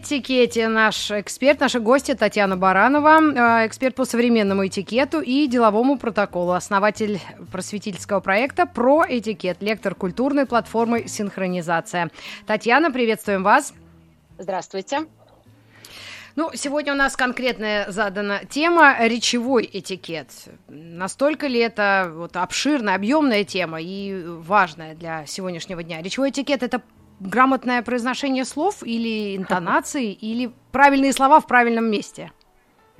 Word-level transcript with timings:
Этикете 0.00 0.68
наш 0.68 1.10
эксперт, 1.10 1.60
наша 1.60 1.78
гостья 1.78 2.14
Татьяна 2.14 2.56
Баранова, 2.56 3.20
э, 3.20 3.66
эксперт 3.66 3.94
по 3.94 4.04
современному 4.04 4.66
этикету 4.66 5.20
и 5.20 5.46
деловому 5.46 5.98
протоколу, 5.98 6.52
основатель 6.52 7.20
просветительского 7.52 8.20
проекта 8.20 8.66
«Про 8.66 9.04
этикет», 9.08 9.58
лектор 9.60 9.94
культурной 9.94 10.46
платформы 10.46 11.06
«Синхронизация». 11.06 12.10
Татьяна, 12.46 12.90
приветствуем 12.90 13.42
вас. 13.42 13.74
Здравствуйте. 14.38 15.06
Ну, 16.36 16.50
сегодня 16.54 16.94
у 16.94 16.96
нас 16.96 17.16
конкретная 17.16 17.90
задана 17.90 18.40
тема 18.48 18.96
речевой 19.00 19.68
этикет. 19.70 20.28
Настолько 20.68 21.46
ли 21.46 21.58
это 21.60 22.10
вот 22.14 22.36
обширная, 22.36 22.94
объемная 22.94 23.44
тема 23.44 23.80
и 23.80 24.24
важная 24.24 24.94
для 24.94 25.26
сегодняшнего 25.26 25.82
дня? 25.82 26.00
Речевой 26.00 26.30
этикет 26.30 26.62
это 26.62 26.80
грамотное 27.20 27.82
произношение 27.82 28.44
слов 28.44 28.82
или 28.82 29.36
интонации, 29.36 30.12
или 30.12 30.52
правильные 30.72 31.12
слова 31.12 31.40
в 31.40 31.46
правильном 31.46 31.90
месте? 31.90 32.32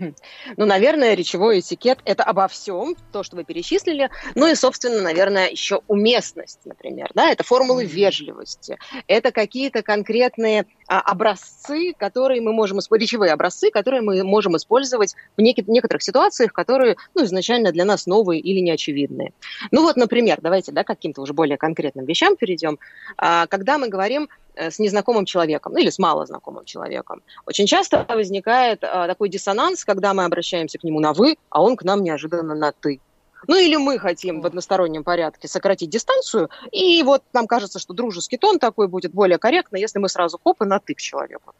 Ну, 0.56 0.66
наверное, 0.66 1.14
речевой 1.14 1.60
этикет– 1.60 1.98
это 2.04 2.24
обо 2.24 2.48
всем, 2.48 2.96
то, 3.12 3.22
что 3.22 3.36
вы 3.36 3.44
перечислили. 3.44 4.10
Ну 4.34 4.46
и, 4.46 4.54
собственно, 4.54 5.00
наверное, 5.00 5.48
еще 5.48 5.80
уместность, 5.88 6.60
например. 6.64 7.10
Да? 7.14 7.30
Это 7.30 7.44
формулы 7.44 7.84
вежливости. 7.84 8.78
Это 9.06 9.32
какие-то 9.32 9.82
конкретные 9.82 10.66
а, 10.86 11.00
образцы, 11.00 11.94
которые 11.96 12.40
мы 12.40 12.52
можем 12.52 12.78
использовать, 12.78 13.02
речевые 13.02 13.32
образцы, 13.32 13.70
которые 13.70 14.02
мы 14.02 14.22
можем 14.24 14.56
использовать 14.56 15.14
в 15.36 15.40
нек- 15.40 15.64
некоторых 15.66 16.02
ситуациях, 16.02 16.52
которые 16.52 16.96
ну, 17.14 17.24
изначально 17.24 17.72
для 17.72 17.84
нас 17.84 18.06
новые 18.06 18.40
или 18.40 18.60
неочевидные. 18.60 19.32
Ну 19.70 19.82
вот, 19.82 19.96
например, 19.96 20.40
давайте 20.40 20.72
да, 20.72 20.84
к 20.84 20.88
каким-то 20.88 21.22
уже 21.22 21.32
более 21.32 21.56
конкретным 21.56 22.06
вещам 22.06 22.36
перейдем. 22.36 22.78
А, 23.16 23.46
когда 23.46 23.78
мы 23.78 23.88
говорим 23.88 24.28
с 24.56 24.78
незнакомым 24.78 25.24
человеком 25.24 25.72
ну, 25.72 25.78
или 25.78 25.90
с 25.90 25.98
малознакомым 25.98 26.64
человеком. 26.64 27.22
Очень 27.46 27.66
часто 27.66 28.04
возникает 28.08 28.82
а, 28.82 29.06
такой 29.06 29.28
диссонанс, 29.28 29.84
когда 29.84 30.14
мы 30.14 30.24
обращаемся 30.24 30.78
к 30.78 30.84
нему 30.84 31.00
на 31.00 31.12
«вы», 31.12 31.36
а 31.48 31.62
он 31.62 31.76
к 31.76 31.84
нам 31.84 32.02
неожиданно 32.02 32.54
на 32.54 32.72
«ты». 32.72 33.00
Ну 33.46 33.56
или 33.56 33.76
мы 33.76 33.98
хотим 33.98 34.40
в 34.42 34.46
одностороннем 34.46 35.02
порядке 35.02 35.48
сократить 35.48 35.88
дистанцию, 35.88 36.50
и 36.72 37.02
вот 37.02 37.22
нам 37.32 37.46
кажется, 37.46 37.78
что 37.78 37.94
дружеский 37.94 38.36
тон 38.36 38.58
такой 38.58 38.86
будет 38.86 39.12
более 39.12 39.38
корректно, 39.38 39.76
если 39.76 39.98
мы 39.98 40.08
сразу 40.08 40.38
хоп 40.42 40.62
и 40.62 40.66
на 40.66 40.78
«ты» 40.78 40.94
к 40.94 40.98
человеку. 40.98 41.54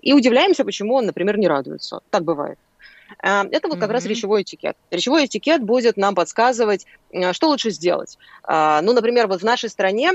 И 0.00 0.12
удивляемся, 0.12 0.64
почему 0.64 0.94
он, 0.94 1.06
например, 1.06 1.38
не 1.38 1.48
радуется. 1.48 2.00
Так 2.10 2.24
бывает. 2.24 2.58
Э, 3.22 3.44
это 3.50 3.68
вот 3.68 3.78
как 3.78 3.88
mm-hmm. 3.88 3.92
раз 3.92 4.04
речевой 4.04 4.42
этикет. 4.42 4.76
Речевой 4.90 5.26
этикет 5.26 5.62
будет 5.62 5.96
нам 5.96 6.14
подсказывать, 6.14 6.86
что 7.32 7.48
лучше 7.48 7.70
сделать. 7.70 8.18
Ну, 8.46 8.92
например, 8.92 9.26
вот 9.26 9.40
в 9.40 9.44
нашей 9.44 9.68
стране 9.68 10.12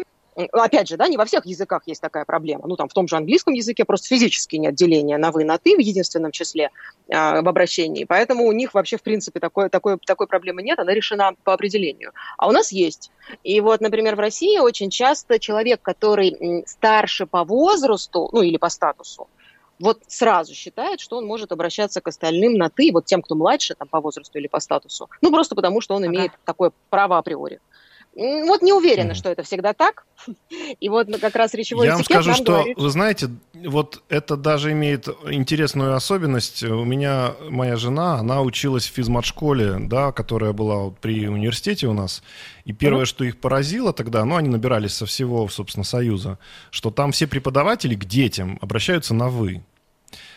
опять 0.51 0.87
же, 0.87 0.97
да, 0.97 1.07
не 1.07 1.17
во 1.17 1.25
всех 1.25 1.45
языках 1.45 1.83
есть 1.85 2.01
такая 2.01 2.25
проблема. 2.25 2.67
Ну, 2.67 2.75
там 2.75 2.87
в 2.87 2.93
том 2.93 3.07
же 3.07 3.15
английском 3.15 3.53
языке 3.53 3.85
просто 3.85 4.07
физически 4.07 4.55
нет 4.57 4.75
деления 4.75 5.17
на 5.17 5.31
«вы», 5.31 5.43
на 5.43 5.57
«ты» 5.57 5.75
в 5.75 5.79
единственном 5.79 6.31
числе 6.31 6.69
э, 7.07 7.41
в 7.41 7.47
обращении. 7.47 8.03
Поэтому 8.03 8.45
у 8.45 8.51
них 8.51 8.73
вообще, 8.73 8.97
в 8.97 9.03
принципе, 9.03 9.39
такой, 9.39 9.69
такой, 9.69 9.97
такой 10.05 10.27
проблемы 10.27 10.61
нет, 10.61 10.79
она 10.79 10.93
решена 10.93 11.33
по 11.43 11.53
определению. 11.53 12.11
А 12.37 12.47
у 12.47 12.51
нас 12.51 12.71
есть. 12.71 13.11
И 13.43 13.59
вот, 13.61 13.81
например, 13.81 14.15
в 14.15 14.19
России 14.19 14.59
очень 14.59 14.89
часто 14.89 15.39
человек, 15.39 15.81
который 15.81 16.63
старше 16.67 17.25
по 17.25 17.43
возрасту, 17.43 18.29
ну, 18.31 18.41
или 18.41 18.57
по 18.57 18.69
статусу, 18.69 19.27
вот 19.79 19.99
сразу 20.07 20.53
считает, 20.53 20.99
что 20.99 21.17
он 21.17 21.25
может 21.25 21.51
обращаться 21.51 22.01
к 22.01 22.07
остальным 22.07 22.53
на 22.53 22.69
«ты», 22.69 22.91
вот 22.91 23.05
тем, 23.05 23.21
кто 23.21 23.35
младше 23.35 23.75
там, 23.75 23.87
по 23.87 24.01
возрасту 24.01 24.37
или 24.37 24.47
по 24.47 24.59
статусу. 24.59 25.09
Ну, 25.21 25.31
просто 25.31 25.55
потому, 25.55 25.81
что 25.81 25.95
он 25.95 26.03
ага. 26.03 26.13
имеет 26.13 26.31
такое 26.45 26.71
право 26.89 27.17
априори. 27.17 27.59
Вот 28.17 28.63
не 28.63 28.73
уверена, 28.73 29.11
mm. 29.11 29.15
что 29.15 29.29
это 29.29 29.43
всегда 29.43 29.73
так. 29.73 30.05
И 30.79 30.89
вот 30.89 31.07
как 31.21 31.35
раз 31.35 31.53
речевой 31.53 31.85
Я 31.85 31.93
вам 31.93 32.03
скажу, 32.03 32.33
что, 32.33 32.53
говорит... 32.53 32.77
вы 32.77 32.89
знаете, 32.89 33.29
вот 33.53 34.01
это 34.09 34.35
даже 34.35 34.71
имеет 34.71 35.07
интересную 35.29 35.93
особенность. 35.93 36.63
У 36.63 36.83
меня 36.83 37.35
моя 37.47 37.75
жена, 37.75 38.15
она 38.15 38.41
училась 38.41 38.87
в 38.87 38.93
физмат-школе, 38.93 39.77
да, 39.81 40.11
которая 40.11 40.51
была 40.51 40.89
при 40.89 41.27
университете 41.27 41.85
у 41.87 41.93
нас. 41.93 42.23
И 42.65 42.73
первое, 42.73 43.03
mm-hmm. 43.03 43.05
что 43.05 43.23
их 43.23 43.37
поразило 43.37 43.93
тогда, 43.93 44.25
ну, 44.25 44.35
они 44.35 44.49
набирались 44.49 44.93
со 44.93 45.05
всего, 45.05 45.47
собственно, 45.47 45.83
Союза, 45.83 46.39
что 46.71 46.89
там 46.89 47.11
все 47.11 47.27
преподаватели 47.27 47.93
к 47.93 48.05
детям 48.05 48.57
обращаются 48.61 49.13
на 49.13 49.29
«вы». 49.29 49.61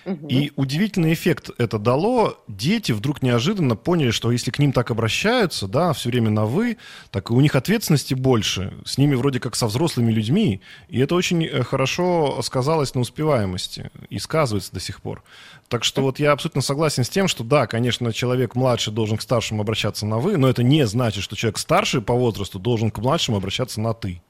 И 0.06 0.52
удивительный 0.56 1.12
эффект 1.12 1.50
это 1.58 1.78
дало. 1.78 2.38
Дети 2.48 2.92
вдруг 2.92 3.22
неожиданно 3.22 3.76
поняли, 3.76 4.10
что 4.10 4.32
если 4.32 4.50
к 4.50 4.58
ним 4.58 4.72
так 4.72 4.90
обращаются, 4.90 5.68
да, 5.68 5.92
все 5.92 6.08
время 6.08 6.30
на 6.30 6.46
«вы», 6.46 6.78
так 7.10 7.30
и 7.30 7.34
у 7.34 7.40
них 7.40 7.54
ответственности 7.54 8.14
больше. 8.14 8.72
С 8.84 8.98
ними 8.98 9.14
вроде 9.14 9.40
как 9.40 9.56
со 9.56 9.66
взрослыми 9.66 10.12
людьми. 10.12 10.60
И 10.88 10.98
это 10.98 11.14
очень 11.14 11.44
э, 11.44 11.62
хорошо 11.62 12.40
сказалось 12.42 12.94
на 12.94 13.00
успеваемости 13.00 13.90
и 14.08 14.18
сказывается 14.18 14.72
до 14.72 14.80
сих 14.80 15.02
пор. 15.02 15.22
Так 15.68 15.84
что 15.84 16.02
вот 16.02 16.18
я 16.18 16.32
абсолютно 16.32 16.62
согласен 16.62 17.04
с 17.04 17.08
тем, 17.08 17.28
что 17.28 17.44
да, 17.44 17.66
конечно, 17.66 18.12
человек 18.12 18.54
младший 18.54 18.92
должен 18.92 19.16
к 19.16 19.22
старшему 19.22 19.62
обращаться 19.62 20.06
на 20.06 20.18
«вы», 20.18 20.36
но 20.36 20.48
это 20.48 20.62
не 20.62 20.86
значит, 20.86 21.22
что 21.22 21.36
человек 21.36 21.58
старший 21.58 22.02
по 22.02 22.14
возрасту 22.14 22.58
должен 22.58 22.90
к 22.90 22.98
младшему 22.98 23.36
обращаться 23.36 23.80
на 23.80 23.94
«ты». 23.94 24.22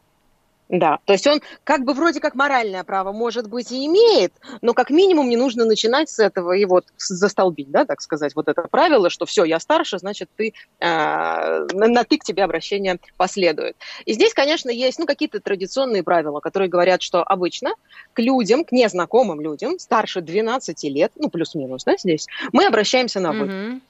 Да, 0.70 1.00
то 1.04 1.14
есть 1.14 1.26
он 1.26 1.41
как 1.64 1.84
бы 1.84 1.94
вроде 1.94 2.20
как 2.20 2.36
моральное 2.36 2.84
право, 2.84 3.10
может 3.10 3.48
быть, 3.48 3.72
и 3.72 3.86
имеет, 3.86 4.32
но 4.62 4.72
как 4.72 4.91
минимум 4.91 5.28
не 5.28 5.36
нужно 5.36 5.64
начинать 5.64 6.08
с 6.08 6.20
этого 6.20 6.53
и 6.53 6.64
вот 6.64 6.84
застолбить, 6.97 7.72
да, 7.72 7.84
так 7.84 8.00
сказать, 8.00 8.36
вот 8.36 8.47
это 8.47 8.62
правило, 8.62 9.10
что 9.10 9.26
все, 9.26 9.42
я 9.42 9.59
старше, 9.59 9.98
значит, 9.98 10.30
ты, 10.36 10.54
э, 10.78 11.66
на 11.72 12.04
ты 12.04 12.19
к 12.19 12.25
тебе 12.25 12.44
обращение 12.44 13.00
последует. 13.16 13.76
И 14.04 14.12
здесь, 14.12 14.32
конечно, 14.32 14.70
есть, 14.70 15.00
ну, 15.00 15.06
какие-то 15.06 15.41
традиционные 15.41 16.04
правила, 16.04 16.38
которые 16.38 16.69
говорят, 16.69 17.03
что 17.03 17.25
обычно 17.25 17.72
к 18.12 18.20
людям, 18.20 18.64
к 18.64 18.70
незнакомым 18.70 19.41
людям, 19.41 19.76
старше 19.80 20.20
12 20.20 20.84
лет, 20.84 21.10
ну, 21.16 21.30
плюс-минус, 21.30 21.82
да, 21.82 21.97
здесь, 21.98 22.28
мы 22.53 22.66
обращаемся 22.66 23.19
на 23.19 23.32
«вы». 23.32 23.47
Mm-hmm. 23.47 23.80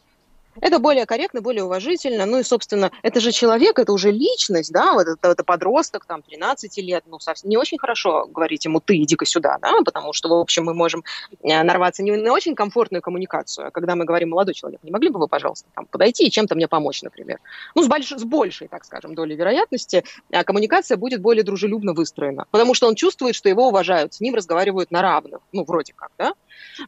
Это 0.61 0.79
более 0.79 1.07
корректно, 1.07 1.41
более 1.41 1.65
уважительно. 1.65 2.27
Ну 2.27 2.39
и, 2.39 2.43
собственно, 2.43 2.91
это 3.03 3.21
же 3.21 3.33
человек, 3.33 3.79
это 3.79 3.93
уже 3.93 4.11
личность, 4.11 4.73
да, 4.73 4.93
вот 4.95 5.07
это, 5.07 5.31
это 5.31 5.45
подросток, 5.45 6.05
там, 6.07 6.23
13 6.23 6.79
лет, 6.79 7.05
ну, 7.07 7.19
совсем 7.19 7.51
не 7.51 7.57
очень 7.57 7.79
хорошо 7.79 8.27
говорить 8.27 8.65
ему 8.65 8.81
«ты, 8.81 8.97
иди-ка 8.97 9.25
сюда», 9.25 9.59
да, 9.61 9.73
потому 9.85 10.13
что, 10.13 10.29
в 10.29 10.33
общем, 10.33 10.65
мы 10.65 10.75
можем 10.75 11.05
э, 11.43 11.63
нарваться 11.63 12.03
не 12.03 12.13
на 12.13 12.33
очень 12.33 12.55
комфортную 12.55 13.03
коммуникацию, 13.03 13.69
а 13.69 13.71
когда 13.71 13.97
мы 13.97 14.05
говорим 14.05 14.31
«молодой 14.31 14.55
человек, 14.55 14.81
не 14.83 14.91
могли 14.91 15.09
бы 15.09 15.19
вы, 15.19 15.29
пожалуйста, 15.29 15.69
там, 15.75 15.87
подойти 15.87 16.27
и 16.27 16.31
чем-то 16.31 16.55
мне 16.55 16.69
помочь, 16.69 17.03
например». 17.03 17.39
Ну, 17.75 17.83
с, 17.83 17.89
больш... 17.89 18.11
с 18.11 18.25
большей, 18.25 18.69
так 18.69 18.85
скажем, 18.85 19.15
долей 19.15 19.37
вероятности 19.37 20.05
э, 20.31 20.45
коммуникация 20.45 20.97
будет 20.97 21.21
более 21.21 21.43
дружелюбно 21.43 21.93
выстроена, 21.93 22.47
потому 22.51 22.75
что 22.75 22.87
он 22.87 22.95
чувствует, 22.95 23.35
что 23.35 23.49
его 23.49 23.69
уважают, 23.69 24.15
с 24.15 24.21
ним 24.21 24.35
разговаривают 24.35 24.91
на 24.91 25.03
равных, 25.03 25.41
ну, 25.53 25.65
вроде 25.65 25.93
как, 25.95 26.11
да. 26.19 26.35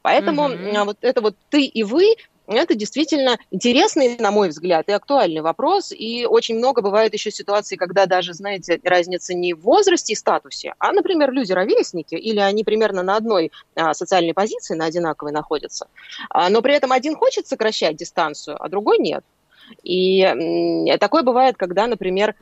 Поэтому 0.03 0.49
mm-hmm. 0.49 0.85
вот 0.85 0.99
это 1.01 1.21
вот 1.21 1.37
«ты» 1.51 1.65
и 1.65 1.83
«вы» 1.83 2.15
Это 2.53 2.75
действительно 2.75 3.39
интересный, 3.51 4.17
на 4.19 4.31
мой 4.31 4.49
взгляд, 4.49 4.89
и 4.89 4.93
актуальный 4.93 5.41
вопрос. 5.41 5.93
И 5.93 6.27
очень 6.27 6.57
много 6.57 6.83
бывает 6.83 7.15
еще 7.15 7.31
ситуаций, 7.31 7.77
когда 7.77 8.07
даже, 8.07 8.35
знаете, 8.35 8.81
разница 8.85 9.35
не 9.35 9.55
в 9.55 9.61
возрасте 9.61 10.13
и 10.13 10.17
статусе, 10.17 10.75
а, 10.79 10.93
например, 10.93 11.33
люди 11.33 11.53
ровесники, 11.53 12.15
или 12.15 12.39
они 12.39 12.65
примерно 12.65 13.03
на 13.03 13.17
одной 13.17 13.53
а, 13.75 13.95
социальной 13.95 14.35
позиции, 14.35 14.75
на 14.75 14.87
одинаковой 14.87 15.33
находятся. 15.33 15.87
А, 16.31 16.49
но 16.51 16.63
при 16.63 16.75
этом 16.75 16.93
один 16.93 17.17
хочет 17.17 17.47
сокращать 17.47 17.97
дистанцию, 17.97 18.57
а 18.63 18.69
другой 18.69 18.99
нет. 18.99 19.25
И 19.85 20.23
такое 21.01 21.23
бывает, 21.23 21.57
когда, 21.57 21.87
например, 21.87 22.35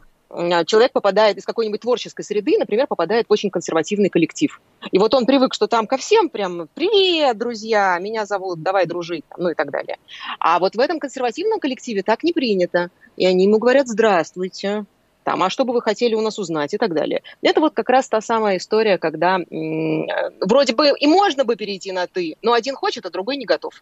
человек 0.67 0.93
попадает 0.93 1.39
из 1.39 1.45
какой-нибудь 1.45 1.81
творческой 1.81 2.23
среды, 2.23 2.57
например, 2.59 2.87
попадает 2.87 3.27
в 3.29 3.33
очень 3.33 3.51
консервативный 3.51 4.09
коллектив. 4.09 4.61
И 4.93 4.99
вот 4.99 5.15
он 5.15 5.27
привык, 5.27 5.55
что 5.55 5.67
там 5.67 5.87
ко 5.87 5.97
всем 5.97 6.29
прям 6.29 6.69
«Привет, 6.75 7.37
друзья, 7.37 7.99
меня 7.99 8.27
зовут, 8.27 8.63
давай 8.63 8.87
дружить», 8.87 9.25
ну 9.37 9.51
и 9.51 9.55
так 9.55 9.71
далее. 9.71 9.99
А 10.39 10.59
вот 10.59 10.77
в 10.77 10.81
этом 10.81 11.01
консервативном 11.01 11.59
коллективе 11.59 12.03
так 12.03 12.23
не 12.23 12.33
принято. 12.33 12.91
И 13.17 13.27
они 13.27 13.45
ему 13.45 13.59
говорят 13.59 13.89
«Здравствуйте», 13.89 14.87
там, 15.31 15.45
а 15.45 15.49
что 15.49 15.65
бы 15.65 15.73
вы 15.73 15.81
хотели 15.81 16.17
у 16.17 16.21
нас 16.23 16.41
узнать 16.41 16.75
и 16.75 16.77
так 16.77 16.93
далее. 16.93 17.23
Это 17.41 17.61
вот 17.61 17.73
как 17.73 17.89
раз 17.89 18.09
та 18.09 18.21
самая 18.21 18.57
история, 18.57 18.99
когда 18.99 19.37
м- 19.37 20.09
вроде 20.41 20.75
бы 20.75 20.91
и 20.99 21.07
можно 21.07 21.45
бы 21.45 21.55
перейти 21.55 21.93
на 21.93 22.09
«ты», 22.09 22.35
но 22.43 22.53
один 22.53 22.75
хочет, 22.75 23.07
а 23.07 23.11
другой 23.11 23.37
не 23.37 23.45
готов. 23.45 23.75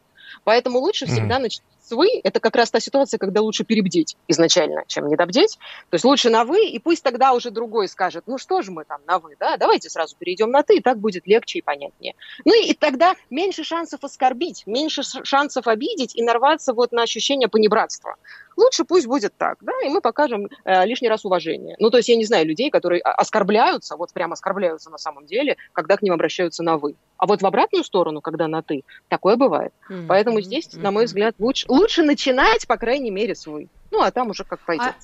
Поэтому 0.44 0.78
лучше 0.78 1.06
всегда 1.06 1.38
mm. 1.38 1.42
начать 1.42 1.62
с 1.80 1.90
«вы». 1.92 2.20
Это 2.22 2.38
как 2.38 2.54
раз 2.54 2.70
та 2.70 2.80
ситуация, 2.80 3.16
когда 3.16 3.40
лучше 3.40 3.64
перебдеть 3.64 4.18
изначально, 4.28 4.84
чем 4.88 5.08
недобдеть. 5.08 5.58
То 5.88 5.94
есть 5.94 6.04
лучше 6.04 6.28
на 6.28 6.44
«вы», 6.44 6.66
и 6.66 6.78
пусть 6.78 7.02
тогда 7.02 7.32
уже 7.32 7.50
другой 7.50 7.88
скажет, 7.88 8.24
ну 8.26 8.36
что 8.36 8.60
же 8.60 8.70
мы 8.70 8.84
там 8.84 9.00
на 9.06 9.18
«вы», 9.18 9.34
да, 9.40 9.56
давайте 9.56 9.88
сразу 9.88 10.16
перейдем 10.18 10.50
на 10.50 10.62
«ты», 10.62 10.76
и 10.76 10.80
так 10.82 10.98
будет 10.98 11.26
легче 11.26 11.60
и 11.60 11.62
понятнее. 11.62 12.14
Ну 12.44 12.52
и, 12.62 12.72
и 12.72 12.74
тогда 12.74 13.14
меньше 13.30 13.64
шансов 13.64 14.04
оскорбить, 14.04 14.64
меньше 14.66 15.00
шансов 15.02 15.66
обидеть 15.66 16.14
и 16.14 16.22
нарваться 16.22 16.74
вот 16.74 16.92
на 16.92 17.04
ощущение 17.04 17.48
понебратства. 17.48 18.16
Лучше 18.58 18.84
пусть 18.84 19.06
будет 19.06 19.32
так, 19.38 19.58
да, 19.60 19.72
и 19.84 19.88
мы 19.88 20.00
покажем 20.00 20.48
э, 20.64 20.84
лишний 20.84 21.08
раз 21.08 21.24
уважение. 21.24 21.76
Ну, 21.78 21.90
то 21.90 21.96
есть 21.96 22.08
я 22.08 22.16
не 22.16 22.24
знаю 22.24 22.46
людей, 22.46 22.70
которые 22.70 23.00
оскорбляются, 23.00 23.96
вот 23.96 24.12
прям 24.12 24.32
оскорбляются 24.32 24.90
на 24.90 24.98
самом 24.98 25.26
деле, 25.26 25.56
когда 25.72 25.96
к 25.96 26.02
ним 26.02 26.12
обращаются 26.12 26.62
на 26.62 26.76
«вы». 26.76 26.96
А 27.16 27.26
вот 27.26 27.40
в 27.40 27.46
обратную 27.46 27.84
сторону, 27.84 28.20
когда 28.20 28.48
на 28.48 28.62
«ты», 28.62 28.82
такое 29.08 29.36
бывает. 29.36 29.72
Mm-hmm. 29.88 30.06
Поэтому 30.08 30.40
здесь, 30.40 30.72
на 30.74 30.90
мой 30.90 31.06
взгляд, 31.06 31.34
лучше, 31.38 31.66
лучше 31.68 32.02
начинать, 32.02 32.66
по 32.66 32.76
крайней 32.76 33.10
мере, 33.10 33.34
с 33.34 33.46
«вы». 33.46 33.68
Ну, 33.90 34.02
а 34.02 34.10
там 34.10 34.30
уже 34.30 34.44
как 34.44 34.60
пойдет. 34.60 34.94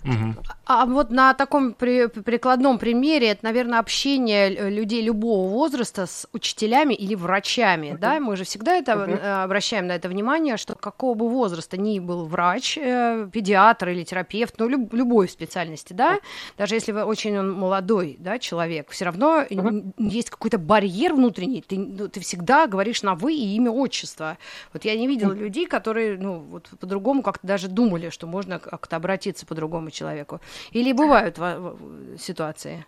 А, 0.67 0.83
а 0.83 0.87
вот 0.87 1.11
на 1.11 1.33
таком 1.35 1.73
при, 1.73 2.07
прикладном 2.07 2.79
примере, 2.79 3.29
это, 3.29 3.45
наверное, 3.45 3.79
общение 3.79 4.71
людей 4.71 5.03
любого 5.03 5.49
возраста 5.49 6.07
с 6.07 6.29
учителями 6.33 6.95
или 6.95 7.15
врачами, 7.15 7.89
uh-huh. 7.89 7.99
да? 7.99 8.21
Мы 8.21 8.37
же 8.37 8.45
всегда 8.45 8.77
это 8.77 8.93
uh-huh. 8.93 9.45
обращаем 9.45 9.87
на 9.87 9.93
это 9.93 10.09
внимание, 10.09 10.57
что 10.59 10.75
какого 10.75 11.15
бы 11.15 11.29
возраста 11.29 11.77
ни 11.79 11.99
был 11.99 12.27
врач, 12.27 12.77
э, 12.77 13.27
педиатр 13.33 13.89
или 13.89 14.05
терапевт, 14.05 14.55
ну, 14.59 14.69
люб, 14.69 14.93
любой 14.93 15.29
специальности, 15.29 15.95
да, 15.95 16.17
uh-huh. 16.17 16.23
даже 16.59 16.75
если 16.75 16.93
вы 16.93 17.05
очень 17.05 17.41
молодой, 17.41 18.17
да, 18.19 18.39
человек, 18.39 18.91
все 18.91 19.07
равно 19.07 19.43
uh-huh. 19.43 19.95
есть 19.99 20.29
какой-то 20.29 20.59
барьер 20.59 21.15
внутренний, 21.15 21.63
ты, 21.63 21.79
ну, 21.79 22.09
ты 22.09 22.21
всегда 22.21 22.67
говоришь 22.67 23.03
на 23.03 23.15
«вы» 23.15 23.35
и 23.35 23.57
имя, 23.57 23.71
отчество. 23.71 24.37
Вот 24.73 24.85
я 24.85 24.97
не 24.97 25.07
видела 25.07 25.33
uh-huh. 25.33 25.39
людей, 25.39 25.67
которые, 25.67 26.19
ну, 26.19 26.41
вот 26.41 26.69
по-другому 26.81 27.23
как-то 27.23 27.47
даже 27.47 27.69
думали, 27.69 28.11
что 28.11 28.27
можно 28.27 28.61
как-то 28.79 28.97
обратиться 28.97 29.47
по 29.47 29.55
другому 29.55 29.91
человеку? 29.91 30.41
Или 30.73 30.93
бывают 30.93 31.39
ситуации? 32.19 32.87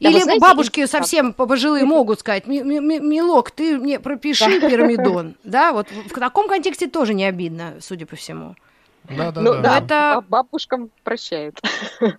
Да, 0.00 0.08
Или 0.08 0.20
знаете, 0.20 0.40
бабушки 0.40 0.80
и... 0.80 0.86
совсем 0.86 1.32
пожилые 1.32 1.84
могут 1.84 2.20
сказать, 2.20 2.46
милок, 2.46 3.50
ты 3.50 3.78
мне 3.78 4.00
пропиши 4.00 4.60
пирамидон. 4.60 5.36
Да, 5.44 5.72
вот 5.72 5.88
в 5.90 6.18
таком 6.18 6.48
контексте 6.48 6.86
тоже 6.86 7.14
не 7.14 7.24
обидно, 7.24 7.74
судя 7.80 8.06
по 8.06 8.16
всему. 8.16 8.56
Да, 9.04 9.30
да, 9.30 9.40
ну, 9.40 9.60
да. 9.60 9.78
Это... 9.78 10.24
Бабушкам 10.28 10.90
прощают. 11.02 11.60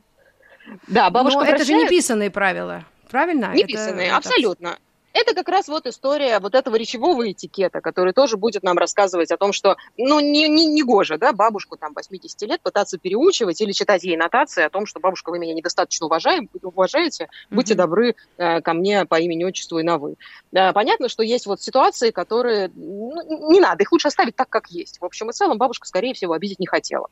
Да, 0.87 1.11
бабушка 1.11 1.41
Но 1.41 1.45
это 1.45 1.63
же 1.63 1.73
не 1.73 1.87
писанные 1.87 2.31
правила, 2.31 2.85
правильно? 3.11 3.53
Не 3.53 3.65
писанные, 3.65 4.11
абсолютно. 4.11 4.79
Это 5.15 5.33
как 5.33 5.47
раз 5.47 5.69
вот 5.69 5.87
история 5.87 6.39
вот 6.39 6.55
этого 6.55 6.75
речевого 6.75 7.31
этикета, 7.31 7.79
который 7.79 8.11
тоже 8.11 8.35
будет 8.35 8.63
нам 8.63 8.77
рассказывать 8.77 9.31
о 9.31 9.37
том, 9.37 9.53
что, 9.53 9.77
ну, 9.95 10.19
не, 10.19 10.49
не, 10.49 10.65
не 10.65 10.83
гоже, 10.83 11.17
да, 11.17 11.31
бабушку 11.31 11.77
там 11.77 11.93
80 11.93 12.41
лет 12.41 12.59
пытаться 12.61 12.97
переучивать 12.97 13.61
или 13.61 13.71
читать 13.71 14.03
ей 14.03 14.17
нотации 14.17 14.65
о 14.65 14.69
том, 14.69 14.85
что 14.85 14.99
бабушка, 14.99 15.29
вы 15.29 15.39
меня 15.39 15.53
недостаточно 15.53 16.07
уважаем, 16.07 16.49
уважаете, 16.61 17.29
будьте 17.49 17.75
mm-hmm. 17.75 17.77
добры 17.77 18.15
э, 18.37 18.59
ко 18.59 18.73
мне 18.73 19.05
по 19.05 19.17
имени, 19.17 19.45
отчеству 19.45 19.79
и 19.79 19.83
на 19.83 19.97
вы. 19.97 20.15
Э, 20.51 20.73
понятно, 20.73 21.07
что 21.07 21.23
есть 21.23 21.45
вот 21.45 21.61
ситуации, 21.61 22.11
которые, 22.11 22.69
ну, 22.75 23.51
не 23.53 23.61
надо, 23.61 23.83
их 23.83 23.93
лучше 23.93 24.09
оставить 24.09 24.35
так, 24.35 24.49
как 24.49 24.67
есть. 24.69 24.99
В 24.99 25.05
общем 25.05 25.29
и 25.29 25.33
целом 25.33 25.57
бабушка, 25.57 25.87
скорее 25.87 26.13
всего, 26.13 26.33
обидеть 26.33 26.59
не 26.59 26.67
хотела. 26.67 27.07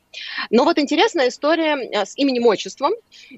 Но 0.50 0.64
вот 0.64 0.78
интересная 0.78 1.28
история 1.28 1.76
э, 1.76 2.04
с 2.04 2.18
именем, 2.18 2.44
отчеством, 2.44 2.92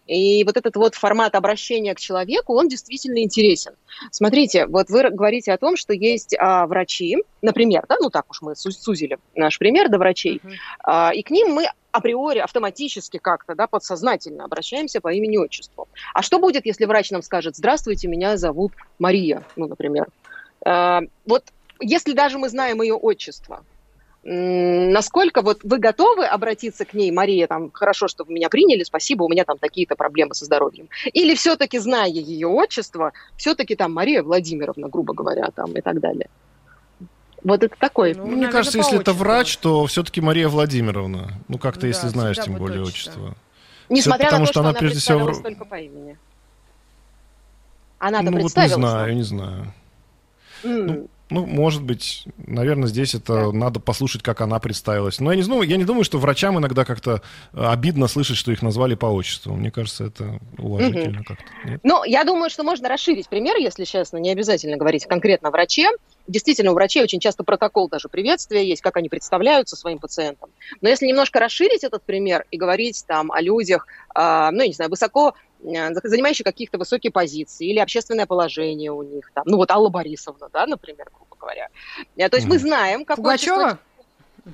и 0.08 0.42
вот 0.42 0.56
этот 0.56 0.74
вот 0.74 0.96
формат 0.96 1.36
обращения 1.36 1.94
к 1.94 2.00
человеку, 2.00 2.54
он 2.54 2.66
действительно 2.66 3.22
интересен. 3.22 3.74
Смотрите, 4.10 4.55
Смотрите, 4.56 4.66
вот 4.66 4.90
вы 4.90 5.10
говорите 5.10 5.52
о 5.52 5.58
том, 5.58 5.76
что 5.76 5.92
есть 5.92 6.34
а, 6.38 6.66
врачи, 6.66 7.16
например, 7.42 7.84
да, 7.88 7.96
ну 8.00 8.10
так 8.10 8.30
уж 8.30 8.42
мы 8.42 8.54
сузили 8.56 9.18
наш 9.34 9.58
пример 9.58 9.88
до 9.88 9.98
врачей, 9.98 10.40
uh-huh. 10.42 10.52
а, 10.84 11.10
и 11.14 11.22
к 11.22 11.30
ним 11.30 11.52
мы 11.52 11.66
априори 11.92 12.38
автоматически 12.38 13.18
как-то, 13.18 13.54
да, 13.54 13.66
подсознательно 13.66 14.44
обращаемся 14.44 15.00
по 15.00 15.12
имени-отчеству. 15.12 15.88
А 16.12 16.22
что 16.22 16.38
будет, 16.38 16.66
если 16.66 16.84
врач 16.84 17.10
нам 17.10 17.22
скажет, 17.22 17.56
здравствуйте, 17.56 18.08
меня 18.08 18.36
зовут 18.36 18.72
Мария, 18.98 19.44
ну, 19.56 19.66
например. 19.66 20.06
А, 20.64 21.00
вот 21.26 21.44
если 21.80 22.12
даже 22.12 22.38
мы 22.38 22.48
знаем 22.48 22.82
ее 22.82 22.94
отчество, 22.94 23.64
насколько 24.28 25.40
вот 25.40 25.60
вы 25.62 25.78
готовы 25.78 26.26
обратиться 26.26 26.84
к 26.84 26.94
ней, 26.94 27.12
Мария, 27.12 27.46
там, 27.46 27.70
хорошо, 27.72 28.08
что 28.08 28.24
вы 28.24 28.34
меня 28.34 28.48
приняли, 28.48 28.82
спасибо, 28.82 29.22
у 29.22 29.28
меня 29.28 29.44
там 29.44 29.58
такие-то 29.58 29.94
проблемы 29.94 30.34
со 30.34 30.44
здоровьем. 30.44 30.88
Или 31.12 31.36
все-таки, 31.36 31.78
зная 31.78 32.08
ее 32.08 32.48
отчество, 32.48 33.12
все-таки 33.36 33.76
там 33.76 33.92
Мария 33.92 34.24
Владимировна, 34.24 34.88
грубо 34.88 35.14
говоря, 35.14 35.50
там 35.54 35.72
и 35.72 35.80
так 35.80 36.00
далее. 36.00 36.28
Вот 37.44 37.62
это 37.62 37.76
такой. 37.78 38.14
Ну, 38.14 38.26
Мне 38.26 38.48
кажется, 38.48 38.78
если 38.78 38.98
это 38.98 39.12
врач, 39.12 39.56
то 39.58 39.86
все-таки 39.86 40.20
Мария 40.20 40.48
Владимировна. 40.48 41.34
Ну, 41.46 41.58
как-то, 41.58 41.82
да, 41.82 41.86
если 41.86 42.08
знаешь, 42.08 42.36
тем 42.36 42.56
более 42.56 42.82
отчество. 42.82 43.34
Несмотря 43.88 44.26
Все, 44.26 44.38
на 44.38 44.44
то, 44.44 44.50
что, 44.50 44.60
она, 44.60 44.70
она 44.70 44.78
прежде 44.80 44.98
всего 44.98 45.32
только 45.32 45.64
по 45.64 45.76
имени. 45.76 46.18
Она-то 48.00 48.30
ну, 48.32 48.40
вот 48.40 48.56
не 48.56 48.68
знаю, 48.68 49.14
не 49.14 49.22
знаю. 49.22 49.72
Mm. 50.64 50.82
Ну, 50.82 51.08
ну, 51.28 51.44
может 51.44 51.82
быть, 51.82 52.24
наверное, 52.36 52.86
здесь 52.86 53.14
это 53.14 53.46
да. 53.46 53.52
надо 53.52 53.80
послушать, 53.80 54.22
как 54.22 54.40
она 54.40 54.60
представилась. 54.60 55.18
Но 55.18 55.32
я 55.32 55.36
не 55.36 55.42
знаю, 55.42 55.62
я 55.62 55.76
не 55.76 55.84
думаю, 55.84 56.04
что 56.04 56.18
врачам 56.18 56.58
иногда 56.58 56.84
как-то 56.84 57.22
э, 57.52 57.64
обидно 57.64 58.06
слышать, 58.06 58.36
что 58.36 58.52
их 58.52 58.62
назвали 58.62 58.94
по 58.94 59.06
отчеству. 59.06 59.54
Мне 59.54 59.72
кажется, 59.72 60.04
это 60.04 60.38
уважительно 60.56 61.20
угу. 61.20 61.24
как-то. 61.26 61.44
Нет? 61.68 61.80
Ну, 61.82 62.04
я 62.04 62.22
думаю, 62.22 62.48
что 62.48 62.62
можно 62.62 62.88
расширить 62.88 63.28
пример, 63.28 63.56
если 63.56 63.84
честно, 63.84 64.18
не 64.18 64.30
обязательно 64.30 64.76
говорить 64.76 65.06
конкретно 65.06 65.48
о 65.48 65.50
враче. 65.50 65.88
Действительно, 66.28 66.70
у 66.70 66.74
врачей 66.74 67.02
очень 67.02 67.20
часто 67.20 67.42
протокол 67.42 67.88
даже 67.88 68.08
приветствия 68.08 68.64
есть, 68.64 68.82
как 68.82 68.96
они 68.96 69.08
представляются 69.08 69.74
своим 69.74 69.98
пациентам. 69.98 70.50
Но 70.80 70.88
если 70.88 71.06
немножко 71.06 71.40
расширить 71.40 71.82
этот 71.82 72.04
пример 72.04 72.46
и 72.52 72.56
говорить 72.56 73.04
там 73.06 73.32
о 73.32 73.40
людях, 73.40 73.86
э, 74.14 74.48
ну, 74.52 74.60
я 74.60 74.68
не 74.68 74.74
знаю, 74.74 74.90
высоко 74.90 75.34
занимающие 75.66 76.44
каких-то 76.44 76.78
высокие 76.78 77.10
позиции 77.10 77.68
или 77.68 77.78
общественное 77.78 78.26
положение 78.26 78.92
у 78.92 79.02
них. 79.02 79.30
Там. 79.34 79.44
Ну 79.46 79.56
вот 79.56 79.70
Алла 79.70 79.88
Борисовна, 79.88 80.48
да, 80.52 80.66
например, 80.66 81.08
грубо 81.12 81.36
говоря. 81.38 81.68
Э, 82.16 82.28
то 82.28 82.36
есть 82.36 82.48
мы 82.48 82.58
знаем, 82.58 83.04
какое 83.04 83.24
Пугачева? 83.24 83.78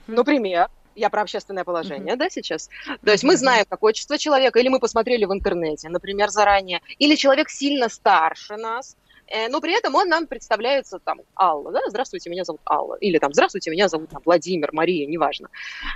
Например, 0.07 0.69
я 0.95 1.11
про 1.11 1.23
общественное 1.23 1.65
положение, 1.65 2.15
mm-hmm. 2.15 2.19
да, 2.19 2.31
сейчас. 2.31 2.69
То 3.05 3.13
есть 3.13 3.25
мы 3.25 3.37
знаем, 3.37 3.65
какое 3.69 3.91
отчество 3.91 4.19
человека, 4.19 4.59
или 4.59 4.69
мы 4.69 4.79
посмотрели 4.79 5.25
в 5.25 5.33
интернете, 5.33 5.89
например, 5.89 6.31
заранее, 6.31 6.81
или 6.99 7.15
человек 7.15 7.51
сильно 7.51 7.89
старше 7.89 8.57
нас, 8.57 8.97
э, 9.27 9.49
но 9.49 9.61
при 9.61 9.77
этом 9.77 9.95
он 9.95 10.09
нам 10.09 10.27
представляется 10.27 10.99
там 10.99 11.21
Алла, 11.37 11.73
да, 11.73 11.81
здравствуйте, 11.89 12.31
меня 12.31 12.45
зовут 12.45 12.61
Алла, 12.67 12.97
или 12.97 13.19
там 13.19 13.33
здравствуйте, 13.33 13.71
меня 13.71 13.89
зовут 13.89 14.11
там, 14.11 14.23
Владимир, 14.25 14.71
Мария, 14.73 15.07
неважно. 15.07 15.49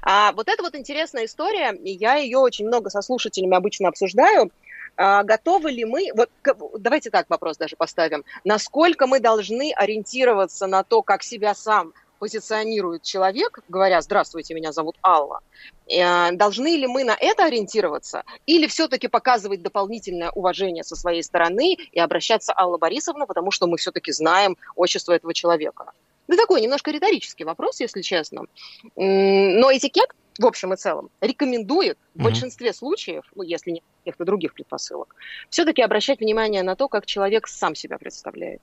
А, 0.03 0.33
вот 0.33 0.49
это 0.49 0.63
вот 0.63 0.75
интересная 0.75 1.27
история, 1.27 1.73
и 1.73 1.91
я 1.91 2.17
ее 2.17 2.39
очень 2.39 2.67
много 2.67 2.91
со 2.91 3.03
слушателями 3.03 3.57
обычно 3.57 3.89
обсуждаю, 3.89 4.51
готовы 4.97 5.71
ли 5.71 5.85
мы, 5.85 6.11
вот 6.15 6.31
давайте 6.79 7.11
так 7.11 7.29
вопрос 7.29 7.57
даже 7.57 7.77
поставим, 7.77 8.25
насколько 8.45 9.07
мы 9.07 9.21
должны 9.21 9.73
ориентироваться 9.73 10.67
на 10.67 10.83
то, 10.83 11.03
как 11.03 11.23
себя 11.23 11.55
сам 11.55 11.93
позиционирует 12.19 13.03
человек, 13.03 13.61
говоря 13.69 14.01
«Здравствуйте, 14.01 14.55
меня 14.55 14.73
зовут 14.73 14.97
Алла», 15.03 15.41
э, 15.87 16.33
должны 16.33 16.77
ли 16.77 16.87
мы 16.87 17.05
на 17.05 17.17
это 17.19 17.45
ориентироваться 17.45 18.25
или 18.47 18.67
все-таки 18.67 19.09
показывать 19.09 19.63
дополнительное 19.63 20.31
уважение 20.31 20.85
со 20.85 20.97
своей 20.97 21.23
стороны 21.23 21.75
и 21.75 22.01
обращаться 22.01 22.55
Алла 22.57 22.79
Борисовна, 22.79 23.27
потому 23.27 23.51
что 23.51 23.67
мы 23.67 23.77
все-таки 23.77 24.13
знаем 24.13 24.57
отчество 24.75 25.13
этого 25.13 25.35
человека? 25.35 25.93
Ну, 26.29 26.37
такой 26.37 26.61
немножко 26.61 26.91
риторический 26.91 27.45
вопрос, 27.45 27.81
если 27.81 28.03
честно. 28.03 28.47
Но 28.97 29.73
этикет 29.73 30.11
в 30.39 30.47
общем 30.47 30.73
и 30.73 30.77
целом, 30.77 31.11
рекомендует 31.21 31.99
в 32.15 32.23
большинстве 32.23 32.73
случаев, 32.73 33.25
ну, 33.35 33.43
если 33.43 33.73
нет 33.73 33.85
каких-то 34.05 34.25
других 34.25 34.55
предпосылок, 34.55 35.15
все-таки 35.51 35.83
обращать 35.83 36.21
внимание 36.21 36.63
на 36.63 36.77
то, 36.77 36.89
как 36.89 37.07
человек 37.07 37.47
сам 37.47 37.75
себя 37.75 37.99
представляет. 37.99 38.61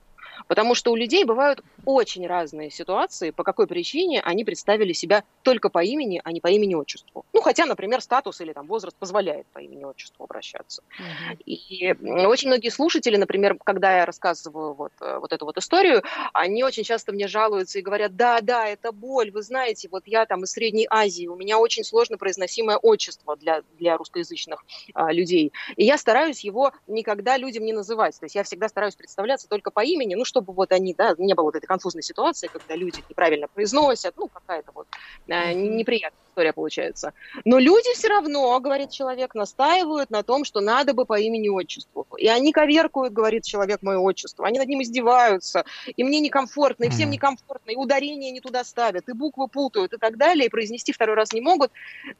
Потому 0.48 0.76
что 0.76 0.92
у 0.92 0.96
людей 0.96 1.24
бывают 1.24 1.64
очень 1.86 2.28
разные 2.28 2.70
ситуации, 2.70 3.32
по 3.32 3.44
какой 3.44 3.68
причине 3.68 4.22
они 4.22 4.44
представили 4.44 4.94
себя 4.94 5.24
только 5.42 5.70
по 5.70 5.84
имени, 5.84 6.22
а 6.24 6.32
не 6.32 6.42
по 6.42 6.48
имени-отчеству. 6.48 7.26
Ну, 7.34 7.42
хотя, 7.42 7.66
например, 7.66 8.02
статус 8.02 8.42
или 8.42 8.54
там 8.54 8.68
возраст 8.68 8.96
позволяет 8.98 9.46
по 9.48 9.60
имени-отчеству 9.60 10.24
обращаться. 10.24 10.84
Uh-huh. 11.00 11.38
И 11.46 11.94
очень 12.26 12.48
многие 12.50 12.70
слушатели, 12.70 13.18
например, 13.18 13.58
когда 13.64 13.98
я 13.98 14.06
рассказываю 14.06 14.74
вот, 14.74 14.94
э, 15.02 15.18
вот 15.20 15.34
эту 15.34 15.46
вот 15.46 15.58
историю, 15.58 16.04
они 16.34 16.64
очень 16.64 16.84
часто 16.84 17.12
мне 17.12 17.28
жалуются 17.28 17.80
и 17.80 17.82
говорят, 17.82 18.16
да, 18.16 18.40
да, 18.42 18.68
это 18.68 18.92
боль, 18.92 19.32
вы 19.32 19.42
знаете, 19.42 19.90
вот 19.90 20.04
я 20.06 20.26
там 20.26 20.44
из 20.44 20.52
Средней 20.52 20.88
Азии, 20.90 21.28
у 21.28 21.36
меня 21.36 21.58
очень 21.58 21.84
сложно 21.84 22.18
произносимое 22.18 22.78
отчество 22.78 23.36
для, 23.36 23.64
для 23.78 23.98
русскоязычных 23.98 24.64
а, 24.94 25.12
людей. 25.12 25.52
И 25.76 25.86
я 25.86 25.98
стараюсь 25.98 26.44
его 26.44 26.72
никогда 26.88 27.38
людям 27.38 27.66
не 27.66 27.74
называть. 27.74 28.20
То 28.20 28.26
есть 28.26 28.36
я 28.36 28.44
всегда 28.44 28.70
стараюсь 28.70 28.96
представляться 28.96 29.48
только 29.48 29.72
по 29.72 29.84
имени, 29.84 30.16
ну, 30.24 30.26
чтобы 30.26 30.54
вот 30.54 30.72
они, 30.72 30.94
да, 30.98 31.16
не 31.18 31.34
было 31.34 31.46
вот 31.46 31.56
этой 31.56 31.66
конфузной 31.68 32.02
ситуации, 32.02 32.48
когда 32.48 32.76
люди 32.76 33.04
неправильно 33.10 33.48
произносят, 33.54 34.14
ну, 34.16 34.30
какая-то 34.30 34.72
вот 34.74 34.88
э, 35.28 35.54
неприятная 35.54 36.18
история 36.34 36.52
получается. 36.52 37.14
Но 37.46 37.60
люди 37.60 37.94
все 37.94 38.08
равно, 38.08 38.60
говорит 38.60 38.90
человек, 38.90 39.36
настаивают 39.36 40.10
на 40.10 40.24
том, 40.24 40.44
что 40.44 40.62
надо 40.62 40.94
бы 40.94 41.06
по 41.06 41.20
имени-отчеству. 41.20 42.08
И 42.18 42.28
они 42.28 42.52
коверкуют, 42.52 43.14
говорит 43.14 43.44
человек, 43.44 43.84
мое 43.84 44.00
отчество. 44.00 44.48
Они 44.48 44.58
над 44.58 44.68
ним 44.68 44.82
издеваются. 44.82 45.64
И 45.96 46.04
мне 46.04 46.20
некомфортно, 46.20 46.86
и 46.86 46.90
всем 46.90 47.12
некомфортно, 47.12 47.72
и 47.72 47.76
ударения 47.76 48.32
не 48.32 48.42
туда 48.42 48.64
ставят, 48.64 49.08
и 49.10 49.14
буквы 49.14 49.48
путают, 49.48 49.94
и 49.94 49.98
так 49.98 50.18
далее, 50.18 50.48
и 50.48 50.50
произнести 50.50 50.92
второй 50.92 51.16
раз 51.16 51.34
не 51.34 51.42
могут. 51.42 51.72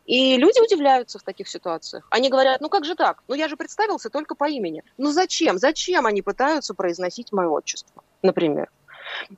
И 0.06 0.38
люди 0.38 0.62
удивляются 0.62 1.18
в 1.18 1.24
таких 1.24 1.48
ситуациях. 1.48 2.08
Они 2.12 2.30
говорят, 2.30 2.62
ну 2.62 2.70
как 2.70 2.86
же 2.86 2.96
так? 2.96 3.24
Ну 3.28 3.36
я 3.36 3.48
же 3.48 3.58
представился 3.58 4.10
только 4.10 4.36
по 4.36 4.48
имени. 4.48 4.84
Ну 4.98 5.12
зачем? 5.12 5.58
Зачем 5.58 6.06
они 6.06 6.22
пытаются 6.22 6.74
произносить 6.76 7.32
мое 7.32 7.48
отчество, 7.48 8.04
например? 8.22 8.70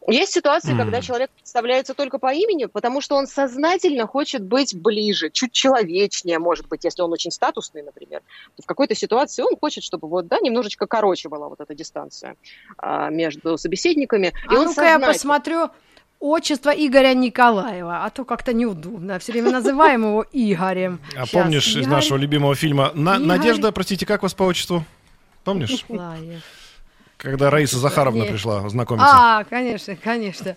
Есть 0.08 0.34
ситуации, 0.34 0.75
когда 0.77 1.01
человек 1.01 1.29
представляется 1.32 1.94
только 1.94 2.17
по 2.20 2.34
имени, 2.34 2.65
потому 2.65 3.01
что 3.01 3.15
он 3.15 3.27
сознательно 3.27 4.08
хочет 4.08 4.44
быть 4.44 4.75
ближе, 4.75 5.29
чуть 5.29 5.51
человечнее, 5.51 6.39
может 6.39 6.67
быть, 6.67 6.84
если 6.84 7.01
он 7.01 7.12
очень 7.12 7.32
статусный, 7.32 7.82
например. 7.84 8.22
То 8.55 8.63
в 8.63 8.65
какой-то 8.65 8.96
ситуации 8.96 9.41
он 9.44 9.55
хочет, 9.60 9.84
чтобы 9.84 10.08
вот, 10.08 10.27
да, 10.27 10.39
немножечко 10.39 10.88
короче 10.88 11.29
была 11.29 11.50
вот 11.50 11.60
эта 11.60 11.74
дистанция 11.75 12.36
а, 12.77 13.10
между 13.10 13.58
собеседниками. 13.58 14.27
И 14.51 14.55
А 14.55 14.60
он 14.60 14.65
ну-ка 14.67 14.82
я 14.84 14.94
сознательно- 14.94 15.08
посмотрю 15.13 15.70
отчество 16.20 16.70
Игоря 16.70 17.13
Николаева, 17.13 18.03
а 18.05 18.10
то 18.10 18.25
как-то 18.25 18.53
неудобно. 18.53 19.20
Все 19.20 19.34
время 19.34 19.51
называем 19.51 20.01
его 20.03 20.25
Игорем. 20.32 21.00
А 21.15 21.25
Щас, 21.25 21.29
помнишь 21.32 21.67
из 21.67 21.75
Игорь 21.77 21.89
нашего 21.89 22.17
любимого 22.17 22.55
фильма 22.55 22.91
На- 22.96 23.15
Игорь. 23.15 23.27
Надежда, 23.27 23.72
простите, 23.72 24.05
как 24.05 24.24
вас 24.24 24.34
по 24.34 24.44
отчеству? 24.44 24.84
Помнишь? 25.44 25.84
Николаев. 25.89 26.41
Когда 27.17 27.50
Раиса 27.50 27.77
Захаровна 27.77 28.25
пришла 28.25 28.67
знакомиться. 28.69 29.07
А, 29.10 29.43
конечно, 29.45 29.95
конечно. 29.95 30.55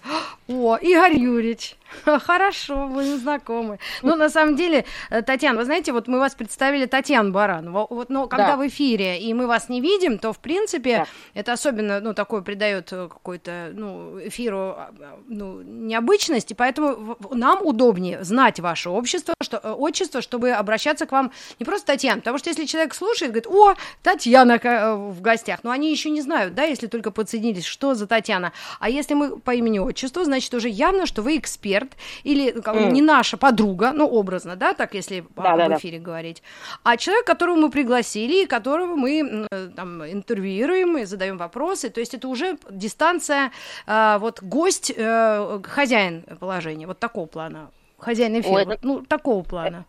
О, 0.48 0.76
Игорь 0.76 1.16
Юрьевич. 1.18 1.76
Хорошо, 2.04 2.87
мы 2.87 3.16
знакомы. 3.16 3.78
Ну, 4.02 4.16
на 4.16 4.28
самом 4.28 4.57
деле, 4.57 4.85
э, 5.11 5.23
Татьяна, 5.23 5.59
вы 5.59 5.64
знаете, 5.64 5.92
вот 5.92 6.09
мы 6.09 6.18
вас 6.18 6.35
представили 6.35 6.87
Татьяну 6.87 7.33
Баранову. 7.33 7.87
Вот, 7.90 8.11
но 8.11 8.26
когда 8.26 8.49
Да. 8.49 8.57
в 8.57 8.66
эфире, 8.66 9.18
и 9.18 9.33
мы 9.35 9.47
вас 9.47 9.68
не 9.68 9.80
видим, 9.80 10.18
то, 10.18 10.33
в 10.33 10.38
принципе, 10.38 10.99
Да. 10.99 11.07
это 11.35 11.52
особенно, 11.52 12.00
ну, 12.00 12.14
такое 12.14 12.42
придает 12.42 12.92
э, 12.92 13.09
какой-то, 13.09 13.71
ну, 13.73 14.18
эфиру, 14.26 14.75
а, 14.76 14.90
ну, 15.28 15.62
необычность, 15.62 16.50
и 16.50 16.54
поэтому 16.54 17.16
нам 17.30 17.64
удобнее 17.64 18.23
знать 18.25 18.61
ваше 18.61 18.90
общество, 18.90 19.35
что, 19.42 19.61
э, 19.62 19.71
отчество, 19.73 20.21
чтобы 20.21 20.50
обращаться 20.50 21.07
к 21.07 21.12
вам 21.12 21.33
не 21.59 21.64
просто 21.64 21.87
Татьяна, 21.87 22.21
потому 22.21 22.38
что 22.38 22.50
если 22.50 22.64
человек 22.66 22.95
слушает, 22.95 23.33
говорит, 23.33 23.47
о, 23.49 23.75
Татьяна 24.02 24.59
в 24.59 25.21
гостях, 25.21 25.61
но 25.62 25.71
они 25.71 25.90
еще 25.90 26.11
не 26.11 26.21
знают, 26.21 26.54
да, 26.54 26.64
если 26.64 26.87
только 26.87 27.11
подсоединились, 27.11 27.64
что 27.64 27.95
за 27.95 28.07
Татьяна. 28.07 28.52
А 28.80 28.88
если 28.88 29.14
мы 29.14 29.38
по 29.38 29.54
имени-отчеству, 29.54 30.25
значит, 30.25 30.52
уже 30.54 30.68
явно, 30.68 31.07
что 31.07 31.23
вы 31.23 31.37
эксперт 31.37 31.77
или 32.25 32.50
как, 32.50 32.75
М. 32.75 32.92
не 32.92 33.02
наша 33.02 33.37
подруга, 33.37 33.92
ну, 33.92 34.06
образно, 34.06 34.56
да, 34.56 34.75
так, 34.75 34.94
если 34.94 35.25
Да, 35.37 35.52
об 35.52 35.58
да, 35.58 35.68
да. 35.68 35.76
эфире 35.76 35.99
говорить, 35.99 36.42
а 36.82 36.97
человек, 36.97 37.26
которого 37.26 37.56
мы 37.56 37.70
пригласили, 37.70 38.44
и 38.44 38.47
которого 38.47 38.97
мы 38.97 39.47
там 39.76 40.04
интервьюируем 40.04 40.99
и 40.99 41.04
задаем 41.04 41.38
вопросы, 41.38 41.90
то 41.90 42.00
есть 42.00 42.14
это 42.14 42.28
уже 42.28 42.58
дистанция, 42.70 43.50
э, 43.87 44.18
вот 44.18 44.42
гость, 44.42 44.92
э, 44.97 45.61
хозяин 45.64 46.23
положения, 46.40 46.87
вот 46.87 46.99
такого 46.99 47.26
плана. 47.26 47.70
Хозяин 47.99 48.40
эфира, 48.40 48.54
Ой, 48.54 48.64
вот, 48.64 48.78
ну, 48.82 49.00
такого 49.04 49.42
плана. 49.42 49.85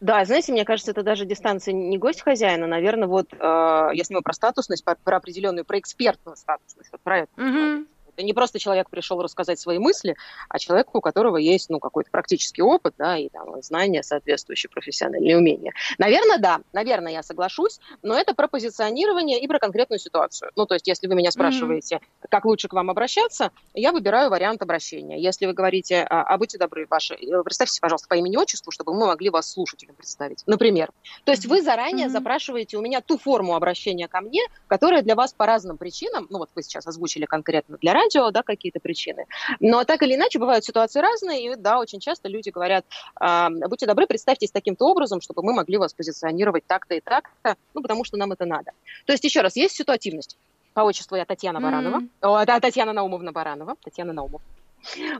Да, 0.00 0.24
знаете, 0.26 0.52
мне 0.52 0.64
кажется, 0.64 0.90
это 0.90 1.02
даже 1.02 1.24
дистанция 1.24 1.72
не 1.72 1.96
гость 1.96 2.20
хозяина, 2.20 2.66
наверное, 2.66 3.08
вот 3.08 3.32
э, 3.32 3.90
если 3.94 4.14
мы 4.14 4.20
про 4.20 4.34
статусность, 4.34 4.84
про, 4.84 4.94
про 5.02 5.16
определенную, 5.16 5.64
про 5.64 5.78
экспертную 5.78 6.36
статусность, 6.36 6.90
вот 6.92 7.00
про 7.00 7.20
это. 7.20 7.30
Мгм. 7.36 7.86
Это 8.16 8.24
не 8.24 8.32
просто 8.32 8.58
человек 8.58 8.88
пришел 8.88 9.20
рассказать 9.20 9.60
свои 9.60 9.78
мысли, 9.78 10.16
а 10.48 10.58
человек, 10.58 10.94
у 10.94 11.02
которого 11.02 11.36
есть 11.36 11.68
ну, 11.68 11.78
какой-то 11.78 12.10
практический 12.10 12.62
опыт, 12.62 12.94
да, 12.96 13.18
и 13.18 13.28
там, 13.28 13.60
знания, 13.62 14.02
соответствующие 14.02 14.70
профессиональные 14.70 15.36
умения. 15.36 15.74
Наверное, 15.98 16.38
да, 16.38 16.60
наверное, 16.72 17.12
я 17.12 17.22
соглашусь, 17.22 17.78
но 18.02 18.18
это 18.18 18.34
про 18.34 18.48
позиционирование 18.48 19.38
и 19.38 19.46
про 19.46 19.58
конкретную 19.58 19.98
ситуацию. 19.98 20.50
Ну, 20.56 20.64
то 20.64 20.74
есть, 20.74 20.86
если 20.86 21.08
вы 21.08 21.14
меня 21.14 21.30
спрашиваете, 21.30 22.00
как 22.30 22.46
лучше 22.46 22.68
к 22.68 22.72
вам 22.72 22.88
обращаться, 22.88 23.52
я 23.74 23.92
выбираю 23.92 24.30
вариант 24.30 24.62
обращения. 24.62 25.20
Если 25.20 25.44
вы 25.44 25.52
говорите, 25.52 26.06
а, 26.08 26.22
а 26.22 26.38
будьте 26.38 26.56
добры, 26.56 26.86
ваши, 26.88 27.14
э, 27.14 27.42
представьте, 27.42 27.80
пожалуйста, 27.82 28.08
по 28.08 28.14
имени-отчеству, 28.14 28.72
чтобы 28.72 28.94
мы 28.94 29.06
могли 29.06 29.28
вас 29.28 29.52
слушателям 29.52 29.94
представить, 29.94 30.42
например. 30.46 30.90
То 31.24 31.32
есть 31.32 31.44
вы 31.44 31.60
заранее 31.60 32.06
Мгм. 32.06 32.12
запрашиваете 32.12 32.78
у 32.78 32.80
меня 32.80 33.02
ту 33.02 33.18
форму 33.18 33.54
обращения 33.56 34.08
ко 34.08 34.22
мне, 34.22 34.40
которая 34.68 35.02
для 35.02 35.14
вас 35.14 35.34
по 35.34 35.44
разным 35.44 35.76
причинам, 35.76 36.26
ну 36.30 36.38
вот 36.38 36.48
вы 36.54 36.62
сейчас 36.62 36.86
озвучили 36.86 37.26
конкретно 37.26 37.76
для 37.78 37.92
радио, 37.92 38.05
да, 38.32 38.42
какие-то 38.42 38.80
причины, 38.80 39.26
но 39.60 39.84
так 39.84 40.02
или 40.02 40.14
иначе 40.14 40.38
бывают 40.38 40.64
ситуации 40.64 41.00
разные, 41.00 41.52
и 41.52 41.56
да, 41.56 41.78
очень 41.78 42.00
часто 42.00 42.28
люди 42.28 42.50
говорят, 42.50 42.84
а, 43.20 43.50
будьте 43.50 43.86
добры, 43.86 44.06
представьтесь 44.06 44.50
таким-то 44.50 44.86
образом, 44.86 45.20
чтобы 45.20 45.42
мы 45.42 45.52
могли 45.52 45.76
вас 45.78 45.94
позиционировать 45.94 46.64
так-то 46.66 46.94
и 46.94 47.00
так-то, 47.00 47.56
ну 47.74 47.82
потому 47.82 48.04
что 48.04 48.16
нам 48.16 48.32
это 48.32 48.46
надо. 48.46 48.72
То 49.06 49.12
есть 49.12 49.24
еще 49.24 49.40
раз, 49.40 49.56
есть 49.56 49.74
ситуативность. 49.74 50.38
По 50.74 50.80
отчеству 50.82 51.16
я 51.16 51.24
Татьяна 51.24 51.58
Мгм. 51.58 51.70
Баранова, 51.70 52.00
О, 52.20 52.44
да, 52.44 52.60
Татьяна 52.60 52.92
Наумовна 52.92 53.32
Баранова, 53.32 53.76
Татьяна 53.82 54.12
Наумов. 54.12 54.42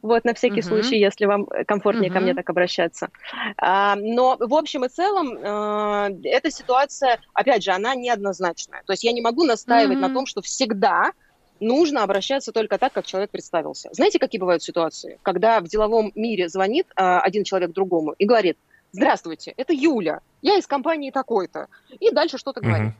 Вот, 0.02 0.24
на 0.24 0.34
всякий 0.34 0.60
Мгм. 0.60 0.68
случай, 0.68 0.98
если 0.98 1.24
вам 1.24 1.46
комфортнее 1.66 2.10
ко 2.10 2.20
мне 2.20 2.34
так 2.34 2.48
обращаться. 2.50 3.08
А, 3.56 3.96
но 3.96 4.36
в 4.38 4.54
общем 4.54 4.84
и 4.84 4.88
целом 4.88 5.32
э, 5.32 6.10
эта 6.24 6.50
ситуация, 6.50 7.18
опять 7.32 7.62
же, 7.64 7.72
она 7.72 7.94
неоднозначная. 7.94 8.82
То 8.86 8.92
есть 8.92 9.02
я 9.02 9.12
не 9.12 9.22
могу 9.22 9.44
настаивать 9.44 9.98
на 9.98 10.06
Мгм. 10.06 10.14
том, 10.14 10.26
что 10.26 10.42
всегда 10.42 11.12
нужно 11.60 12.02
обращаться 12.02 12.52
только 12.52 12.78
так, 12.78 12.92
как 12.92 13.06
человек 13.06 13.30
представился. 13.30 13.88
Знаете, 13.92 14.18
какие 14.18 14.40
бывают 14.40 14.62
ситуации? 14.62 15.18
Когда 15.22 15.60
в 15.60 15.64
деловом 15.64 16.12
мире 16.14 16.48
звонит 16.48 16.86
а, 16.96 17.20
один 17.20 17.44
человек 17.44 17.72
другому 17.72 18.12
и 18.18 18.26
говорит, 18.26 18.58
здравствуйте, 18.92 19.52
это 19.56 19.72
Юля, 19.72 20.20
я 20.42 20.58
из 20.58 20.66
компании 20.66 21.10
такой-то. 21.10 21.68
И 21.98 22.10
дальше 22.10 22.38
что-то 22.38 22.60
говорит. 22.60 22.88
Мгм. 22.88 22.96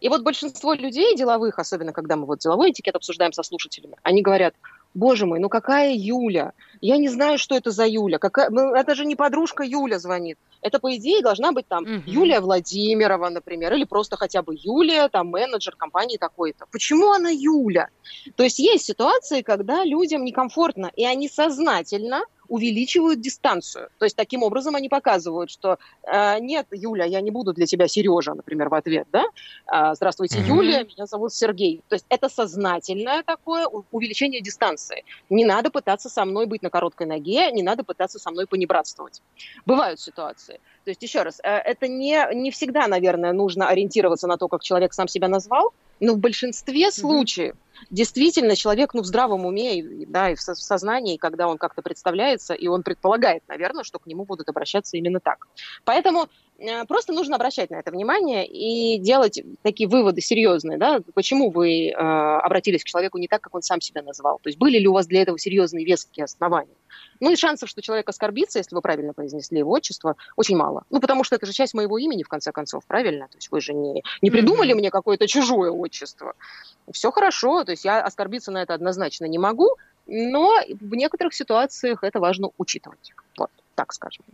И 0.00 0.08
вот 0.08 0.22
большинство 0.22 0.74
людей 0.74 1.14
деловых, 1.16 1.58
особенно 1.58 1.92
когда 1.92 2.16
мы 2.16 2.26
вот 2.26 2.38
деловой 2.38 2.70
этикет 2.70 2.96
обсуждаем 2.96 3.32
со 3.32 3.42
слушателями, 3.42 3.96
они 4.02 4.22
говорят, 4.22 4.54
боже 4.94 5.26
мой, 5.26 5.38
ну 5.40 5.48
какая 5.48 5.94
Юля? 5.94 6.52
Я 6.80 6.96
не 6.96 7.08
знаю, 7.08 7.38
что 7.38 7.56
это 7.56 7.70
за 7.70 7.86
Юля. 7.86 8.18
Какая... 8.18 8.50
ну, 8.50 8.74
Это 8.74 8.94
же 8.94 9.04
не 9.04 9.16
подружка 9.16 9.62
Юля 9.62 9.98
звонит. 9.98 10.38
Это, 10.62 10.78
по 10.78 10.94
идее, 10.96 11.22
должна 11.22 11.52
быть 11.52 11.66
там 11.68 11.84
Мгм. 11.84 12.02
Юлия 12.06 12.40
Владимирова, 12.40 13.28
например, 13.28 13.72
или 13.74 13.84
просто 13.84 14.16
хотя 14.16 14.42
бы 14.42 14.54
Юлия, 14.56 15.08
там, 15.08 15.28
менеджер 15.28 15.74
компании 15.76 16.16
такой-то. 16.16 16.66
Почему 16.70 17.12
она 17.12 17.30
Юля? 17.30 17.88
То 18.36 18.42
есть 18.42 18.58
есть 18.58 18.84
ситуации, 18.84 19.42
когда 19.42 19.84
людям 19.84 20.24
некомфортно, 20.24 20.90
и 20.96 21.04
они 21.04 21.28
сознательно 21.28 22.22
увеличивают 22.50 23.20
дистанцию. 23.20 23.88
То 23.98 24.04
есть 24.04 24.16
таким 24.16 24.42
образом 24.42 24.74
они 24.74 24.88
показывают, 24.88 25.50
что 25.50 25.78
э, 26.02 26.40
нет, 26.40 26.66
Юля, 26.72 27.04
я 27.04 27.20
не 27.20 27.30
буду 27.30 27.52
для 27.52 27.64
тебя 27.64 27.86
Сережа, 27.86 28.34
например, 28.34 28.68
в 28.68 28.74
ответ, 28.74 29.06
да? 29.12 29.24
А, 29.66 29.94
Здравствуйте, 29.94 30.40
Мгм. 30.40 30.48
Юлия, 30.48 30.84
меня 30.84 31.06
зовут 31.06 31.32
Сергей. 31.32 31.80
То 31.88 31.94
есть 31.94 32.06
это 32.08 32.28
сознательное 32.28 33.22
такое 33.22 33.66
увеличение 33.66 34.40
дистанции. 34.40 35.04
Не 35.30 35.44
надо 35.44 35.70
пытаться 35.70 36.08
со 36.08 36.24
мной 36.24 36.46
быть 36.46 36.62
на 36.62 36.70
короткой 36.70 37.06
ноге, 37.06 37.52
не 37.52 37.62
надо 37.62 37.84
пытаться 37.84 38.18
со 38.18 38.32
мной 38.32 38.48
понебратствовать. 38.48 39.22
Бывают 39.64 40.00
ситуации. 40.00 40.60
То 40.84 40.90
есть, 40.90 41.02
еще 41.02 41.22
раз, 41.22 41.38
э, 41.44 41.48
это 41.48 41.86
не, 41.86 42.34
не 42.34 42.50
всегда, 42.50 42.88
наверное, 42.88 43.32
нужно 43.32 43.68
ориентироваться 43.68 44.26
на 44.26 44.36
то, 44.36 44.48
как 44.48 44.62
человек 44.62 44.92
сам 44.92 45.06
себя 45.06 45.28
назвал, 45.28 45.72
но 46.00 46.14
в 46.14 46.18
большинстве 46.18 46.90
случаев 46.90 47.54
действительно 47.90 48.56
человек 48.56 48.92
ну, 48.94 49.02
в 49.02 49.06
здравом 49.06 49.46
уме 49.46 49.78
и, 49.78 50.06
да, 50.06 50.30
и 50.30 50.34
в 50.34 50.40
со- 50.40 50.54
в 50.54 50.58
сознании, 50.58 51.16
когда 51.16 51.48
он 51.48 51.58
как-то 51.58 51.82
представляется, 51.82 52.54
и 52.54 52.66
он 52.66 52.82
предполагает, 52.82 53.42
наверное, 53.48 53.84
что 53.84 53.98
к 53.98 54.06
нему 54.06 54.24
будут 54.24 54.48
обращаться 54.48 54.96
именно 54.96 55.20
так. 55.20 55.46
Поэтому 55.84 56.28
просто 56.86 57.12
нужно 57.12 57.36
обращать 57.36 57.70
на 57.70 57.76
это 57.76 57.90
внимание 57.90 58.46
и 58.46 58.98
делать 58.98 59.42
такие 59.62 59.88
выводы 59.88 60.20
серьезные, 60.20 60.78
да, 60.78 61.00
почему 61.14 61.50
вы 61.50 61.88
э, 61.88 61.92
обратились 61.94 62.84
к 62.84 62.86
человеку 62.86 63.18
не 63.18 63.28
так, 63.28 63.40
как 63.40 63.54
он 63.54 63.62
сам 63.62 63.80
себя 63.80 64.02
назвал. 64.02 64.38
То 64.42 64.48
есть 64.48 64.58
были 64.58 64.78
ли 64.78 64.86
у 64.86 64.92
вас 64.92 65.06
для 65.06 65.22
этого 65.22 65.38
серьезные 65.38 65.84
веские 65.84 66.24
основания. 66.24 66.74
Ну 67.20 67.30
и 67.30 67.36
шансов, 67.36 67.68
что 67.68 67.82
человек 67.82 68.08
оскорбится, 68.08 68.58
если 68.58 68.74
вы 68.74 68.82
правильно 68.82 69.12
произнесли 69.12 69.58
его 69.58 69.70
отчество, 69.72 70.16
очень 70.36 70.56
мало. 70.56 70.84
Ну 70.90 71.00
потому 71.00 71.24
что 71.24 71.36
это 71.36 71.46
же 71.46 71.52
часть 71.52 71.74
моего 71.74 71.98
имени, 71.98 72.22
в 72.22 72.28
конце 72.28 72.52
концов, 72.52 72.84
правильно? 72.86 73.28
То 73.28 73.36
есть 73.36 73.50
вы 73.50 73.60
же 73.60 73.72
не, 73.74 74.02
не 74.22 74.30
придумали 74.30 74.72
мне 74.72 74.90
какое-то 74.90 75.26
чужое 75.26 75.70
отчество. 75.70 76.34
Все 76.90 77.10
хорошо, 77.10 77.64
то 77.64 77.72
есть 77.72 77.84
я 77.84 78.02
оскорбиться 78.02 78.50
на 78.50 78.62
это 78.62 78.74
однозначно 78.74 79.26
не 79.26 79.38
могу, 79.38 79.76
но 80.06 80.56
в 80.80 80.94
некоторых 80.94 81.34
ситуациях 81.34 82.02
это 82.02 82.20
важно 82.20 82.50
учитывать. 82.58 83.12
Вот, 83.38 83.50
так 83.80 83.92
скажем. 83.94 84.24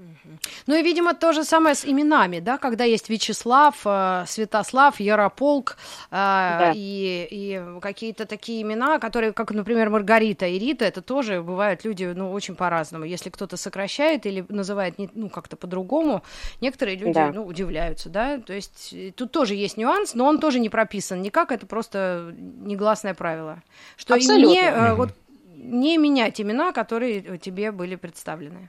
Ну 0.66 0.74
и, 0.74 0.82
видимо, 0.82 1.14
то 1.14 1.32
же 1.32 1.44
самое 1.44 1.74
с 1.74 1.84
именами, 1.84 2.40
да, 2.40 2.58
когда 2.58 2.84
есть 2.84 3.08
Вячеслав, 3.08 3.76
э, 3.84 4.24
Святослав, 4.26 4.98
Ярополк 5.00 5.76
э, 6.10 6.72
и, 6.74 7.28
и 7.30 7.80
какие-то 7.80 8.26
такие 8.26 8.62
имена, 8.62 8.98
которые, 8.98 9.32
как, 9.32 9.52
например, 9.52 9.90
Маргарита 9.90 10.46
и 10.46 10.58
Рита, 10.58 10.84
это 10.84 11.00
тоже 11.00 11.42
бывают 11.42 11.84
люди, 11.84 12.12
ну, 12.16 12.32
очень 12.32 12.56
по-разному. 12.56 13.04
Если 13.04 13.30
кто-то 13.30 13.56
сокращает 13.56 14.26
или 14.26 14.44
называет, 14.48 14.98
не, 14.98 15.08
ну, 15.14 15.28
как-то 15.28 15.56
по-другому, 15.56 16.22
некоторые 16.60 16.96
люди, 16.96 17.12
Да. 17.14 17.30
ну, 17.32 17.46
удивляются, 17.46 18.08
да, 18.08 18.38
то 18.38 18.52
есть 18.52 18.92
э, 18.92 19.12
тут 19.14 19.30
тоже 19.30 19.54
есть 19.54 19.76
нюанс, 19.76 20.14
но 20.14 20.26
он 20.26 20.40
тоже 20.40 20.58
не 20.58 20.68
прописан 20.68 21.22
никак, 21.22 21.52
это 21.52 21.66
просто 21.66 22.34
негласное 22.36 23.14
правило, 23.14 23.62
что 23.96 24.14
и 24.14 24.18
Абсолютно. 24.18 24.48
не, 24.48 24.60
э, 24.60 24.88
Мгм. 24.88 24.96
вот, 24.96 25.10
не 25.54 25.98
менять 25.98 26.40
имена, 26.40 26.72
которые 26.72 27.38
тебе 27.38 27.70
были 27.72 27.96
представлены. 27.96 28.68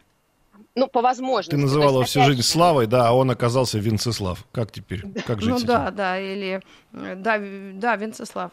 Ну, 0.78 0.88
по 0.88 1.02
возможности. 1.02 1.56
Ты 1.56 1.58
называла 1.58 2.02
есть, 2.02 2.12
всю 2.12 2.20
опять 2.20 2.36
жизнь 2.36 2.48
Славой, 2.48 2.86
да, 2.86 3.10
а 3.10 3.14
он 3.14 3.32
оказался 3.32 3.80
Винцеслав. 3.80 4.46
Как 4.52 4.72
теперь? 4.72 5.02
Как 5.26 5.42
жить 5.42 5.50
Ну 5.50 5.58
этим? 5.58 5.66
да, 5.66 5.90
да, 5.90 6.20
или 6.20 6.62
да, 6.92 7.40
да, 7.74 7.96
Венцеслав. 7.96 8.52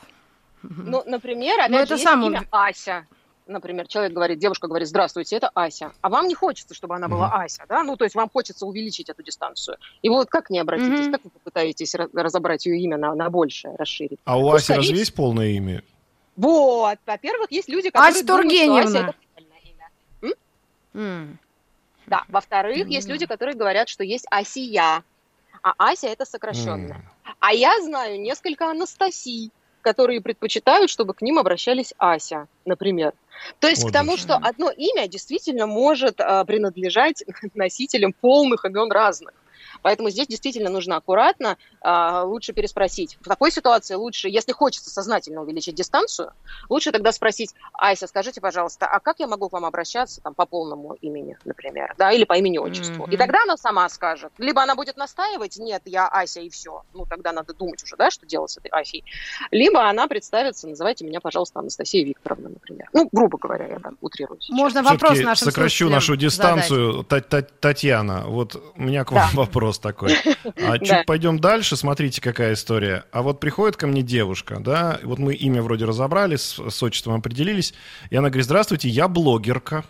Ну, 0.62 1.02
например, 1.04 1.60
опять 1.60 1.70
Ну, 1.70 1.76
же, 1.76 1.82
это 1.82 1.94
есть 1.94 2.04
сам 2.04 2.24
имя 2.24 2.42
Ася. 2.50 3.06
Например, 3.46 3.86
человек 3.86 4.14
говорит, 4.14 4.38
девушка 4.38 4.68
говорит, 4.68 4.88
здравствуйте, 4.88 5.36
это 5.36 5.50
Ася. 5.54 5.92
А 6.00 6.08
вам 6.08 6.26
не 6.26 6.34
хочется, 6.34 6.72
чтобы 6.72 6.96
она 6.96 7.08
была 7.08 7.26
Мгм. 7.28 7.36
Ася, 7.42 7.64
да? 7.68 7.82
Ну, 7.82 7.94
то 7.98 8.04
есть 8.04 8.14
вам 8.14 8.30
хочется 8.32 8.64
увеличить 8.64 9.10
эту 9.10 9.22
дистанцию. 9.22 9.76
И 10.00 10.08
вот 10.08 10.30
как 10.30 10.48
не 10.48 10.60
обратитесь, 10.60 11.00
Мгм. 11.08 11.12
как 11.12 11.24
вы 11.24 11.30
попытаетесь 11.30 11.94
разобрать 11.94 12.64
ее 12.64 12.80
имя 12.80 12.96
на, 12.96 13.14
на 13.14 13.28
большее, 13.28 13.76
расширить? 13.76 14.18
А 14.24 14.38
у 14.38 14.48
Ну, 14.48 14.54
Аси 14.54 14.72
разве 14.72 14.96
есть 14.96 15.12
полное 15.14 15.48
имя? 15.48 15.82
Вот, 16.36 16.98
во-первых, 17.04 17.52
есть 17.52 17.68
люди, 17.68 17.90
которые 17.90 18.12
Ася 18.12 18.24
думают, 18.26 18.50
что 18.50 18.56
Тургеневна. 18.64 18.80
Ася 18.80 18.98
это 18.98 19.14
правильное 19.34 19.60
имя. 20.22 20.34
М. 20.94 21.38
Да, 22.06 22.24
во-вторых, 22.28 22.88
есть 22.90 23.08
Мгм. 23.08 23.14
люди, 23.14 23.26
которые 23.26 23.54
говорят, 23.56 23.88
что 23.88 24.04
есть 24.04 24.26
Асия, 24.30 25.04
а 25.62 25.74
Ася 25.78 26.08
это 26.08 26.24
сокращенное. 26.24 27.00
А 27.40 27.52
я 27.52 27.80
знаю 27.82 28.20
несколько 28.20 28.70
Анастасий, 28.70 29.52
которые 29.80 30.20
предпочитают, 30.20 30.90
чтобы 30.90 31.14
к 31.14 31.22
ним 31.22 31.38
обращались 31.38 31.92
Ася, 31.98 32.48
например. 32.64 33.14
То 33.60 33.68
есть 33.68 33.82
Вот 33.82 33.90
к 33.90 33.92
тому, 33.92 34.16
что 34.16 34.36
одно 34.36 34.70
имя 34.70 35.08
действительно 35.08 35.66
может 35.66 36.20
а, 36.20 36.44
принадлежать 36.44 37.22
носителям 37.54 38.12
полных 38.20 38.64
имен 38.64 38.90
разных. 38.92 39.43
Поэтому 39.84 40.08
здесь 40.08 40.26
действительно 40.26 40.70
нужно 40.70 40.96
аккуратно, 40.96 41.58
а, 41.82 42.22
лучше 42.24 42.54
переспросить. 42.54 43.18
В 43.20 43.28
такой 43.28 43.50
ситуации 43.52 43.94
лучше, 43.96 44.30
если 44.30 44.52
хочется 44.52 44.88
сознательно 44.88 45.42
увеличить 45.42 45.74
дистанцию, 45.74 46.32
лучше 46.70 46.90
тогда 46.90 47.12
спросить, 47.12 47.54
Айса, 47.74 48.06
скажите, 48.06 48.40
пожалуйста, 48.40 48.86
а 48.86 48.98
как 48.98 49.20
я 49.20 49.26
могу 49.26 49.50
к 49.50 49.52
вам 49.52 49.66
обращаться 49.66 50.22
там, 50.22 50.32
по 50.32 50.46
полному 50.46 50.94
имени, 51.02 51.36
например, 51.44 51.94
да, 51.98 52.12
или 52.12 52.24
по 52.24 52.32
имени-отчеству? 52.32 53.04
И 53.04 53.08
Мгм. 53.08 53.18
тогда 53.18 53.42
она 53.42 53.58
сама 53.58 53.86
скажет. 53.90 54.32
Либо 54.38 54.62
она 54.62 54.74
будет 54.74 54.96
настаивать, 54.96 55.58
нет, 55.58 55.82
я 55.84 56.08
Ася 56.08 56.40
и 56.40 56.48
все. 56.48 56.82
Ну, 56.94 57.04
тогда 57.04 57.32
надо 57.32 57.52
думать 57.52 57.82
уже, 57.82 57.96
да, 57.96 58.10
что 58.10 58.24
делать 58.24 58.52
с 58.52 58.56
этой 58.56 58.68
Асей. 58.70 59.04
Либо 59.50 59.86
она 59.86 60.08
представится, 60.08 60.66
называйте 60.66 61.04
меня, 61.04 61.20
пожалуйста, 61.20 61.58
Анастасия 61.60 62.06
Викторовна, 62.06 62.48
например. 62.48 62.88
Ну, 62.94 63.06
грубо 63.12 63.36
говоря, 63.36 63.66
я 63.66 63.78
так 63.80 63.92
утрирую 64.00 64.40
сейчас. 64.40 64.56
Можно 64.56 64.82
вопрос 64.82 65.18
нашим 65.20 65.44
сокращу 65.48 65.90
нашу 65.90 66.16
дистанцию. 66.16 67.04
Та- 67.04 67.20
Та- 67.20 67.42
Татьяна, 67.42 68.24
вот 68.26 68.56
у 68.76 68.80
меня 68.80 69.04
к 69.04 69.12
вам 69.12 69.28
Да. 69.30 69.36
вопрос 69.42 69.73
такой. 69.78 70.16
А 70.56 70.78
чуть 70.84 71.06
пойдем 71.06 71.38
дальше, 71.38 71.76
смотрите, 71.76 72.20
какая 72.20 72.54
история. 72.54 73.04
А 73.12 73.22
вот 73.22 73.40
приходит 73.40 73.76
ко 73.76 73.86
мне 73.86 74.02
девушка, 74.02 74.58
да, 74.60 75.00
вот 75.02 75.18
мы 75.18 75.34
имя 75.34 75.62
вроде 75.62 75.84
разобрали, 75.84 76.36
с, 76.36 76.58
с 76.58 76.82
отчеством 76.82 77.14
определились, 77.14 77.74
и 78.10 78.16
она 78.16 78.28
говорит, 78.28 78.46
здравствуйте, 78.46 78.88
я 78.88 79.08
блогерка. 79.08 79.84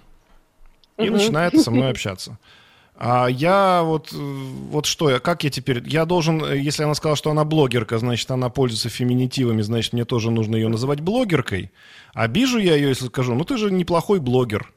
И 0.97 1.11
начинает 1.11 1.61
со 1.61 1.71
мной 1.71 1.91
общаться. 1.93 2.39
А 2.97 3.27
я 3.27 3.83
вот, 3.83 4.13
вот 4.13 4.87
что, 4.87 5.11
я, 5.11 5.19
как 5.19 5.43
я 5.43 5.51
теперь, 5.51 5.83
я 5.89 6.05
должен, 6.05 6.53
если 6.55 6.85
она 6.85 6.95
сказала, 6.95 7.17
что 7.17 7.31
она 7.31 7.45
блогерка, 7.45 7.99
значит, 7.99 8.31
она 8.31 8.51
пользуется 8.51 8.89
феминитивами, 8.89 9.63
значит, 9.63 9.93
мне 9.93 10.05
тоже 10.05 10.31
нужно 10.31 10.55
ее 10.55 10.69
называть 10.69 11.01
блогеркой. 11.01 11.73
Обижу 12.13 12.59
я 12.59 12.77
ее, 12.77 12.91
если 12.91 13.07
скажу, 13.07 13.35
ну 13.35 13.45
ты 13.45 13.57
же 13.57 13.73
неплохой 13.73 14.21
блогер. 14.21 14.73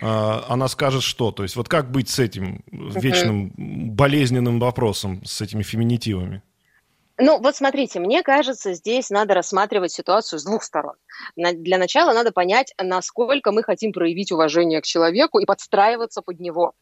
А, 0.00 0.44
она 0.48 0.68
скажет 0.68 1.02
что? 1.02 1.30
То 1.30 1.42
есть 1.42 1.56
вот 1.56 1.68
как 1.68 1.90
быть 1.90 2.08
с 2.08 2.18
этим 2.18 2.64
вечным 2.70 3.52
болезненным 3.56 4.58
вопросом, 4.60 5.24
с 5.24 5.40
этими 5.40 5.62
феминитивами? 5.62 6.42
Ну, 7.16 7.40
вот 7.40 7.54
смотрите, 7.54 8.00
мне 8.00 8.24
кажется, 8.24 8.74
здесь 8.74 9.08
надо 9.08 9.34
рассматривать 9.34 9.92
ситуацию 9.92 10.40
с 10.40 10.44
двух 10.44 10.64
сторон. 10.64 10.96
Для 11.36 11.78
начала 11.78 12.12
надо 12.12 12.32
понять, 12.32 12.74
насколько 12.82 13.52
мы 13.52 13.62
хотим 13.62 13.92
проявить 13.92 14.32
уважение 14.32 14.80
к 14.80 14.84
человеку 14.84 15.38
и 15.38 15.44
подстраиваться 15.44 16.22
под 16.22 16.40
него. 16.40 16.72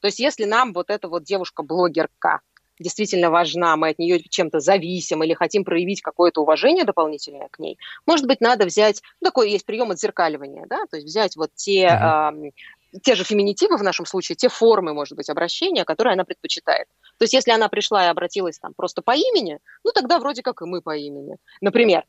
То 0.00 0.08
есть 0.08 0.18
если 0.18 0.44
нам 0.44 0.72
вот 0.72 0.90
эта 0.90 1.08
вот 1.08 1.22
девушка-блогерка 1.22 2.40
действительно 2.80 3.30
важна, 3.30 3.76
мы 3.76 3.90
от 3.90 3.98
нее 3.98 4.20
чем-то 4.20 4.60
зависим 4.60 5.22
или 5.22 5.34
хотим 5.34 5.64
проявить 5.64 6.02
какое-то 6.02 6.42
уважение 6.42 6.84
дополнительное 6.84 7.48
к 7.50 7.58
ней, 7.58 7.78
может 8.06 8.26
быть, 8.26 8.40
надо 8.40 8.66
взять, 8.66 9.02
ну, 9.20 9.26
такой 9.26 9.50
есть 9.50 9.66
прием 9.66 9.90
отзеркаливания, 9.90 10.66
да, 10.68 10.78
то 10.90 10.96
есть 10.96 11.06
взять 11.06 11.36
вот 11.36 11.50
те, 11.54 11.86
Мгм. 11.88 12.04
ам, 12.04 12.42
те 13.02 13.14
же 13.14 13.24
феминитивы 13.24 13.76
в 13.76 13.82
нашем 13.82 14.06
случае, 14.06 14.36
те 14.36 14.48
формы, 14.48 14.94
может 14.94 15.16
быть, 15.16 15.28
обращения, 15.28 15.84
которые 15.84 16.14
она 16.14 16.24
предпочитает. 16.24 16.86
То 17.18 17.24
есть 17.24 17.34
если 17.34 17.50
она 17.50 17.68
пришла 17.68 18.06
и 18.06 18.08
обратилась 18.08 18.58
там 18.58 18.72
просто 18.74 19.02
по 19.02 19.12
имени, 19.12 19.58
ну 19.84 19.92
тогда 19.92 20.18
вроде 20.18 20.42
как 20.42 20.62
и 20.62 20.64
мы 20.64 20.80
по 20.80 20.96
имени, 20.96 21.36
например. 21.60 22.04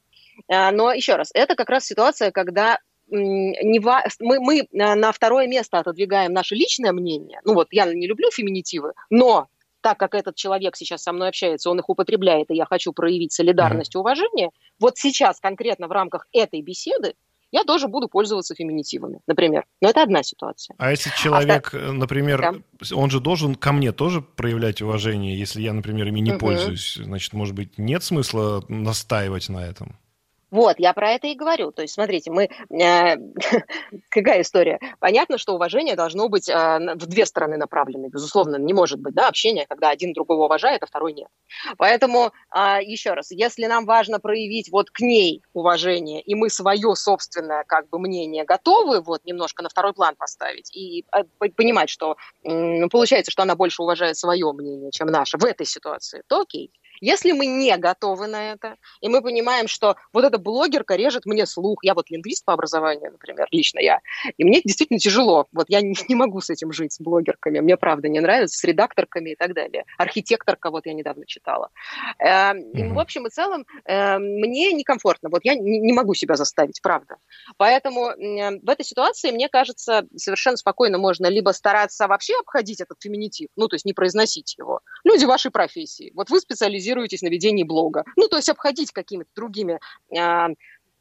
А, 0.47 0.71
Но 0.71 0.93
еще 0.93 1.15
раз, 1.15 1.31
это 1.33 1.55
как 1.55 1.69
раз 1.69 1.85
ситуация, 1.85 2.31
когда 2.31 2.79
не 3.11 3.79
ва- 3.79 4.05
мы, 4.19 4.39
мы 4.39 4.67
а, 4.79 4.95
на 4.95 5.11
второе 5.11 5.47
место 5.47 5.79
отодвигаем 5.79 6.31
наше 6.31 6.55
личное 6.55 6.93
мнение. 6.93 7.41
Ну 7.43 7.55
вот 7.55 7.67
я 7.71 7.91
не 7.91 8.07
люблю 8.07 8.29
феминитивы, 8.31 8.93
но 9.09 9.47
так 9.81 9.97
как 9.97 10.13
этот 10.13 10.35
человек 10.35 10.75
сейчас 10.75 11.03
со 11.03 11.13
мной 11.13 11.29
общается, 11.29 11.69
он 11.69 11.79
их 11.79 11.89
употребляет, 11.89 12.51
и 12.51 12.55
я 12.55 12.65
хочу 12.65 12.93
проявить 12.93 13.31
солидарность 13.31 13.95
и 13.95 13.97
уважение, 13.97 14.49
вот 14.79 14.97
сейчас 14.97 15.39
конкретно 15.39 15.87
в 15.87 15.91
рамках 15.91 16.27
этой 16.31 16.61
беседы 16.61 17.13
я 17.51 17.63
тоже 17.63 17.87
буду 17.87 18.07
пользоваться 18.07 18.53
феминитивами, 18.53 19.21
например. 19.27 19.65
Но 19.81 19.89
это 19.89 20.03
одна 20.03 20.21
ситуация. 20.23 20.75
А 20.77 20.91
если 20.91 21.09
человек, 21.11 21.73
э, 21.73 21.91
например, 21.91 22.61
он 22.93 23.09
же 23.09 23.19
должен 23.19 23.55
ко 23.55 23.71
мне 23.71 23.91
тоже 23.91 24.21
проявлять 24.21 24.81
уважение, 24.81 25.37
если 25.37 25.61
я, 25.61 25.73
например, 25.73 26.07
ими 26.07 26.19
не 26.19 26.31
Мгм. 26.31 26.39
пользуюсь, 26.39 26.95
значит, 26.95 27.33
может 27.33 27.55
быть, 27.55 27.77
нет 27.77 28.03
смысла 28.03 28.63
настаивать 28.67 29.49
на 29.49 29.65
этом? 29.65 29.97
Вот, 30.51 30.79
я 30.79 30.93
про 30.93 31.11
это 31.11 31.27
и 31.27 31.35
говорю. 31.35 31.71
То 31.71 31.83
есть, 31.83 31.93
смотрите, 31.93 32.31
мы... 32.31 32.49
э, 32.69 33.15
какая 34.09 34.41
история? 34.41 34.79
Понятно, 34.99 35.37
что 35.37 35.53
уважение 35.53 35.95
должно 35.95 36.27
быть 36.27 36.49
э, 36.49 36.53
в 36.53 37.05
две 37.05 37.25
стороны 37.25 37.57
направлено. 37.57 38.07
Безусловно, 38.09 38.57
не 38.57 38.73
может 38.73 38.99
быть 38.99 39.13
да, 39.13 39.27
общение, 39.27 39.65
когда 39.67 39.89
один 39.89 40.13
другого 40.13 40.45
уважает, 40.45 40.83
а 40.83 40.87
второй 40.87 41.13
нет. 41.13 41.27
Поэтому, 41.77 42.31
а, 42.49 42.81
еще 42.81 43.13
раз, 43.13 43.31
если 43.31 43.65
нам 43.65 43.85
важно 43.85 44.19
проявить 44.19 44.71
вот 44.71 44.89
к 44.89 45.01
ней 45.01 45.43
уважение, 45.53 46.21
и 46.21 46.35
мы 46.35 46.49
свое 46.49 46.95
собственное 46.95 47.63
как 47.65 47.89
бы 47.89 47.99
мнение 47.99 48.43
готовы 48.43 49.01
вот 49.01 49.25
немножко 49.25 49.61
на 49.61 49.69
второй 49.69 49.93
план 49.93 50.15
поставить 50.17 50.75
и 50.75 51.05
э, 51.15 51.49
понимать, 51.55 51.89
что 51.89 52.17
м, 52.43 52.89
получается, 52.89 53.31
что 53.31 53.43
она 53.43 53.55
больше 53.55 53.83
уважает 53.83 54.17
свое 54.17 54.51
мнение, 54.51 54.91
чем 54.91 55.07
наше 55.07 55.37
в 55.37 55.45
этой 55.45 55.65
ситуации, 55.65 56.23
то 56.27 56.41
окей. 56.41 56.71
Если 57.01 57.31
мы 57.31 57.45
не 57.45 57.75
готовы 57.77 58.27
на 58.27 58.53
это, 58.53 58.75
и 59.01 59.07
мы 59.07 59.21
понимаем, 59.21 59.67
что 59.67 59.95
вот 60.13 60.23
эта 60.23 60.37
блогерка 60.37 60.95
режет 60.95 61.25
мне 61.25 61.45
слух, 61.45 61.79
я 61.83 61.93
вот 61.93 62.09
лингвист 62.09 62.45
по 62.45 62.53
образованию, 62.53 63.11
например, 63.11 63.47
лично 63.51 63.79
я, 63.79 63.99
и 64.37 64.43
мне 64.43 64.61
действительно 64.63 64.99
тяжело, 64.99 65.47
вот 65.51 65.65
я 65.69 65.81
не, 65.81 65.95
не 66.07 66.15
могу 66.15 66.41
с 66.41 66.49
этим 66.49 66.71
жить, 66.71 66.93
с 66.93 66.99
блогерками, 66.99 67.59
мне 67.59 67.77
правда 67.77 68.09
не 68.09 68.19
нравится, 68.19 68.57
с 68.57 68.63
редакторками 68.63 69.31
и 69.31 69.35
так 69.35 69.53
далее. 69.53 69.85
Архитекторка, 69.97 70.71
вот 70.71 70.85
я 70.85 70.93
недавно 70.93 71.25
читала. 71.25 71.69
Э, 72.19 72.57
и 72.57 72.83
в 72.83 72.99
общем 72.99 73.27
и 73.27 73.29
целом 73.29 73.65
э, 73.85 74.17
мне 74.17 74.73
некомфортно, 74.73 75.29
вот 75.29 75.41
я 75.43 75.55
не, 75.55 75.79
не 75.79 75.93
могу 75.93 76.13
себя 76.13 76.35
заставить, 76.35 76.81
правда. 76.81 77.15
Поэтому 77.57 78.09
м, 78.09 78.59
в 78.61 78.69
этой 78.69 78.83
ситуации, 78.85 79.31
мне 79.31 79.49
кажется, 79.49 80.05
совершенно 80.15 80.57
спокойно 80.57 80.97
можно 80.97 81.27
либо 81.27 81.51
стараться 81.51 82.07
вообще 82.07 82.33
обходить 82.39 82.81
этот 82.81 82.97
феминитив, 83.01 83.49
ну, 83.55 83.67
то 83.67 83.75
есть 83.75 83.85
не 83.85 83.93
произносить 83.93 84.55
его. 84.57 84.81
Люди 85.03 85.25
вашей 85.25 85.51
профессии, 85.51 86.11
вот 86.15 86.29
вы 86.29 86.39
специализируетесь 86.39 86.88
на 86.95 87.27
ведении 87.27 87.63
блога, 87.63 88.03
ну, 88.15 88.27
то 88.27 88.37
есть 88.37 88.49
обходить 88.49 88.91
какими-то 88.91 89.29
другими 89.35 89.79
а, 90.17 90.49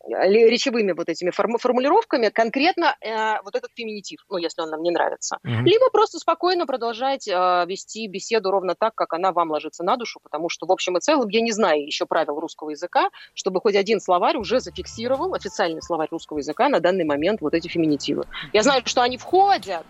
речевыми 0.08 0.92
вот 0.92 1.08
этими 1.08 1.30
форму- 1.30 1.58
формулировками 1.58 2.28
конкретно 2.28 2.96
э, 3.00 3.40
вот 3.42 3.54
этот 3.54 3.70
феминитив, 3.74 4.24
ну, 4.28 4.38
если 4.38 4.62
он 4.62 4.70
нам 4.70 4.82
не 4.82 4.90
нравится. 4.90 5.38
Мгм. 5.42 5.64
Либо 5.66 5.90
просто 5.90 6.18
спокойно 6.18 6.66
продолжать 6.66 7.28
э, 7.28 7.32
вести 7.66 8.06
беседу 8.06 8.50
ровно 8.50 8.74
так, 8.74 8.94
как 8.94 9.12
она 9.12 9.32
вам 9.32 9.50
ложится 9.50 9.84
на 9.84 9.96
душу, 9.96 10.20
потому 10.22 10.48
что, 10.48 10.66
в 10.66 10.72
общем 10.72 10.96
и 10.96 11.00
целом, 11.00 11.28
я 11.28 11.40
не 11.40 11.52
знаю 11.52 11.84
еще 11.84 12.06
правил 12.06 12.38
русского 12.40 12.70
языка, 12.70 13.10
чтобы 13.34 13.60
хоть 13.60 13.76
один 13.76 14.00
словарь 14.00 14.36
уже 14.36 14.60
зафиксировал, 14.60 15.34
официальный 15.34 15.82
словарь 15.82 16.08
русского 16.10 16.38
языка 16.38 16.68
на 16.68 16.80
данный 16.80 17.04
момент 17.04 17.40
вот 17.40 17.54
эти 17.54 17.68
феминитивы. 17.68 18.24
Я 18.52 18.62
знаю, 18.62 18.82
что 18.84 19.02
они 19.02 19.18
входят, 19.18 19.84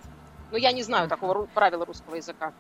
но 0.50 0.58
я 0.58 0.72
не 0.72 0.82
знаю 0.82 1.08
такого 1.08 1.46
правила 1.46 1.84
русского 1.84 2.16
языка. 2.16 2.52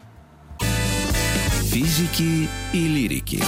Физики 1.70 2.48
и 2.72 2.88
лирики. 2.88 3.42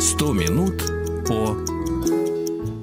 Сто 0.00 0.32
минут 0.32 0.82
по 1.28 1.58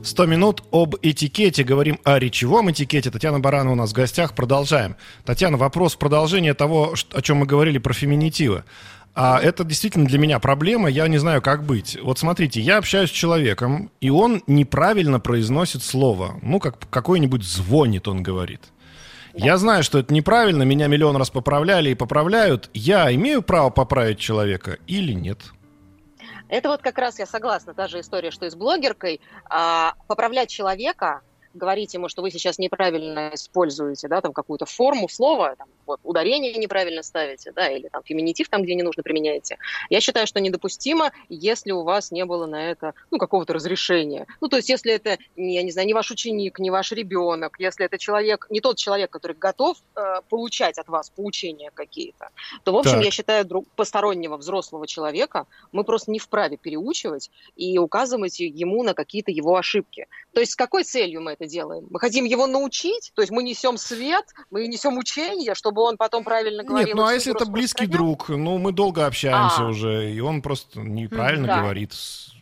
100 0.03 0.25
минут 0.27 0.63
об 0.71 0.95
этикете. 1.01 1.63
Говорим 1.63 1.99
о 2.03 2.19
речевом 2.19 2.69
этикете. 2.69 3.09
Татьяна 3.09 3.39
Баранова 3.39 3.73
у 3.73 3.75
нас 3.75 3.89
в 3.89 3.93
гостях. 3.93 4.35
Продолжаем. 4.35 4.97
Татьяна, 5.25 5.57
вопрос 5.57 5.95
в 5.95 5.97
продолжение 5.97 6.53
того, 6.53 6.93
о 7.11 7.21
чем 7.21 7.37
мы 7.37 7.47
говорили 7.47 7.79
про 7.79 7.93
феминитивы. 7.93 8.65
А 9.13 9.41
это 9.41 9.63
действительно 9.63 10.05
для 10.05 10.17
меня 10.17 10.39
проблема, 10.39 10.89
я 10.89 11.07
не 11.07 11.17
знаю, 11.17 11.41
как 11.41 11.63
быть. 11.63 11.97
Вот 12.01 12.17
смотрите, 12.17 12.61
я 12.61 12.77
общаюсь 12.77 13.09
с 13.09 13.13
человеком, 13.13 13.91
и 13.99 14.09
он 14.09 14.41
неправильно 14.47 15.19
произносит 15.19 15.83
слово. 15.83 16.39
Ну, 16.41 16.59
как 16.59 16.89
какой-нибудь 16.89 17.43
звонит, 17.43 18.07
он 18.07 18.23
говорит. 18.23 18.61
Я 19.33 19.57
знаю, 19.57 19.83
что 19.83 19.99
это 19.99 20.13
неправильно, 20.13 20.63
меня 20.63 20.87
миллион 20.87 21.15
раз 21.17 21.29
поправляли 21.29 21.89
и 21.89 21.95
поправляют. 21.95 22.69
Я 22.73 23.13
имею 23.13 23.41
право 23.41 23.69
поправить 23.69 24.19
человека 24.19 24.77
или 24.87 25.13
нет? 25.13 25.39
Это 26.49 26.67
вот 26.67 26.81
как 26.81 26.97
раз 26.97 27.17
я 27.17 27.25
согласна, 27.25 27.73
та 27.73 27.87
же 27.87 28.01
история, 28.01 28.29
что 28.29 28.45
и 28.45 28.49
с 28.49 28.55
блогеркой. 28.55 29.21
А, 29.49 29.93
поправлять 30.07 30.49
человека, 30.49 31.21
говорить 31.53 31.93
ему, 31.93 32.09
что 32.09 32.21
вы 32.21 32.31
сейчас 32.31 32.57
неправильно 32.57 33.31
используете, 33.33 34.07
да, 34.07 34.21
там 34.21 34.33
какую-то 34.33 34.65
форму 34.65 35.09
слова, 35.09 35.55
там, 35.57 35.67
вот 35.85 35.99
ударение 36.03 36.53
неправильно 36.53 37.03
ставите, 37.03 37.51
да, 37.51 37.69
или 37.69 37.87
там 37.89 38.01
феминитив 38.03 38.49
там, 38.49 38.63
где 38.63 38.75
не 38.75 38.83
нужно, 38.83 39.03
применяете. 39.03 39.57
Я 39.89 40.01
считаю, 40.01 40.27
что 40.27 40.39
недопустимо, 40.39 41.11
если 41.29 41.71
у 41.71 41.83
вас 41.83 42.11
не 42.11 42.25
было 42.25 42.45
на 42.45 42.71
это, 42.71 42.93
ну, 43.09 43.17
какого-то 43.17 43.53
разрешения. 43.53 44.27
Ну, 44.39 44.47
то 44.47 44.57
есть, 44.57 44.69
если 44.69 44.93
это, 44.93 45.17
я 45.35 45.63
не 45.63 45.71
знаю, 45.71 45.87
не 45.87 45.93
ваш 45.93 46.11
ученик, 46.11 46.59
не 46.59 46.69
ваш 46.69 46.91
ребенок, 46.91 47.55
если 47.59 47.85
это 47.85 47.97
человек, 47.97 48.47
не 48.49 48.61
тот 48.61 48.77
человек, 48.77 49.09
который 49.09 49.35
готов 49.35 49.77
э, 49.95 50.21
получать 50.29 50.77
от 50.77 50.87
вас 50.87 51.09
поучения 51.09 51.71
какие-то, 51.71 52.29
то, 52.63 52.71
в 52.71 52.77
общем, 52.77 52.95
так. 52.95 53.05
я 53.05 53.11
считаю, 53.11 53.45
друг, 53.45 53.67
постороннего 53.75 54.37
взрослого 54.37 54.87
человека 54.87 55.47
мы 55.71 55.83
просто 55.83 56.11
не 56.11 56.19
вправе 56.19 56.57
переучивать 56.57 57.31
и 57.55 57.77
указывать 57.77 58.39
ему 58.39 58.83
на 58.83 58.93
какие-то 58.93 59.31
его 59.31 59.55
ошибки. 59.55 60.07
То 60.33 60.39
есть, 60.39 60.53
с 60.53 60.55
какой 60.55 60.83
целью 60.83 61.21
мы 61.21 61.33
это 61.33 61.40
делаем? 61.47 61.87
Мы 61.89 61.99
хотим 61.99 62.25
его 62.25 62.47
научить, 62.47 63.11
то 63.15 63.21
есть 63.21 63.31
мы 63.31 63.43
несем 63.43 63.77
свет, 63.77 64.25
мы 64.49 64.67
несем 64.67 64.97
учение, 64.97 65.55
чтобы 65.55 65.81
он 65.81 65.97
потом 65.97 66.23
правильно 66.23 66.63
говорил. 66.63 66.87
Нет, 66.87 66.95
ну 66.95 67.05
а 67.05 67.13
если 67.13 67.33
это 67.33 67.45
близкий 67.45 67.87
друг, 67.87 68.29
ну 68.29 68.57
мы 68.57 68.71
долго 68.71 69.05
общаемся 69.05 69.63
а. 69.63 69.69
уже, 69.69 70.11
и 70.11 70.19
он 70.19 70.41
просто 70.41 70.81
неправильно 70.81 71.47
да. 71.47 71.61
говорит. 71.61 71.93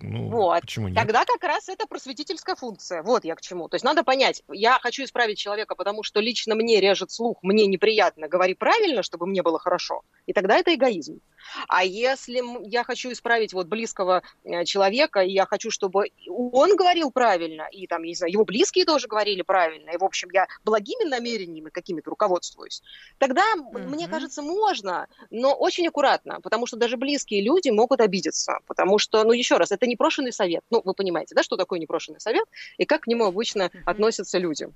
Ну, 0.01 0.29
вот. 0.29 0.61
почему 0.61 0.87
нет? 0.87 0.97
Тогда 0.97 1.25
как 1.25 1.43
раз 1.43 1.67
это 1.67 1.85
просветительская 1.85 2.55
функция. 2.55 3.03
Вот 3.03 3.25
я 3.25 3.35
к 3.35 3.41
чему. 3.41 3.67
То 3.67 3.75
есть 3.75 3.83
надо 3.83 4.03
понять, 4.03 4.43
я 4.49 4.79
хочу 4.81 5.03
исправить 5.03 5.37
человека, 5.37 5.75
потому 5.75 6.03
что 6.03 6.21
лично 6.21 6.55
мне 6.55 6.79
режет 6.79 7.11
слух, 7.11 7.37
мне 7.41 7.67
неприятно, 7.67 8.27
говори 8.27 8.53
правильно, 8.53 9.03
чтобы 9.03 9.27
мне 9.27 9.43
было 9.43 9.59
хорошо. 9.59 10.03
И 10.25 10.33
тогда 10.33 10.57
это 10.57 10.73
эгоизм. 10.73 11.19
А 11.67 11.83
если 11.83 12.41
я 12.69 12.83
хочу 12.83 13.11
исправить 13.11 13.53
вот 13.53 13.67
близкого 13.67 14.21
э, 14.43 14.63
человека, 14.65 15.21
и 15.21 15.31
я 15.31 15.45
хочу, 15.45 15.71
чтобы 15.71 16.05
он 16.27 16.75
говорил 16.75 17.11
правильно, 17.11 17.67
и 17.71 17.87
там, 17.87 18.03
не 18.03 18.15
знаю, 18.15 18.31
его 18.31 18.45
близкие 18.45 18.85
тоже 18.89 19.07
говорили 19.07 19.43
правильно, 19.43 19.91
и, 19.91 19.97
в 19.97 20.03
общем, 20.03 20.29
я 20.33 20.47
благими 20.65 21.07
намерениями 21.07 21.69
какими-то 21.69 22.09
руководствуюсь, 22.09 22.81
тогда, 23.19 23.43
mm-hmm. 23.55 23.87
мне 23.87 24.07
кажется, 24.07 24.41
можно, 24.41 25.07
но 25.29 25.53
очень 25.53 25.87
аккуратно, 25.87 26.41
потому 26.41 26.65
что 26.65 26.75
даже 26.75 26.97
близкие 26.97 27.43
люди 27.43 27.69
могут 27.69 28.01
обидеться, 28.01 28.57
потому 28.65 28.97
что, 28.97 29.23
ну, 29.23 29.31
еще 29.31 29.57
раз, 29.57 29.71
это 29.71 29.85
непрошенный 29.85 30.33
совет. 30.33 30.63
Ну, 30.71 30.81
вы 30.83 30.95
понимаете, 30.95 31.35
да, 31.35 31.43
что 31.43 31.55
такое 31.55 31.77
непрошенный 31.79 32.19
совет, 32.19 32.45
и 32.79 32.85
как 32.85 33.01
к 33.01 33.07
нему 33.07 33.25
обычно 33.25 33.63
mm-hmm. 33.63 33.83
относятся 33.85 34.39
люди. 34.39 34.67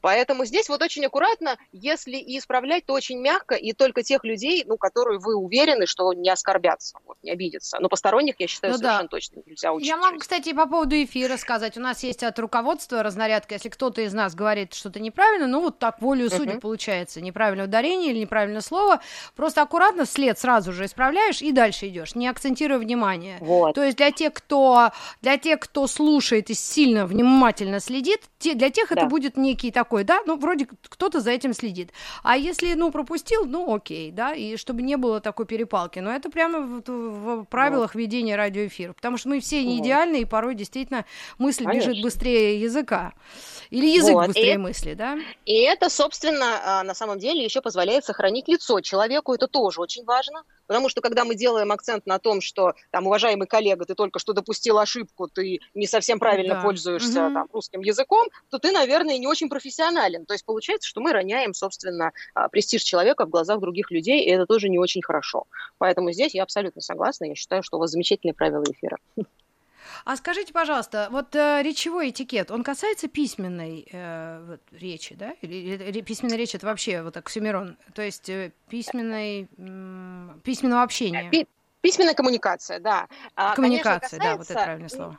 Поэтому 0.00 0.46
здесь 0.46 0.70
вот 0.70 0.80
очень 0.80 1.04
аккуратно, 1.04 1.58
если 1.72 2.16
и 2.16 2.38
исправлять, 2.38 2.86
то 2.86 2.94
очень 2.94 3.20
мягко, 3.20 3.54
и 3.54 3.74
только 3.74 4.02
тех 4.02 4.24
людей, 4.24 4.64
ну, 4.66 4.78
которые 4.78 5.18
вы 5.18 5.34
уверены, 5.34 5.84
что 5.84 6.14
не 6.14 6.30
оскорбятся, 6.30 6.96
вот, 7.04 7.18
не 7.22 7.32
обидятся. 7.32 7.78
Но 7.80 7.90
посторонних, 7.90 8.36
я 8.38 8.46
считаю, 8.46 8.72
ну, 8.72 8.78
совершенно 8.78 9.02
да. 9.02 9.08
точно 9.08 9.42
нельзя 9.44 9.74
учить. 9.74 9.86
Я 9.86 9.98
могу, 9.98 10.18
кстати, 10.18 10.54
по 10.54 10.66
поводу 10.66 10.96
эфира 10.96 11.36
сказать. 11.36 11.76
У 11.76 11.80
нас 11.80 12.02
есть 12.02 12.22
от 12.22 12.38
руководства 12.38 13.02
разнарядка. 13.02 13.57
Если 13.58 13.70
кто-то 13.70 14.02
из 14.02 14.14
нас 14.14 14.36
говорит 14.36 14.72
что-то 14.72 15.00
неправильно, 15.00 15.48
ну 15.48 15.60
вот 15.60 15.80
так 15.80 16.00
волю 16.00 16.30
судьи 16.30 16.54
uh-huh. 16.54 16.60
получается. 16.60 17.20
Неправильное 17.20 17.64
ударение 17.64 18.12
или 18.12 18.20
неправильное 18.20 18.60
слово. 18.60 19.00
Просто 19.34 19.62
аккуратно 19.62 20.06
след 20.06 20.38
сразу 20.38 20.72
же 20.72 20.84
исправляешь 20.84 21.42
и 21.42 21.50
дальше 21.50 21.88
идешь, 21.88 22.14
не 22.14 22.28
акцентируя 22.28 22.78
внимание. 22.78 23.38
Вот. 23.40 23.74
То 23.74 23.82
есть 23.82 23.96
для 23.96 24.12
тех, 24.12 24.32
кто, 24.32 24.92
для 25.22 25.38
тех, 25.38 25.58
кто 25.58 25.88
слушает 25.88 26.50
и 26.50 26.54
сильно 26.54 27.04
внимательно 27.04 27.80
следит, 27.80 28.20
те, 28.38 28.54
для 28.54 28.70
тех 28.70 28.90
да. 28.90 28.94
это 28.94 29.06
будет 29.06 29.36
некий 29.36 29.72
такой, 29.72 30.04
да, 30.04 30.20
ну 30.24 30.36
вроде 30.36 30.68
кто-то 30.88 31.18
за 31.18 31.32
этим 31.32 31.52
следит. 31.52 31.90
А 32.22 32.36
если, 32.36 32.74
ну, 32.74 32.92
пропустил, 32.92 33.44
ну 33.44 33.74
окей, 33.74 34.12
да, 34.12 34.34
и 34.34 34.56
чтобы 34.56 34.82
не 34.82 34.96
было 34.96 35.20
такой 35.20 35.46
перепалки. 35.46 35.98
Но 35.98 36.12
это 36.12 36.30
прямо 36.30 36.60
в, 36.60 36.82
в 36.86 37.44
правилах 37.46 37.94
вот. 37.94 38.00
ведения 38.00 38.36
радиоэфира, 38.36 38.92
потому 38.92 39.16
что 39.16 39.30
мы 39.30 39.40
все 39.40 39.64
не 39.64 39.80
идеальны, 39.80 40.20
и 40.20 40.24
порой 40.24 40.54
действительно 40.54 41.04
мысль 41.38 41.64
Конечно. 41.64 41.90
бежит 41.90 42.04
быстрее 42.04 42.60
языка. 42.60 43.14
Или 43.70 43.86
язык 43.96 44.14
вот. 44.14 44.26
быстрее 44.28 44.54
и, 44.54 44.58
мысли, 44.58 44.94
да? 44.94 45.18
И 45.44 45.54
это, 45.60 45.90
собственно, 45.90 46.60
а, 46.64 46.82
на 46.82 46.94
самом 46.94 47.18
деле 47.18 47.44
еще 47.44 47.60
позволяет 47.60 48.04
сохранить 48.04 48.48
лицо 48.48 48.80
человеку, 48.80 49.34
это 49.34 49.46
тоже 49.46 49.80
очень 49.80 50.04
важно, 50.04 50.42
потому 50.66 50.88
что 50.88 51.00
когда 51.00 51.24
мы 51.24 51.34
делаем 51.34 51.70
акцент 51.72 52.06
на 52.06 52.18
том, 52.18 52.40
что, 52.40 52.74
там, 52.90 53.06
уважаемый 53.06 53.46
коллега, 53.46 53.84
ты 53.84 53.94
только 53.94 54.18
что 54.18 54.32
допустил 54.32 54.78
ошибку, 54.78 55.28
ты 55.28 55.60
не 55.74 55.86
совсем 55.86 56.18
правильно 56.18 56.54
да. 56.54 56.62
пользуешься 56.62 57.26
угу. 57.26 57.34
там, 57.34 57.48
русским 57.52 57.80
языком, 57.80 58.28
то 58.50 58.58
ты, 58.58 58.72
наверное, 58.72 59.18
не 59.18 59.26
очень 59.26 59.48
профессионален. 59.48 60.26
То 60.26 60.34
есть 60.34 60.44
получается, 60.44 60.88
что 60.88 61.00
мы 61.00 61.12
роняем, 61.12 61.54
собственно, 61.54 62.12
а, 62.34 62.48
престиж 62.48 62.82
человека 62.82 63.26
в 63.26 63.30
глазах 63.30 63.60
других 63.60 63.90
людей, 63.90 64.24
и 64.24 64.30
это 64.30 64.46
тоже 64.46 64.68
не 64.68 64.78
очень 64.78 65.02
хорошо. 65.02 65.44
Поэтому 65.78 66.12
здесь 66.12 66.34
я 66.34 66.42
абсолютно 66.42 66.80
согласна, 66.80 67.26
я 67.26 67.34
считаю, 67.34 67.62
что 67.62 67.76
у 67.76 67.80
вас 67.80 67.90
замечательные 67.90 68.34
правила 68.34 68.64
эфира. 68.64 68.98
А 70.04 70.16
скажите, 70.16 70.52
пожалуйста, 70.52 71.08
вот 71.10 71.34
э, 71.34 71.62
речевой 71.62 72.10
этикет, 72.10 72.50
он 72.50 72.62
касается 72.62 73.08
письменной 73.08 73.86
э, 73.90 74.44
вот, 74.46 74.60
речи, 74.72 75.14
да? 75.14 75.32
Или, 75.42 75.76
или 75.76 76.00
письменная 76.00 76.36
речь 76.36 76.54
это 76.54 76.66
вообще 76.66 77.02
вот 77.02 77.16
оксюмерон, 77.16 77.76
то 77.94 78.02
есть 78.02 78.28
э, 78.28 78.52
письменной, 78.68 79.48
э, 79.56 80.28
письменного 80.42 80.82
общения? 80.82 81.30
Пи- 81.30 81.46
письменная 81.80 82.14
коммуникация, 82.14 82.80
да. 82.80 83.08
А, 83.34 83.54
коммуникация, 83.54 83.90
Конечно, 83.92 84.00
касается... 84.00 84.18
да, 84.18 84.36
вот 84.36 84.50
это 84.50 84.64
правильное 84.64 84.88
слово. 84.88 85.18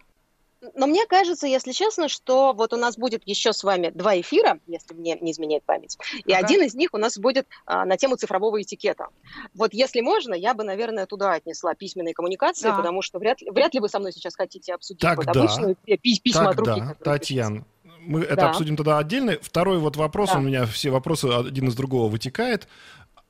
Но 0.76 0.88
мне 0.88 1.06
кажется, 1.06 1.48
если 1.48 1.72
честно, 1.72 2.10
что 2.10 2.54
вот 2.54 2.74
у 2.74 2.78
нас 2.78 2.98
будет 2.98 3.22
еще 3.26 3.54
с 3.54 3.64
вами 3.64 3.92
два 3.94 4.20
эфира, 4.20 4.60
если 4.68 4.94
мне 4.94 5.18
не 5.22 5.32
изменяет 5.32 5.64
память. 5.64 5.98
И 6.26 6.34
ага. 6.34 6.46
один 6.46 6.64
из 6.64 6.76
них 6.76 6.90
у 6.94 6.98
нас 6.98 7.18
будет 7.18 7.48
а, 7.66 7.86
на 7.86 7.98
тему 7.98 8.18
цифрового 8.18 8.62
этикета. 8.62 9.08
Вот 9.54 9.74
если 9.74 10.02
можно, 10.02 10.34
я 10.34 10.54
бы, 10.54 10.64
наверное, 10.64 11.06
туда 11.06 11.34
отнесла 11.34 11.76
письменные 11.76 12.14
коммуникации, 12.14 12.68
да. 12.68 12.76
потому 12.76 13.02
что 13.02 13.20
вряд, 13.20 13.40
вряд 13.42 13.74
ли 13.74 13.80
вы 13.80 13.88
со 13.88 14.00
мной 14.00 14.12
сейчас 14.12 14.36
хотите 14.36 14.74
обсудить 14.74 15.02
Тогда, 15.02 15.32
вот 15.32 15.38
обычные 15.38 15.76
письма 15.98 16.54
Тогда, 16.54 16.74
от 16.74 16.80
руки. 16.80 16.96
Татьяна, 17.04 17.66
мы 18.02 18.22
это 18.22 18.36
да. 18.36 18.50
обсудим 18.50 18.76
тогда 18.76 18.98
отдельно. 18.98 19.38
Второй 19.42 19.80
вот 19.80 19.96
вопрос, 19.96 20.32
да. 20.32 20.40
у 20.40 20.42
меня 20.42 20.66
все 20.66 20.90
вопросы 20.90 21.26
один 21.26 21.70
из 21.70 21.76
другого 21.76 22.10
вытекает. 22.10 22.68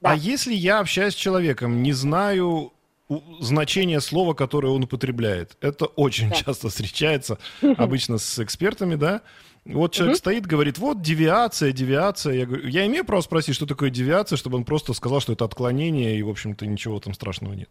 Да. 0.01 0.11
А 0.11 0.15
если 0.15 0.53
я 0.53 0.79
общаюсь 0.79 1.13
с 1.13 1.17
человеком, 1.17 1.83
не 1.83 1.93
знаю 1.93 2.73
значение 3.39 4.01
слова, 4.01 4.33
которое 4.33 4.69
он 4.69 4.83
употребляет. 4.83 5.57
Это 5.61 5.85
очень 5.85 6.29
да. 6.29 6.35
часто 6.35 6.69
встречается 6.69 7.39
обычно 7.77 8.17
с 8.17 8.39
экспертами, 8.39 8.95
да. 8.95 9.21
Вот 9.65 9.93
человек 9.93 10.15
угу. 10.15 10.19
стоит, 10.19 10.47
говорит, 10.47 10.77
вот 10.77 11.01
девиация, 11.01 11.71
девиация. 11.71 12.33
Я, 12.33 12.45
говорю, 12.45 12.67
я 12.67 12.85
имею 12.87 13.05
право 13.05 13.21
спросить, 13.21 13.55
что 13.55 13.65
такое 13.65 13.89
девиация, 13.89 14.37
чтобы 14.37 14.57
он 14.57 14.63
просто 14.63 14.93
сказал, 14.93 15.19
что 15.19 15.33
это 15.33 15.45
отклонение, 15.45 16.17
и, 16.17 16.23
в 16.23 16.29
общем-то, 16.29 16.65
ничего 16.65 16.99
там 16.99 17.13
страшного 17.13 17.53
нет. 17.53 17.69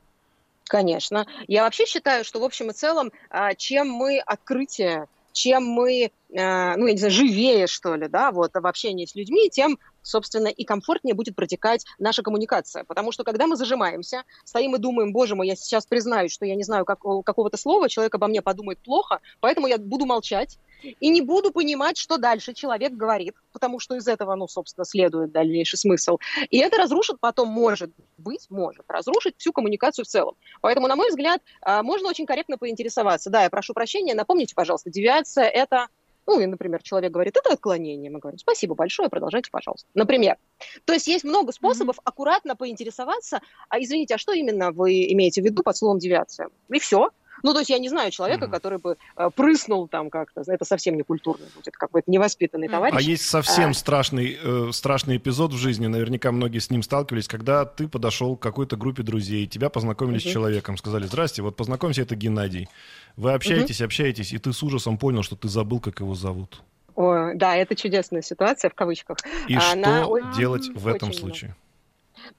Конечно. 0.64 1.26
Я 1.46 1.62
вообще 1.62 1.86
считаю, 1.86 2.24
что 2.24 2.40
в 2.40 2.44
общем 2.44 2.70
и 2.70 2.74
целом, 2.74 3.10
а, 3.30 3.54
чем 3.54 3.88
мы 3.88 4.18
открытие, 4.18 5.06
чем 5.32 5.64
мы, 5.64 6.10
а, 6.36 6.76
ну, 6.76 6.86
я 6.86 6.92
не 6.92 6.98
знаю, 6.98 7.12
живее, 7.12 7.66
что 7.66 7.94
ли, 7.94 8.06
да, 8.08 8.32
вот 8.32 8.52
в 8.54 8.66
общении 8.66 9.06
с 9.06 9.14
людьми, 9.14 9.48
тем 9.50 9.78
собственно, 10.08 10.48
и 10.48 10.64
комфортнее 10.64 11.14
будет 11.14 11.36
протекать 11.36 11.84
наша 11.98 12.22
коммуникация. 12.22 12.84
Потому 12.84 13.12
что 13.12 13.24
когда 13.24 13.46
мы 13.46 13.56
зажимаемся, 13.56 14.24
стоим 14.44 14.74
и 14.74 14.78
думаем, 14.78 15.12
боже 15.12 15.34
мой, 15.34 15.46
я 15.46 15.56
сейчас 15.56 15.86
признаюсь, 15.86 16.32
что 16.32 16.46
я 16.46 16.54
не 16.54 16.64
знаю 16.64 16.84
как, 16.84 17.00
какого-то 17.00 17.56
слова, 17.56 17.88
человек 17.88 18.14
обо 18.14 18.26
мне 18.26 18.42
подумает 18.42 18.78
плохо, 18.78 19.20
поэтому 19.40 19.66
я 19.66 19.78
буду 19.78 20.06
молчать 20.06 20.58
и 20.82 21.08
не 21.10 21.22
буду 21.22 21.50
понимать, 21.50 21.96
что 21.96 22.18
дальше 22.18 22.54
человек 22.54 22.92
говорит, 22.92 23.34
потому 23.52 23.80
что 23.80 23.96
из 23.96 24.06
этого, 24.06 24.34
ну, 24.34 24.46
собственно, 24.48 24.84
следует 24.84 25.32
дальнейший 25.32 25.78
смысл. 25.78 26.18
И 26.50 26.58
это 26.58 26.78
разрушит 26.78 27.18
потом, 27.20 27.48
может 27.48 27.90
быть, 28.16 28.46
может 28.48 28.84
разрушить 28.88 29.34
всю 29.38 29.52
коммуникацию 29.52 30.04
в 30.04 30.08
целом. 30.08 30.36
Поэтому, 30.60 30.86
на 30.86 30.96
мой 30.96 31.08
взгляд, 31.08 31.42
а, 31.62 31.82
можно 31.82 32.08
очень 32.08 32.26
корректно 32.26 32.58
поинтересоваться. 32.58 33.30
Да, 33.30 33.42
я 33.42 33.50
прошу 33.50 33.74
прощения, 33.74 34.14
напомните, 34.14 34.54
пожалуйста, 34.54 34.90
девиация– 34.90 35.44
это 35.46 35.88
ну, 36.28 36.38
и, 36.40 36.46
например, 36.46 36.82
человек 36.82 37.10
говорит, 37.10 37.38
это 37.38 37.54
отклонение. 37.54 38.10
Мы 38.10 38.18
говорим, 38.18 38.38
спасибо 38.38 38.74
большое, 38.74 39.08
продолжайте, 39.08 39.50
пожалуйста. 39.50 39.88
Например. 39.94 40.36
То 40.84 40.92
есть 40.92 41.06
есть 41.06 41.24
много 41.24 41.52
способов 41.52 41.96
mm-hmm. 41.96 42.04
аккуратно 42.04 42.54
поинтересоваться, 42.54 43.40
а 43.70 43.80
извините, 43.80 44.14
а 44.14 44.18
что 44.18 44.32
именно 44.32 44.70
вы 44.70 45.10
имеете 45.12 45.40
в 45.40 45.46
виду 45.46 45.62
под 45.62 45.74
словом 45.74 45.98
девиация? 45.98 46.50
И 46.68 46.78
все. 46.78 47.08
Ну, 47.42 47.52
то 47.52 47.60
есть 47.60 47.70
я 47.70 47.78
не 47.78 47.88
знаю 47.88 48.10
человека, 48.10 48.46
mm-hmm. 48.46 48.50
который 48.50 48.78
бы 48.78 48.96
э, 49.16 49.30
прыснул 49.34 49.88
там 49.88 50.10
как-то. 50.10 50.42
Это 50.46 50.64
совсем 50.64 50.96
не 50.96 51.02
культурно 51.02 51.44
будет, 51.54 51.76
какой-то 51.76 52.10
невоспитанный 52.10 52.66
mm-hmm. 52.66 52.70
товарищ. 52.70 52.96
А 52.96 53.00
есть 53.00 53.24
совсем 53.24 53.70
а... 53.70 53.74
страшный, 53.74 54.38
э, 54.42 54.70
страшный 54.72 55.16
эпизод 55.16 55.52
в 55.52 55.56
жизни, 55.56 55.86
наверняка 55.86 56.32
многие 56.32 56.58
с 56.58 56.70
ним 56.70 56.82
сталкивались, 56.82 57.28
когда 57.28 57.64
ты 57.64 57.88
подошел 57.88 58.36
к 58.36 58.42
какой-то 58.42 58.76
группе 58.76 59.02
друзей, 59.02 59.46
тебя 59.46 59.68
познакомились 59.68 60.24
mm-hmm. 60.24 60.30
с 60.30 60.32
человеком, 60.32 60.76
сказали, 60.76 61.06
здрасте, 61.06 61.42
вот 61.42 61.56
познакомься, 61.56 62.02
это 62.02 62.16
Геннадий. 62.16 62.68
Вы 63.16 63.32
общаетесь, 63.32 63.80
mm-hmm. 63.80 63.84
общаетесь, 63.84 64.32
и 64.32 64.38
ты 64.38 64.52
с 64.52 64.62
ужасом 64.62 64.98
понял, 64.98 65.22
что 65.22 65.36
ты 65.36 65.48
забыл, 65.48 65.80
как 65.80 66.00
его 66.00 66.14
зовут. 66.14 66.62
О, 66.94 67.32
да, 67.34 67.54
это 67.54 67.76
чудесная 67.76 68.22
ситуация, 68.22 68.70
в 68.70 68.74
кавычках. 68.74 69.18
И 69.46 69.54
Она... 69.54 70.02
что 70.02 70.18
делать 70.36 70.68
в 70.74 70.88
этом 70.88 71.12
случае? 71.12 71.50
Много. 71.50 71.67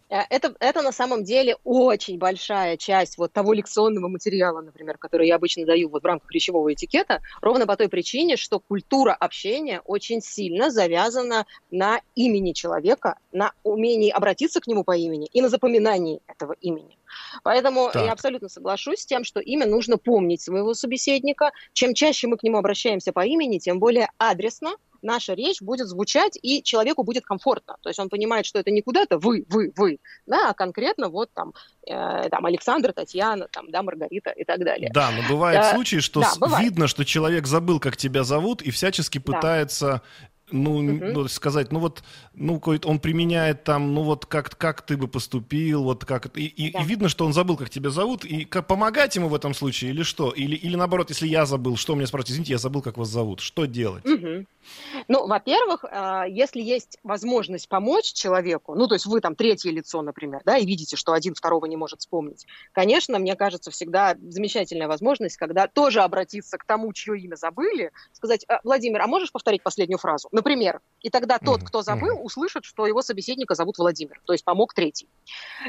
Э, 0.09 0.21
это, 0.29 0.55
это 0.59 0.81
на 0.81 0.91
самом 0.91 1.23
деле 1.23 1.57
очень 1.63 2.17
большая 2.17 2.77
часть 2.77 3.17
вот 3.17 3.31
того 3.31 3.53
лекционного 3.53 4.07
материала, 4.07 4.61
например, 4.61 4.97
который 4.97 5.27
я 5.27 5.35
обычно 5.35 5.65
даю 5.65 5.89
вот 5.89 6.03
в 6.03 6.05
рамках 6.05 6.31
речевого 6.31 6.73
этикета, 6.73 7.21
ровно 7.41 7.67
по 7.67 7.75
той 7.75 7.89
причине, 7.89 8.37
что 8.37 8.59
культура 8.59 9.13
общения 9.13 9.81
очень 9.85 10.21
сильно 10.21 10.71
завязана 10.71 11.45
на 11.71 12.01
имени 12.15 12.53
человека, 12.53 13.17
на 13.31 13.51
умении 13.63 14.09
обратиться 14.09 14.59
к 14.59 14.67
нему 14.67 14.83
по 14.83 14.95
имени 14.95 15.27
и 15.31 15.41
на 15.41 15.49
запоминании 15.49 16.21
этого 16.27 16.53
имени. 16.61 16.97
Поэтому 17.43 17.89
так. 17.91 18.05
я 18.05 18.11
абсолютно 18.11 18.49
соглашусь 18.49 18.99
с 18.99 19.05
тем, 19.05 19.23
что 19.23 19.39
имя 19.39 19.65
нужно 19.65 19.97
помнить 19.97 20.41
своего 20.41 20.73
собеседника. 20.73 21.51
Чем 21.73 21.93
чаще 21.93 22.27
мы 22.27 22.37
к 22.37 22.43
нему 22.43 22.57
обращаемся 22.57 23.11
по 23.11 23.25
имени, 23.25 23.57
тем 23.57 23.79
более 23.79 24.09
адресно 24.17 24.75
наша 25.01 25.33
речь 25.33 25.61
будет 25.61 25.87
звучать, 25.87 26.37
и 26.41 26.63
человеку 26.63 27.03
будет 27.03 27.25
комфортно. 27.25 27.77
То 27.81 27.89
есть 27.89 27.99
он 27.99 28.09
понимает, 28.09 28.45
что 28.45 28.59
это 28.59 28.71
не 28.71 28.81
куда-то 28.81 29.17
вы, 29.17 29.45
вы, 29.49 29.71
вы, 29.75 29.99
да, 30.25 30.49
а 30.49 30.53
конкретно 30.53 31.09
вот 31.09 31.29
там, 31.33 31.53
э, 31.87 32.29
там 32.29 32.45
Александр, 32.45 32.93
Татьяна, 32.93 33.47
там, 33.51 33.71
да, 33.71 33.83
Маргарита 33.83 34.31
и 34.31 34.43
так 34.43 34.59
далее. 34.59 34.89
Да, 34.93 35.11
но 35.11 35.27
бывают 35.27 35.65
э, 35.65 35.73
случаи, 35.73 35.99
что 35.99 36.21
да, 36.21 36.31
бывает. 36.39 36.63
видно, 36.63 36.87
что 36.87 37.05
человек 37.05 37.47
забыл, 37.47 37.79
как 37.79 37.97
тебя 37.97 38.23
зовут, 38.23 38.61
и 38.61 38.71
всячески 38.71 39.17
пытается 39.17 40.01
ну, 40.51 40.77
угу. 40.77 41.05
ну, 41.05 41.27
сказать, 41.27 41.71
ну 41.71 41.79
вот, 41.79 42.03
ну, 42.33 42.61
он 42.85 42.99
применяет 42.99 43.63
там, 43.63 43.93
ну 43.93 44.03
вот 44.03 44.25
как, 44.25 44.57
как 44.57 44.81
ты 44.81 44.97
бы 44.97 45.07
поступил, 45.07 45.83
вот 45.83 46.05
как, 46.05 46.37
и, 46.37 46.45
и, 46.45 46.71
да. 46.71 46.81
и 46.81 46.85
видно, 46.85 47.09
что 47.09 47.25
он 47.25 47.33
забыл, 47.33 47.57
как 47.57 47.69
тебя 47.69 47.89
зовут, 47.89 48.25
и 48.25 48.45
как, 48.45 48.67
помогать 48.67 49.15
ему 49.15 49.29
в 49.29 49.35
этом 49.35 49.53
случае 49.53 49.91
или 49.91 50.03
что? 50.03 50.31
Или, 50.31 50.55
или 50.55 50.75
наоборот, 50.75 51.09
если 51.09 51.27
я 51.27 51.45
забыл, 51.45 51.77
что 51.77 51.95
мне 51.95 52.07
спрашивать, 52.07 52.31
извините, 52.31 52.53
я 52.53 52.59
забыл, 52.59 52.81
как 52.81 52.97
вас 52.97 53.09
зовут, 53.09 53.39
что 53.39 53.65
делать? 53.65 54.05
Угу. 54.05 54.45
Ну, 55.07 55.27
во-первых, 55.27 55.85
а, 55.89 56.25
если 56.27 56.61
есть 56.61 56.99
возможность 57.03 57.69
помочь 57.69 58.13
человеку, 58.13 58.75
ну, 58.75 58.87
то 58.87 58.95
есть 58.95 59.05
вы 59.05 59.21
там 59.21 59.35
третье 59.35 59.71
лицо, 59.71 60.01
например, 60.01 60.41
да, 60.45 60.57
и 60.57 60.65
видите, 60.65 60.95
что 60.95 61.13
один 61.13 61.33
второго 61.33 61.65
не 61.65 61.77
может 61.77 62.01
вспомнить, 62.01 62.45
конечно, 62.71 63.19
мне 63.19 63.35
кажется, 63.35 63.71
всегда 63.71 64.15
замечательная 64.21 64.87
возможность, 64.87 65.37
когда 65.37 65.67
тоже 65.67 66.01
обратиться 66.01 66.57
к 66.57 66.65
тому, 66.65 66.91
чье 66.93 67.19
имя 67.19 67.35
забыли, 67.35 67.91
сказать, 68.13 68.45
«А, 68.47 68.59
Владимир, 68.63 69.01
а 69.01 69.07
можешь 69.07 69.31
повторить 69.31 69.63
последнюю 69.63 69.97
фразу? 69.97 70.29
Например. 70.31 70.81
И 71.01 71.09
тогда 71.09 71.39
тот, 71.39 71.63
кто 71.63 71.81
забыл, 71.81 72.19
услышит, 72.23 72.65
что 72.65 72.85
его 72.85 73.01
собеседника 73.01 73.55
зовут 73.55 73.77
Владимир, 73.77 74.21
то 74.25 74.33
есть 74.33 74.43
помог 74.43 74.73
третий. 74.73 75.07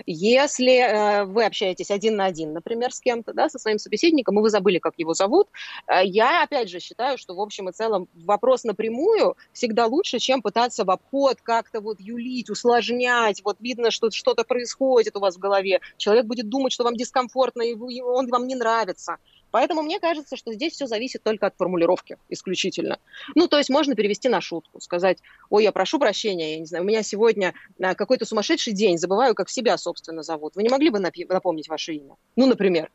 Если 0.07 0.77
э, 0.77 1.25
вы 1.25 1.45
общаетесь 1.45 1.91
один 1.91 2.17
на 2.17 2.25
один, 2.27 2.53
например, 2.53 2.93
с 2.93 3.01
кем-то, 3.01 3.33
да, 3.33 3.49
со 3.49 3.59
своим 3.59 3.79
собеседником, 3.79 4.39
и 4.39 4.43
вы 4.43 4.51
забыли, 4.51 4.79
как 4.79 4.95
его 4.97 5.15
зовут, 5.15 5.49
э, 5.87 6.05
я, 6.05 6.43
опять 6.43 6.69
же, 6.69 6.81
считаю, 6.81 7.19
что, 7.19 7.35
в 7.35 7.41
общем 7.41 7.69
и 7.69 7.73
целом, 7.73 8.09
вопрос 8.15 8.65
напрямую 8.65 8.90
напрямую 8.91 9.37
всегда 9.53 9.87
лучше, 9.87 10.19
чем 10.19 10.43
пытаться 10.43 10.85
в 10.85 10.91
обход 10.91 11.39
как-то 11.43 11.81
вот 11.81 12.01
юлить, 12.01 12.51
усложнять. 12.51 13.43
Вот 13.45 13.57
видно, 13.61 13.91
что 13.91 14.11
что-то 14.11 14.45
происходит 14.45 15.17
у 15.17 15.21
вас 15.21 15.37
в 15.37 15.39
голове. 15.39 15.81
Человек 15.97 16.27
будет 16.27 16.49
думать, 16.49 16.73
что 16.73 16.85
вам 16.85 16.97
дискомфортно, 16.97 17.63
и 17.63 18.01
он 18.01 18.29
вам 18.29 18.47
не 18.47 18.55
нравится. 18.55 19.17
Поэтому 19.53 19.83
мне 19.83 19.99
кажется, 19.99 20.37
что 20.37 20.53
здесь 20.53 20.75
все 20.75 20.87
зависит 20.87 21.25
только 21.25 21.47
от 21.47 21.57
формулировки 21.57 22.19
исключительно. 22.29 22.99
Ну, 23.35 23.49
то 23.49 23.59
есть 23.59 23.69
можно 23.69 23.97
перевести 23.97 24.29
на 24.29 24.41
шутку, 24.41 24.81
сказать, 24.81 25.19
ой, 25.49 25.65
я 25.65 25.73
прошу 25.73 25.99
прощения, 25.99 26.53
я 26.53 26.61
не 26.61 26.67
знаю, 26.67 26.85
у 26.85 26.87
меня 26.87 27.03
сегодня 27.03 27.55
а, 27.83 27.97
какой-то 27.97 28.25
сумасшедший 28.25 28.75
день, 28.75 28.97
забываю, 28.97 29.35
как 29.35 29.51
себя, 29.51 29.77
собственно, 29.77 30.23
зовут. 30.23 30.55
Вы 30.55 30.63
не 30.63 30.69
могли 30.69 30.91
бы 30.91 31.01
напомнить 31.01 31.69
ваше 31.69 31.95
имя? 31.95 32.15
Ну, 32.37 32.47
например. 32.47 32.91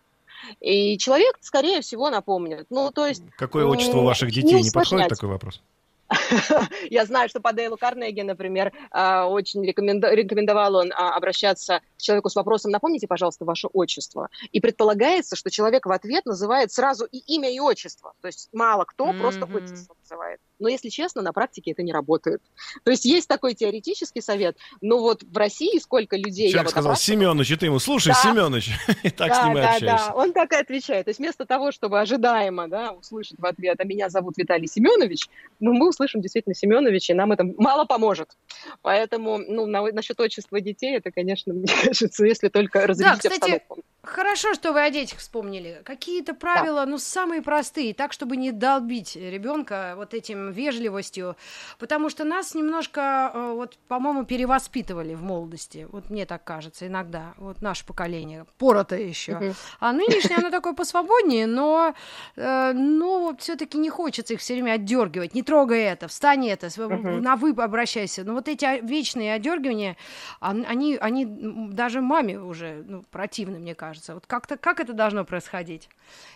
И 0.60 0.98
человек, 0.98 1.38
скорее 1.42 1.82
всего, 1.82 2.10
напомнит. 2.10 2.68
Ну, 2.70 2.92
то 2.92 3.06
есть... 3.06 3.24
Какое 3.38 3.66
отчество 3.66 4.02
ваших 4.02 4.32
детей? 4.32 4.56
Не, 4.56 4.64
не 4.64 4.72
подходит 4.72 5.10
такой 5.10 5.30
вопрос? 5.30 5.62
Я 6.90 7.06
знаю, 7.06 7.30
что 7.30 7.40
по 7.40 7.54
Дейлу 7.54 7.78
Карнеги, 7.78 8.22
например, 8.22 8.72
а, 8.92 9.28
очень 9.28 9.64
рекомендовал 9.64 10.76
он 10.76 10.92
а, 10.94 11.16
обращаться 11.16 11.82
к 11.98 12.02
человеку 12.02 12.30
с 12.30 12.36
вопросом 12.36 12.72
«Напомните, 12.72 13.08
пожалуйста, 13.08 13.46
ваше 13.46 13.68
отчество». 13.68 14.30
И 14.52 14.60
предполагается, 14.60 15.36
что 15.36 15.50
человек 15.50 15.86
в 15.86 15.92
ответ 15.92 16.26
называет 16.26 16.72
сразу 16.72 17.06
и 17.06 17.18
имя, 17.36 17.52
и 17.52 17.60
отчество. 17.60 18.14
То 18.22 18.28
есть 18.28 18.50
мало 18.54 18.86
кто 18.86 19.14
просто 19.14 19.46
отчество 19.46 19.96
называет. 20.02 20.40
Но, 20.60 20.68
если 20.68 20.90
честно, 20.90 21.22
на 21.22 21.34
практике 21.34 21.72
это 21.72 21.84
не 21.84 21.92
работает. 21.92 22.42
То 22.84 22.92
есть 22.92 23.06
есть 23.06 23.28
такой 23.28 23.54
теоретический 23.54 24.22
совет, 24.22 24.58
но 24.82 25.00
вот 25.00 25.24
в 25.24 25.38
России 25.38 25.78
сколько 25.80 26.16
людей... 26.16 26.52
Человек 26.52 26.72
сказал, 26.72 26.92
вот 26.92 27.00
Семенович, 27.00 27.52
и 27.52 27.56
ты 27.56 27.66
ему, 27.68 27.80
слушай, 27.80 28.10
да. 28.10 28.16
Семенович, 28.16 28.72
и 29.04 29.10
так 29.10 29.30
да, 29.30 29.42
с 29.42 29.46
ним 29.46 29.54
да, 29.56 29.74
общаешься. 29.74 30.08
Да, 30.08 30.14
он 30.16 30.34
так 30.34 30.52
и 30.54 30.56
отвечает. 30.56 31.06
То 31.06 31.10
есть 31.10 31.20
вместо 31.20 31.46
того, 31.46 31.72
чтобы 31.72 32.00
ожидаемо 32.00 32.68
да, 32.68 32.92
услышать 32.92 33.40
в 33.40 33.46
ответ, 33.46 33.80
а 33.80 33.84
меня 33.84 34.10
зовут 34.10 34.38
Виталий 34.38 34.68
Семенович, 34.68 35.28
ну, 35.60 35.74
мы 35.74 35.90
услышим 35.90 36.22
действительно 36.22 36.56
Семенович, 36.56 37.10
и 37.10 37.14
нам 37.14 37.32
это 37.32 37.44
мало 37.58 37.86
поможет. 37.86 38.38
Поэтому, 38.82 39.38
ну, 39.38 39.66
на, 39.66 39.84
насчет 39.92 40.20
отчества 40.20 40.62
детей, 40.62 40.98
это, 40.98 41.12
конечно, 41.12 41.54
мне 41.54 41.68
кажется, 41.68 42.26
если 42.26 42.50
только 42.50 42.88
разрядить 42.88 43.24
да, 43.24 43.30
кстати, 43.30 43.36
обстановку. 43.36 43.84
Хорошо, 44.06 44.54
что 44.54 44.72
вы 44.72 44.84
о 44.84 44.90
детях 44.92 45.20
вспомнили. 45.20 45.82
Какие-то 45.84 46.34
правила, 46.34 46.86
да. 46.86 46.92
ну, 46.92 46.98
самые 46.98 47.42
простые, 47.42 47.94
так, 47.94 48.14
чтобы 48.14 48.38
не 48.38 48.52
долбить 48.52 49.16
ребенка 49.16 49.94
вот 49.98 50.14
этим 50.14 50.45
вежливостью, 50.52 51.36
потому 51.80 52.10
что 52.10 52.24
нас 52.24 52.56
немножко, 52.56 53.32
э, 53.34 53.54
вот, 53.54 53.78
по-моему, 53.88 54.26
перевоспитывали 54.26 55.16
в 55.16 55.24
молодости, 55.24 55.88
вот 55.92 56.10
мне 56.10 56.26
так 56.26 56.44
кажется 56.44 56.88
иногда, 56.88 57.34
вот 57.38 57.62
наше 57.62 57.86
поколение, 57.86 58.46
порото 58.58 58.96
еще. 58.96 59.56
А 59.80 59.94
нынешнее, 59.94 60.38
оно 60.38 60.50
такое 60.50 60.74
посвободнее, 60.74 61.48
но, 61.48 61.94
э, 62.36 62.74
ну, 62.74 63.36
все-таки 63.40 63.78
не 63.78 63.90
хочется 63.90 64.34
их 64.34 64.40
все 64.40 64.54
время 64.54 64.74
отдергивать, 64.74 65.34
не 65.34 65.44
трогай 65.44 65.84
это, 65.84 66.08
встань 66.08 66.48
это, 66.48 66.70
на 66.78 67.36
вы 67.36 67.52
обращайся. 67.52 68.24
Но 68.24 68.34
вот 68.34 68.48
эти 68.48 68.86
вечные 68.86 69.34
одергивания, 69.34 69.98
они, 70.40 70.98
они 70.98 71.26
даже 71.72 72.02
маме 72.02 72.40
уже 72.40 72.84
ну, 72.88 73.04
противны, 73.10 73.60
мне 73.60 73.76
кажется 73.76 73.96
кажется. 73.96 74.14
Вот 74.14 74.26
как-то 74.26 74.58
как 74.58 74.80
это 74.80 74.94
должно 74.94 75.26
происходить? 75.26 75.90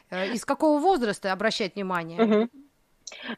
Э, 0.09 0.33
из 0.33 0.45
какого 0.45 0.79
возраста 0.79 1.31
обращать 1.33 1.75
внимание? 1.75 2.21
Угу. 2.21 2.49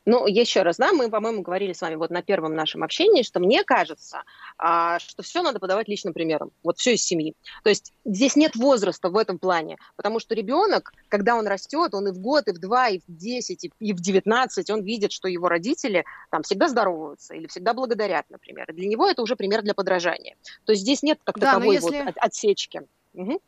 Ну, 0.05 0.27
еще 0.27 0.63
раз, 0.63 0.77
да, 0.77 0.93
мы, 0.93 1.09
по-моему, 1.09 1.41
говорили 1.41 1.73
с 1.73 1.81
вами 1.81 1.95
вот 1.95 2.09
на 2.09 2.21
первом 2.21 2.55
нашем 2.55 2.83
общении, 2.83 3.23
что 3.23 3.39
мне 3.39 3.63
кажется, 3.63 4.23
а, 4.57 4.99
что 4.99 5.23
все 5.23 5.41
надо 5.41 5.59
подавать 5.59 5.87
личным 5.87 6.13
примером. 6.13 6.51
Вот 6.63 6.77
все 6.77 6.93
из 6.93 7.03
семьи. 7.03 7.33
То 7.63 7.69
есть 7.69 7.93
здесь 8.05 8.35
нет 8.35 8.55
возраста 8.55 9.09
в 9.09 9.17
этом 9.17 9.39
плане, 9.39 9.77
потому 9.95 10.19
что 10.19 10.35
ребенок, 10.35 10.93
когда 11.09 11.35
он 11.35 11.47
растет, 11.47 11.93
он 11.93 12.07
и 12.07 12.11
в 12.11 12.19
год, 12.19 12.47
и 12.47 12.51
в 12.51 12.59
два, 12.59 12.89
и 12.89 12.99
в 12.99 13.03
десять, 13.07 13.69
и 13.79 13.93
в 13.93 14.01
девятнадцать, 14.01 14.69
он 14.69 14.83
видит, 14.83 15.11
что 15.11 15.27
его 15.27 15.47
родители 15.47 16.05
там 16.29 16.43
всегда 16.43 16.67
здороваются 16.67 17.35
или 17.35 17.47
всегда 17.47 17.73
благодарят, 17.73 18.25
например. 18.29 18.69
И 18.71 18.73
для 18.73 18.87
него 18.87 19.07
это 19.07 19.21
уже 19.21 19.35
пример 19.35 19.61
для 19.61 19.73
подражания. 19.73 20.35
То 20.65 20.73
есть 20.73 20.83
здесь 20.83 21.03
нет 21.03 21.19
как 21.23 21.37
да, 21.39 21.53
таковой 21.53 21.75
если... 21.75 22.03
вот 22.03 22.15
отсечки. 22.17 22.81
Угу. 23.13 23.41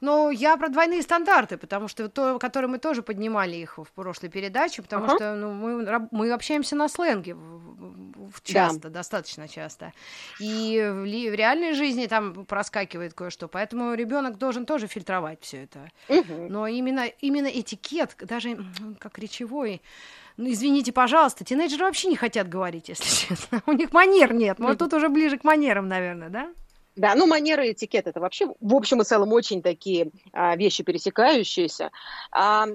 Ну, 0.00 0.30
я 0.30 0.56
про 0.56 0.68
двойные 0.68 1.02
стандарты, 1.02 1.56
потому 1.56 1.88
что 1.88 2.08
то, 2.08 2.38
которые 2.38 2.70
мы 2.70 2.78
тоже 2.78 3.02
поднимали 3.02 3.56
их 3.56 3.78
в 3.78 3.90
прошлой 3.94 4.28
передаче, 4.28 4.82
потому 4.82 5.06
uh-huh. 5.06 5.16
что 5.16 5.34
ну, 5.34 5.52
мы, 5.52 6.08
мы 6.10 6.32
общаемся 6.32 6.76
на 6.76 6.88
сленге 6.88 7.36
часто, 8.42 8.88
да. 8.88 8.90
достаточно 8.90 9.48
часто. 9.48 9.92
И 10.40 10.78
в, 10.78 11.04
в 11.04 11.34
реальной 11.34 11.74
жизни 11.74 12.06
там 12.06 12.44
проскакивает 12.44 13.14
кое-что, 13.14 13.48
поэтому 13.48 13.94
ребенок 13.94 14.38
должен 14.38 14.66
тоже 14.66 14.86
фильтровать 14.86 15.38
все 15.42 15.64
это. 15.64 15.90
Uh-huh. 16.08 16.48
Но 16.48 16.66
именно, 16.66 17.06
именно 17.20 17.48
этикет, 17.48 18.16
даже 18.20 18.58
как 18.98 19.18
речевой, 19.18 19.82
ну, 20.36 20.50
извините, 20.50 20.92
пожалуйста, 20.92 21.44
тинейджеры 21.44 21.84
вообще 21.84 22.08
не 22.08 22.16
хотят 22.16 22.48
говорить, 22.48 22.88
если 22.88 23.04
честно. 23.28 23.62
У 23.66 23.72
них 23.72 23.92
манер 23.92 24.32
нет. 24.32 24.58
Вот 24.58 24.78
тут 24.78 24.92
уже 24.94 25.08
ближе 25.08 25.38
к 25.38 25.44
манерам, 25.44 25.88
наверное, 25.88 26.28
да? 26.28 26.50
Да, 26.96 27.14
ну 27.14 27.26
манеры 27.26 27.68
и 27.68 27.72
этикет 27.72 28.06
это 28.06 28.20
вообще 28.20 28.46
в 28.60 28.74
общем 28.74 29.00
и 29.00 29.04
целом 29.04 29.32
очень 29.32 29.62
такие 29.62 30.10
а, 30.32 30.56
вещи 30.56 30.84
пересекающиеся. 30.84 31.90
А, 32.30 32.66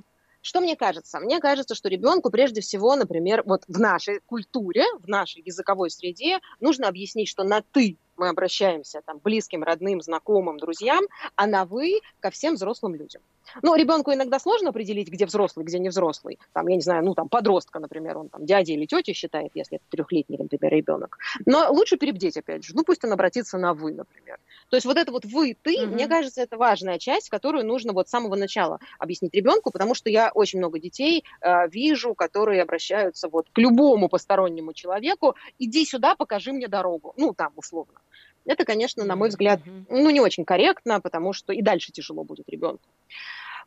что 0.41 0.61
мне 0.61 0.75
кажется? 0.75 1.19
Мне 1.19 1.39
кажется, 1.39 1.75
что 1.75 1.89
ребенку 1.89 2.29
прежде 2.29 2.61
всего, 2.61 2.95
например, 2.95 3.43
вот 3.45 3.63
в 3.67 3.79
нашей 3.79 4.19
культуре, 4.25 4.83
в 4.99 5.07
нашей 5.07 5.41
языковой 5.41 5.89
среде 5.89 6.39
нужно 6.59 6.87
объяснить, 6.87 7.27
что 7.27 7.43
на 7.43 7.61
ты 7.61 7.97
мы 8.19 8.29
обращаемся 8.29 9.01
там 9.05 9.19
близким, 9.23 9.63
родным, 9.63 10.01
знакомым, 10.01 10.57
друзьям, 10.57 11.05
а 11.35 11.47
на 11.47 11.65
вы 11.65 12.01
ко 12.19 12.29
всем 12.29 12.55
взрослым 12.55 12.95
людям. 12.95 13.21
Ну, 13.61 13.75
ребенку 13.75 14.13
иногда 14.13 14.39
сложно 14.39 14.69
определить, 14.69 15.09
где 15.09 15.25
взрослый, 15.25 15.65
где 15.65 15.79
не 15.79 15.89
взрослый. 15.89 16.39
Там, 16.53 16.67
я 16.67 16.75
не 16.75 16.81
знаю, 16.81 17.03
ну, 17.03 17.15
там, 17.15 17.29
подростка, 17.29 17.79
например, 17.79 18.17
он 18.17 18.29
там 18.29 18.45
дядя 18.45 18.73
или 18.73 18.85
тетя 18.85 19.13
считает, 19.13 19.51
если 19.55 19.77
это 19.77 19.85
трехлетний, 19.89 20.37
например, 20.37 20.71
ребенок. 20.71 21.17
Но 21.45 21.71
лучше 21.71 21.97
перебдеть, 21.97 22.37
опять 22.37 22.63
же. 22.63 22.75
Ну, 22.75 22.83
пусть 22.83 23.03
он 23.03 23.11
обратится 23.11 23.57
на 23.57 23.73
«вы», 23.73 23.93
например. 23.93 24.39
То 24.69 24.77
есть 24.77 24.85
вот 24.85 24.97
это 24.97 25.11
вот 25.11 25.25
«вы», 25.25 25.55
«ты», 25.61 25.77
mm-hmm. 25.77 25.87
мне 25.87 26.07
кажется, 26.07 26.41
это 26.41 26.57
важная 26.57 26.99
часть, 26.99 27.29
которую 27.29 27.65
нужно 27.65 27.93
вот 27.93 28.07
с 28.07 28.11
самого 28.11 28.35
начала 28.35 28.79
объяснить 28.99 29.33
ребенку, 29.33 29.71
потому 29.71 29.95
что 29.95 30.09
я 30.09 30.31
очень 30.33 30.59
много 30.59 30.79
детей 30.79 31.23
э, 31.41 31.67
вижу, 31.69 32.13
которые 32.13 32.61
обращаются 32.61 33.29
вот 33.29 33.47
к 33.51 33.57
любому 33.57 34.09
постороннему 34.09 34.73
человеку, 34.73 35.35
иди 35.57 35.85
сюда, 35.85 36.15
покажи 36.15 36.51
мне 36.51 36.67
дорогу. 36.67 37.13
Ну, 37.17 37.33
там, 37.33 37.51
условно. 37.55 37.99
Это, 38.45 38.65
конечно, 38.65 39.03
на 39.05 39.15
мой 39.15 39.29
взгляд, 39.29 39.59
ну, 39.89 40.09
не 40.09 40.21
очень 40.21 40.45
корректно, 40.45 41.01
потому 41.01 41.33
что 41.33 41.53
и 41.53 41.61
дальше 41.61 41.91
тяжело 41.91 42.23
будет 42.23 42.49
ребенку. 42.49 42.89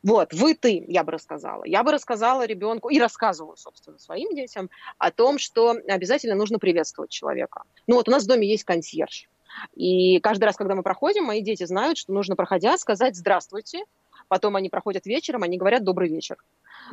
Вот, 0.02 0.32
вы, 0.32 0.54
ты, 0.54 0.84
я 0.88 1.04
бы 1.04 1.12
рассказала. 1.12 1.64
Я 1.64 1.84
бы 1.84 1.92
рассказала 1.92 2.44
ребенку 2.44 2.88
и 2.88 2.98
рассказываю, 2.98 3.56
собственно, 3.56 3.98
своим 3.98 4.34
детям 4.34 4.68
о 4.98 5.12
том, 5.12 5.38
что 5.38 5.76
обязательно 5.88 6.34
нужно 6.34 6.58
приветствовать 6.58 7.10
человека. 7.10 7.62
Ну 7.86 7.96
вот 7.96 8.08
у 8.08 8.10
нас 8.10 8.24
в 8.24 8.26
доме 8.26 8.48
есть 8.48 8.64
консьерж. 8.64 9.28
И 9.74 10.18
каждый 10.20 10.44
раз, 10.44 10.56
когда 10.56 10.74
мы 10.74 10.82
проходим, 10.82 11.24
мои 11.24 11.40
дети 11.40 11.64
знают, 11.64 11.98
что 11.98 12.12
нужно, 12.12 12.34
проходя, 12.34 12.76
сказать 12.78 13.14
«здравствуйте», 13.14 13.84
потом 14.28 14.56
они 14.56 14.70
проходят 14.70 15.06
вечером, 15.06 15.44
они 15.44 15.56
говорят 15.56 15.84
«добрый 15.84 16.08
вечер». 16.08 16.36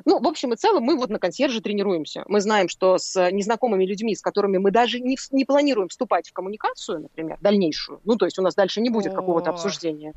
Ну, 0.06 0.20
в 0.20 0.28
общем 0.28 0.54
и 0.54 0.56
целом, 0.56 0.84
мы 0.84 0.96
вот 0.98 1.10
на 1.10 1.20
консьерже 1.20 1.62
тренируемся. 1.62 2.24
Мы 2.28 2.42
знаем, 2.42 2.70
что 2.70 2.98
с 2.98 3.30
незнакомыми 3.32 3.86
людьми, 3.86 4.16
с 4.16 4.22
которыми 4.22 4.58
мы 4.58 4.72
даже 4.72 5.00
не, 5.00 5.18
не 5.32 5.46
планируем 5.46 5.90
вступать 5.90 6.30
в 6.30 6.34
коммуникацию, 6.34 7.02
например, 7.02 7.38
дальнейшую, 7.42 8.02
ну, 8.04 8.16
то 8.16 8.26
есть 8.26 8.40
у 8.40 8.42
нас 8.42 8.56
дальше 8.56 8.82
не 8.82 8.90
будет 8.90 9.14
какого-то 9.14 9.50
обсуждения, 9.52 10.14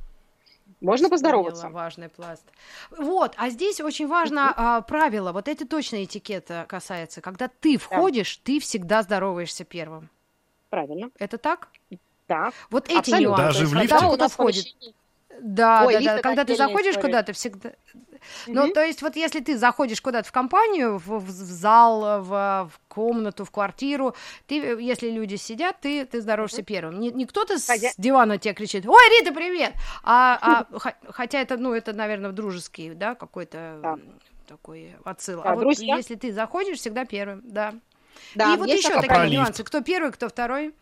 Можно 0.80 1.08
поздороваться. 1.08 1.68
Важный 1.68 2.08
пласт. 2.08 2.44
Вот, 2.96 3.34
а 3.36 3.50
здесь 3.50 3.80
очень 3.80 4.08
важно 4.08 4.52
а, 4.56 4.80
правило, 4.80 5.32
вот 5.32 5.48
эти 5.48 5.64
точно 5.64 6.02
этикета 6.04 6.64
касается. 6.68 7.20
Когда 7.20 7.48
ты 7.48 7.76
входишь, 7.78 8.36
ты 8.38 8.58
всегда 8.60 9.02
здороваешься 9.02 9.64
первым. 9.64 10.08
Правильно. 10.70 11.10
Это 11.18 11.38
так? 11.38 11.68
Да. 12.28 12.50
Вот 12.70 12.88
эти 12.88 12.98
Абсолютно. 12.98 13.42
нюансы. 13.42 13.42
Даже 13.44 13.66
в 13.66 13.72
Когда 13.72 13.82
лифте? 13.82 14.06
кто-то 14.06 14.28
входит. 14.28 14.66
Да, 15.42 15.84
Ой, 15.86 15.94
да, 16.04 16.16
да. 16.16 16.22
Когда 16.22 16.44
ты 16.44 16.54
заходишь 16.56 16.92
история. 16.94 17.08
куда-то, 17.08 17.32
всегда. 17.32 17.72
Ну, 18.46 18.64
Мгм. 18.66 18.72
то 18.74 18.84
есть, 18.84 19.02
вот 19.02 19.16
если 19.16 19.40
ты 19.40 19.58
заходишь 19.58 20.00
куда-то 20.00 20.28
в 20.28 20.32
компанию, 20.32 20.98
в, 20.98 21.18
в 21.18 21.28
зал, 21.30 22.22
в, 22.22 22.28
в 22.70 22.80
комнату, 22.86 23.44
в 23.44 23.50
квартиру, 23.50 24.14
ты, 24.46 24.60
э, 24.62 24.80
если 24.80 25.10
люди 25.10 25.34
сидят, 25.34 25.80
ты, 25.80 26.04
ты 26.06 26.20
здороваешься 26.20 26.62
первым. 26.62 27.00
Не, 27.00 27.10
не 27.10 27.26
кто-то 27.26 27.58
с 27.58 27.66
Хотя- 27.66 27.90
дивана 27.98 28.38
тебе 28.38 28.54
кричит: 28.54 28.86
Ой, 28.86 29.18
Рита, 29.18 29.34
привет! 29.34 29.74
А, 30.04 30.38
а 30.40 30.66
хо- 30.78 30.94
хотя 31.10 31.40
это, 31.40 31.56
ну, 31.56 31.74
это, 31.74 31.92
наверное, 31.92 32.30
дружеский, 32.30 32.90
да, 32.90 33.16
какой-то 33.16 33.80
Да. 33.82 33.98
такой 34.46 34.94
отсыл. 35.04 35.42
Да, 35.42 35.50
а 35.50 35.54
вот 35.56 35.62
друзья. 35.62 35.96
если 35.96 36.14
ты 36.14 36.32
заходишь, 36.32 36.78
всегда 36.78 37.04
первым, 37.04 37.40
да. 37.44 37.74
Да, 38.36 38.54
И 38.54 38.56
вот 38.56 38.68
еще 38.68 39.00
такие 39.00 39.30
нюансы. 39.30 39.64
Кто 39.64 39.80
первый, 39.80 40.12
кто 40.12 40.28
второй? 40.28 40.74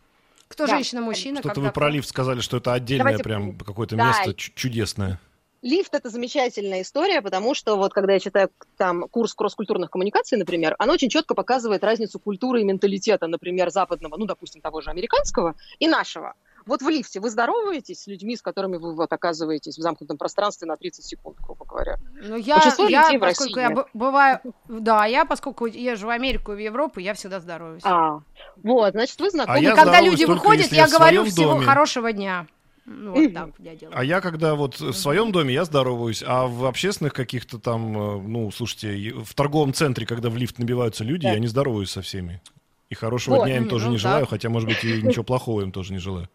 Кто 0.51 0.67
Да. 0.67 0.73
женщина, 0.75 1.01
мужчина? 1.01 1.39
Что-то 1.39 1.61
вы 1.61 1.71
про 1.71 1.89
лифт 1.89 2.09
сказали, 2.09 2.41
что 2.41 2.57
это 2.57 2.73
отдельное 2.73 3.05
Давайте 3.05 3.23
прям 3.23 3.57
какое-то 3.57 3.95
Да. 3.95 4.07
место 4.07 4.33
чу- 4.33 4.51
чудесное. 4.53 5.19
Лифт 5.61 5.93
это 5.93 6.09
замечательная 6.09 6.81
история, 6.81 7.21
потому 7.21 7.53
что 7.53 7.77
вот 7.77 7.93
когда 7.93 8.13
я 8.13 8.19
читаю 8.19 8.49
там 8.77 9.07
курс 9.09 9.33
кросс-культурных 9.35 9.91
коммуникаций, 9.91 10.37
например, 10.37 10.75
она 10.79 10.93
очень 10.93 11.07
четко 11.07 11.35
показывает 11.35 11.83
разницу 11.83 12.19
культуры 12.19 12.61
и 12.61 12.63
менталитета, 12.63 13.27
например, 13.27 13.69
западного, 13.69 14.17
ну, 14.17 14.25
допустим, 14.25 14.59
того 14.61 14.81
же 14.81 14.89
американского 14.89 15.55
и 15.79 15.87
нашего. 15.87 16.33
Вот 16.65 16.81
в 16.81 16.89
лифте 16.89 17.19
вы 17.19 17.29
здороваетесь 17.29 18.01
с 18.03 18.07
людьми, 18.07 18.35
с 18.35 18.41
которыми 18.41 18.77
вы 18.77 18.95
вот 18.95 19.11
оказываетесь 19.11 19.77
в 19.77 19.81
замкнутом 19.81 20.17
пространстве 20.17 20.67
на 20.67 20.77
30 20.77 21.03
секунд, 21.03 21.37
грубо 21.41 21.65
говоря. 21.65 21.97
Ну, 22.21 22.35
я, 22.35 22.55
Большинство 22.55 22.87
я 22.87 23.03
людей 23.05 23.17
в 23.17 23.21
поскольку 23.21 23.55
России 23.55 23.75
я 23.77 23.85
бываю, 23.93 24.39
да, 24.67 25.05
я, 25.05 25.25
поскольку 25.25 25.65
езжу 25.65 26.07
в 26.07 26.09
Америку 26.09 26.53
и 26.53 26.55
в 26.55 26.59
Европу, 26.59 26.99
я 26.99 27.13
всегда 27.13 27.39
здороваюсь. 27.39 27.81
А, 27.85 28.19
вот, 28.63 28.91
значит, 28.91 29.19
вы 29.19 29.29
знакомы. 29.29 29.57
А 29.57 29.59
И 29.59 29.63
я 29.63 29.75
когда 29.75 30.01
люди 30.01 30.25
выходят, 30.25 30.71
я 30.71 30.87
говорю 30.87 31.25
всего 31.25 31.53
доме. 31.53 31.65
хорошего 31.65 32.11
дня. 32.13 32.47
Ну, 32.85 33.13
вот 33.13 33.33
так 33.33 33.49
я 33.59 33.75
делаю. 33.75 33.97
А 33.97 34.03
я 34.03 34.21
когда 34.21 34.55
вот 34.55 34.79
в 34.79 34.93
своем 34.93 35.31
доме 35.31 35.53
я 35.53 35.65
здороваюсь, 35.65 36.23
а 36.25 36.47
в 36.47 36.65
общественных 36.65 37.13
каких-то 37.13 37.59
там, 37.59 37.95
э, 37.97 38.21
ну, 38.27 38.51
слушайте, 38.51 39.13
в 39.23 39.33
торговом 39.35 39.73
центре, 39.73 40.05
когда 40.05 40.29
в 40.29 40.35
лифт 40.37 40.57
набиваются 40.57 41.03
люди, 41.03 41.23
Да. 41.23 41.33
я 41.33 41.39
не 41.39 41.47
здороваюсь 41.47 41.91
со 41.91 42.01
всеми. 42.01 42.41
И 42.89 42.95
хорошего 42.95 43.35
Вот, 43.35 43.45
дня 43.45 43.57
им 43.57 43.69
тоже 43.69 43.85
ну 43.85 43.91
не 43.91 43.97
так. 43.97 44.01
желаю, 44.01 44.25
хотя, 44.25 44.49
может 44.49 44.67
быть, 44.67 44.83
и 44.83 45.01
ничего 45.03 45.23
плохого 45.23 45.61
им 45.61 45.71
тоже 45.71 45.93
не 45.93 45.99
желаю. 45.99 46.27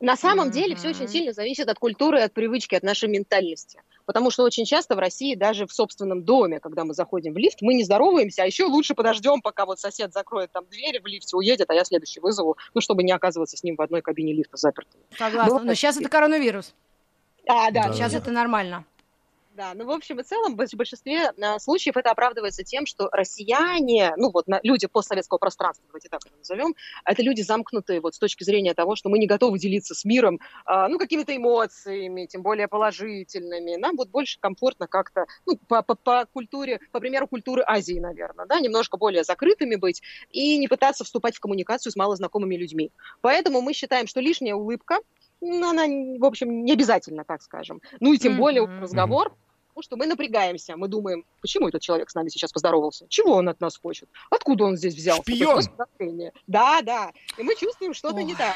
На 0.00 0.16
самом 0.16 0.50
деле 0.50 0.76
все 0.76 0.90
очень 0.90 1.08
сильно 1.08 1.32
зависит 1.32 1.68
от 1.68 1.78
культуры, 1.78 2.20
от 2.20 2.32
привычки, 2.32 2.74
от 2.74 2.82
нашей 2.82 3.08
ментальности. 3.08 3.82
Потому 4.06 4.30
что 4.30 4.42
очень 4.42 4.64
часто 4.64 4.94
в 4.94 4.98
России, 4.98 5.34
даже 5.34 5.66
в 5.66 5.72
собственном 5.72 6.24
доме, 6.24 6.60
когда 6.60 6.84
мы 6.84 6.94
заходим 6.94 7.34
в 7.34 7.38
лифт, 7.38 7.62
мы 7.62 7.74
не 7.74 7.84
здороваемся, 7.84 8.42
а 8.42 8.46
еще 8.46 8.64
лучше 8.64 8.94
подождем, 8.94 9.40
пока 9.40 9.66
вот 9.66 9.80
сосед 9.80 10.12
закроет 10.12 10.52
там 10.52 10.66
двери 10.66 10.98
в 10.98 11.06
лифте, 11.06 11.36
уедет, 11.36 11.70
а 11.70 11.74
я 11.74 11.84
следующий 11.84 12.20
вызову, 12.20 12.56
ну, 12.74 12.80
чтобы 12.80 13.02
не 13.02 13.12
оказываться 13.12 13.56
с 13.56 13.62
ним 13.62 13.76
в 13.76 13.82
одной 13.82 14.02
кабине 14.02 14.32
лифта 14.32 14.56
запертой. 14.56 15.00
Согласна. 15.16 15.44
бывает. 15.44 15.66
Но 15.66 15.74
сейчас 15.74 15.96
это 15.96 16.08
коронавирус. 16.08 16.74
А, 17.46 17.70
да, 17.70 17.88
Да. 17.88 17.92
Сейчас 17.92 18.04
сейчас 18.04 18.22
это 18.22 18.30
нормально. 18.30 18.84
Да, 19.54 19.72
ну, 19.74 19.84
в 19.86 19.90
общем 19.92 20.18
и 20.18 20.24
целом, 20.24 20.54
в 20.54 20.56
большинстве 20.56 21.30
а, 21.40 21.60
случаев 21.60 21.96
это 21.96 22.10
оправдывается 22.10 22.64
тем, 22.64 22.86
что 22.86 23.08
россияне, 23.12 24.12
ну, 24.16 24.32
вот 24.32 24.46
люди 24.64 24.88
постсоветского 24.88 25.38
пространства, 25.38 25.86
давайте 25.86 26.08
так 26.08 26.26
это 26.26 26.36
назовем, 26.36 26.74
это 27.04 27.22
люди 27.22 27.42
замкнутые 27.42 28.00
вот 28.00 28.16
с 28.16 28.18
точки 28.18 28.42
зрения 28.42 28.74
того, 28.74 28.96
что 28.96 29.10
мы 29.10 29.18
не 29.20 29.28
готовы 29.28 29.60
делиться 29.60 29.94
с 29.94 30.04
миром, 30.04 30.40
а, 30.64 30.88
ну, 30.88 30.98
какими-то 30.98 31.36
эмоциями, 31.36 32.26
тем 32.26 32.42
более 32.42 32.66
положительными. 32.66 33.76
Нам 33.76 33.94
вот 33.96 34.08
больше 34.08 34.40
комфортно 34.40 34.88
как-то, 34.88 35.26
ну, 35.46 35.56
по, 35.68 35.82
по, 35.82 35.94
по 35.94 36.26
культуре, 36.32 36.80
по 36.90 36.98
примеру 36.98 37.28
культуры 37.28 37.62
Азии, 37.64 38.00
наверное, 38.00 38.46
да, 38.46 38.58
немножко 38.58 38.96
более 38.96 39.22
закрытыми 39.22 39.76
быть 39.76 40.02
и 40.30 40.58
не 40.58 40.66
пытаться 40.66 41.04
вступать 41.04 41.36
в 41.36 41.40
коммуникацию 41.40 41.92
с 41.92 41.96
малознакомыми 41.96 42.56
людьми. 42.56 42.90
Поэтому 43.20 43.60
мы 43.60 43.72
считаем, 43.72 44.08
что 44.08 44.18
лишняя 44.18 44.56
улыбка, 44.56 44.98
ну, 45.40 45.68
она, 45.70 45.84
в 45.86 46.24
общем, 46.24 46.64
не 46.64 46.72
обязательно, 46.72 47.24
так 47.24 47.42
скажем. 47.42 47.80
Ну 48.00 48.12
и 48.14 48.18
тем 48.18 48.34
более 48.36 48.62
Мгм. 48.62 48.72
разговор, 48.80 49.36
потому 49.74 49.82
что 49.82 49.96
мы 49.96 50.06
напрягаемся, 50.06 50.76
мы 50.76 50.86
думаем, 50.86 51.24
почему 51.40 51.68
этот 51.68 51.82
человек 51.82 52.08
с 52.08 52.14
нами 52.14 52.28
сейчас 52.28 52.52
поздоровался, 52.52 53.06
чего 53.08 53.34
он 53.34 53.48
от 53.48 53.60
нас 53.60 53.76
хочет, 53.76 54.08
откуда 54.30 54.64
он 54.64 54.76
здесь 54.76 54.94
взялся. 54.94 55.22
Шпион! 55.22 55.62
Да, 56.46 56.80
да, 56.82 57.12
и 57.36 57.42
мы 57.42 57.56
чувствуем 57.56 57.92
что-то 57.92 58.22
не 58.22 58.34
так. 58.34 58.54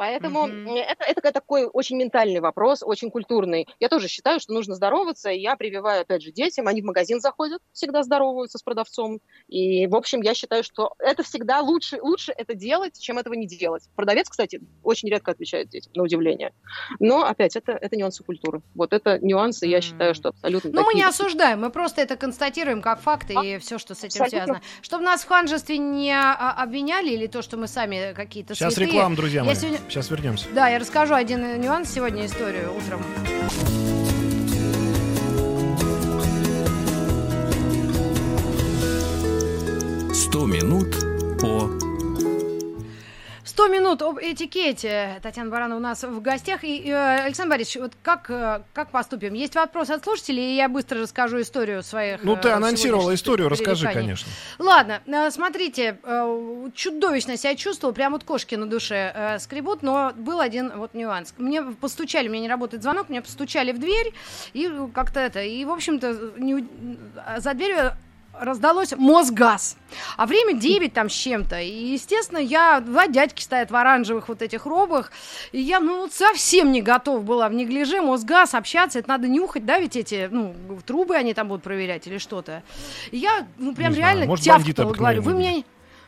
Поэтому 0.00 0.48
э, 0.48 0.78
это, 0.78 1.04
это 1.04 1.30
такой 1.30 1.66
очень 1.70 1.98
ментальный 1.98 2.40
вопрос, 2.40 2.82
очень 2.82 3.10
культурный. 3.10 3.68
Я 3.80 3.90
тоже 3.90 4.08
считаю, 4.08 4.40
что 4.40 4.54
нужно 4.54 4.74
здороваться, 4.74 5.28
я 5.28 5.56
прививаю, 5.56 6.00
опять 6.00 6.22
же, 6.22 6.32
детям, 6.32 6.68
они 6.68 6.80
в 6.80 6.86
магазин 6.86 7.20
заходят, 7.20 7.60
всегда 7.72 8.02
здороваются 8.02 8.56
с 8.56 8.62
продавцом, 8.62 9.20
и, 9.46 9.86
в 9.88 9.94
общем, 9.94 10.22
я 10.22 10.32
считаю, 10.32 10.64
что 10.64 10.94
это 10.98 11.22
всегда 11.22 11.60
лучше, 11.60 12.00
лучше 12.00 12.32
это 12.34 12.54
делать, 12.54 12.98
чем 12.98 13.18
этого 13.18 13.34
не 13.34 13.46
делать. 13.46 13.90
Продавец, 13.94 14.30
кстати, 14.30 14.62
очень 14.82 15.10
редко 15.10 15.32
отвечает 15.32 15.68
детям, 15.68 15.92
на 15.94 16.02
удивление. 16.02 16.54
Но, 16.98 17.26
опять, 17.26 17.54
это, 17.56 17.72
это 17.72 17.94
нюансы 17.94 18.24
культуры. 18.24 18.62
Вот 18.74 18.94
это 18.94 19.18
нюансы, 19.18 19.66
я 19.66 19.82
считаю, 19.82 20.14
что 20.14 20.30
абсолютно 20.30 20.70
Ну, 20.72 20.82
мы 20.82 20.94
не 20.94 21.02
осуждаем, 21.02 21.60
мы 21.60 21.68
просто 21.68 22.00
это 22.00 22.16
констатируем 22.16 22.80
как 22.80 23.02
факт 23.02 23.30
и 23.30 23.58
все, 23.58 23.76
что 23.76 23.94
с 23.94 23.98
этим 23.98 24.22
Абсолютно. 24.22 24.54
связано. 24.54 24.62
Чтобы 24.80 25.04
нас 25.04 25.24
в 25.24 25.28
ханжестве 25.28 25.76
не 25.76 26.10
а, 26.10 26.52
обвиняли 26.52 27.10
или 27.10 27.26
то, 27.26 27.42
что 27.42 27.58
мы 27.58 27.66
сами 27.66 28.14
какие-то 28.14 28.54
Сейчас 28.54 28.72
святые. 28.72 28.94
реклама, 28.94 29.14
друзья 29.14 29.40
Я 29.40 29.44
мои. 29.44 29.54
сегодня- 29.54 29.89
Сейчас 29.90 30.08
вернемся. 30.08 30.46
Да, 30.54 30.68
я 30.68 30.78
расскажу 30.78 31.14
один 31.14 31.60
нюанс 31.60 31.90
сегодня, 31.90 32.24
историю 32.24 32.72
утром. 32.76 33.02
«100 40.12 40.46
минут 40.46 41.40
по...» 41.40 41.89
100 43.50 43.68
минут 43.68 44.02
об 44.02 44.18
этикете. 44.18 45.18
Татьяна 45.22 45.50
Баранова 45.50 45.78
у 45.78 45.82
нас 45.82 46.04
в 46.04 46.20
гостях. 46.22 46.62
И, 46.62 46.88
э, 46.88 47.24
Александр 47.24 47.50
Борисович, 47.56 47.82
вот 47.82 47.92
как, 48.00 48.30
э, 48.30 48.62
как 48.72 48.90
поступим? 48.90 49.34
Есть 49.34 49.56
вопрос 49.56 49.90
от 49.90 50.04
слушателей, 50.04 50.52
и 50.52 50.56
я 50.56 50.68
быстро 50.68 51.00
расскажу 51.00 51.40
историю 51.40 51.82
своих 51.82 52.22
Ну, 52.22 52.36
ты 52.36 52.48
э, 52.48 52.52
анонсировала 52.52 53.12
историю, 53.12 53.48
расскажи, 53.48 53.90
конечно. 53.92 54.28
Ладно, 54.60 55.02
э, 55.04 55.30
смотрите, 55.32 55.98
э, 56.00 56.70
чудовищно 56.74 57.36
себя 57.36 57.56
чувствовал, 57.56 57.92
прям 57.92 58.12
вот 58.12 58.22
кошки 58.22 58.54
на 58.54 58.66
душе 58.66 59.12
э, 59.14 59.38
скребут, 59.40 59.82
но 59.82 60.12
был 60.14 60.38
один 60.38 60.70
вот 60.76 60.94
нюанс. 60.94 61.34
Мне 61.36 61.62
постучали, 61.62 62.28
у 62.28 62.30
меня 62.30 62.42
не 62.42 62.48
работает 62.48 62.84
звонок, 62.84 63.08
мне 63.08 63.20
постучали 63.20 63.72
в 63.72 63.80
дверь, 63.80 64.14
и 64.52 64.70
как-то 64.94 65.18
это, 65.18 65.42
и, 65.42 65.64
в 65.64 65.72
общем-то, 65.72 66.34
не 66.36 66.68
за 67.38 67.54
дверью 67.54 67.96
раздалось 68.40 68.92
Мосгаз. 68.96 69.76
А 70.16 70.26
время 70.26 70.54
9 70.54 70.92
там 70.92 71.08
с 71.08 71.12
чем-то. 71.12 71.60
И, 71.60 71.92
естественно, 71.92 72.38
я... 72.38 72.80
Два 72.80 73.06
дядьки 73.06 73.42
стоят 73.42 73.70
в 73.70 73.76
оранжевых 73.76 74.28
вот 74.28 74.42
этих 74.42 74.66
робах. 74.66 75.12
И 75.52 75.60
я, 75.60 75.80
ну, 75.80 76.02
вот 76.02 76.12
совсем 76.12 76.72
не 76.72 76.82
готов 76.82 77.24
была 77.24 77.48
в 77.48 77.54
неглиже 77.54 78.00
Мосгаз 78.00 78.54
общаться. 78.54 78.98
Это 78.98 79.08
надо 79.08 79.28
нюхать, 79.28 79.64
да, 79.64 79.78
ведь 79.78 79.96
эти, 79.96 80.28
ну, 80.30 80.54
трубы 80.86 81.16
они 81.16 81.34
там 81.34 81.48
будут 81.48 81.62
проверять 81.62 82.06
или 82.06 82.18
что-то. 82.18 82.62
И 83.10 83.18
я, 83.18 83.46
ну, 83.58 83.74
прям 83.74 83.90
Не 83.90 83.96
знаю, 83.96 84.14
реально 84.14 84.26
может, 84.26 84.46
бандиты 84.46 84.74
тявкнула, 84.74 84.94
говорю, 84.94 85.22
вы 85.22 85.34
меня... 85.34 85.62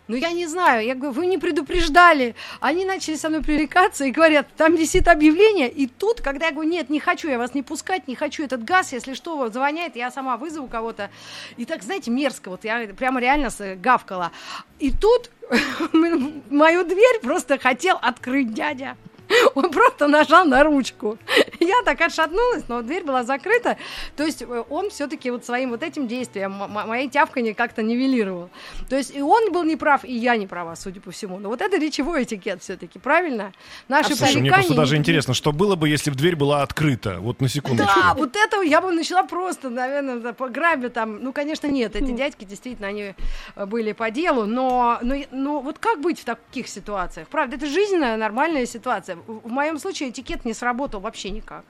Ну, 0.08 0.16
я 0.16 0.32
не 0.32 0.46
знаю, 0.46 0.84
я 0.84 0.94
говорю, 0.94 1.12
вы 1.12 1.26
не 1.26 1.38
предупреждали. 1.38 2.34
Они 2.60 2.84
начали 2.84 3.14
со 3.14 3.28
мной 3.28 3.40
пререкаться 3.42 4.04
и 4.04 4.10
говорят, 4.10 4.46
там 4.56 4.74
висит 4.74 5.06
объявление. 5.08 5.70
И 5.70 5.86
тут, 5.86 6.20
когда 6.20 6.46
я 6.46 6.52
говорю, 6.52 6.68
нет, 6.68 6.90
не 6.90 6.98
хочу 7.00 7.28
я 7.28 7.38
вас 7.38 7.54
не 7.54 7.62
пускать, 7.62 8.08
не 8.08 8.16
хочу 8.16 8.42
этот 8.44 8.64
газ, 8.64 8.92
если 8.92 9.14
что, 9.14 9.48
звоняет, 9.48 9.94
я 9.96 10.10
сама 10.10 10.36
вызову 10.36 10.66
кого-то. 10.66 11.08
И 11.56 11.64
так, 11.64 11.82
знаете, 11.82 12.10
мерзко, 12.10 12.50
вот 12.50 12.64
я 12.64 12.88
прямо 12.96 13.20
реально 13.20 13.50
с- 13.50 13.76
гавкала. 13.76 14.32
И 14.80 14.90
тут 14.90 15.30
мою 15.92 16.84
дверь 16.84 17.20
просто 17.22 17.58
хотел 17.58 17.96
открыть 18.02 18.52
дядя. 18.52 18.96
Он 19.54 19.70
просто 19.70 20.08
нажал 20.08 20.44
на 20.44 20.64
ручку. 20.64 21.18
Я 21.60 21.82
так 21.84 22.00
отшатнулась, 22.00 22.64
но 22.68 22.82
дверь 22.82 23.04
была 23.04 23.22
закрыта. 23.24 23.76
То 24.16 24.24
есть 24.24 24.42
э, 24.42 24.64
он 24.68 24.90
все-таки 24.90 25.30
вот 25.30 25.44
своим 25.44 25.70
вот 25.70 25.82
этим 25.82 26.08
действием 26.08 26.52
моей 26.52 27.08
тявканье 27.08 27.54
как-то 27.54 27.82
нивелировал. 27.82 28.50
То 28.88 28.96
есть 28.96 29.14
и 29.14 29.22
он 29.22 29.52
был 29.52 29.64
неправ, 29.64 30.04
и 30.04 30.12
я 30.12 30.36
не 30.36 30.46
права, 30.46 30.76
судя 30.76 31.00
по 31.00 31.10
всему. 31.10 31.38
Но 31.38 31.48
вот 31.48 31.60
это 31.60 31.76
речевой 31.78 32.24
этикет 32.24 32.62
все-таки, 32.62 32.98
правильно? 32.98 33.52
Наши 33.88 34.14
Слушай, 34.14 34.40
мне 34.40 34.52
просто 34.52 34.74
даже 34.74 34.96
интересно, 34.96 35.34
что 35.34 35.52
было 35.52 35.76
бы, 35.76 35.88
если 35.88 36.10
бы 36.10 36.16
дверь 36.16 36.36
была 36.36 36.62
открыта? 36.62 37.18
Вот 37.20 37.40
на 37.40 37.48
секундочку. 37.48 38.00
да, 38.00 38.14
вот 38.14 38.36
это 38.36 38.62
я 38.62 38.80
бы 38.80 38.92
начала 38.92 39.24
просто, 39.24 39.70
наверное, 39.70 40.32
по 40.32 40.48
грабе 40.48 40.88
там. 40.88 41.22
Ну, 41.22 41.32
конечно, 41.32 41.66
нет, 41.66 41.96
эти 41.96 42.12
дядьки 42.12 42.44
действительно, 42.44 42.88
они 42.88 43.14
э, 43.56 43.66
были 43.66 43.92
по 43.92 44.10
делу, 44.10 44.46
но, 44.46 44.98
но, 45.02 45.16
но 45.30 45.60
вот 45.60 45.78
как 45.78 46.00
быть 46.00 46.20
в 46.20 46.24
таких 46.24 46.68
ситуациях? 46.68 47.28
Правда, 47.28 47.56
это 47.56 47.66
жизненная, 47.66 48.16
нормальная 48.16 48.66
ситуация. 48.66 49.18
В, 49.26 49.48
моем 49.48 49.78
случае 49.78 50.10
этикет 50.10 50.44
не 50.44 50.54
сработал 50.54 51.00
вообще 51.00 51.30
никак. 51.30 51.64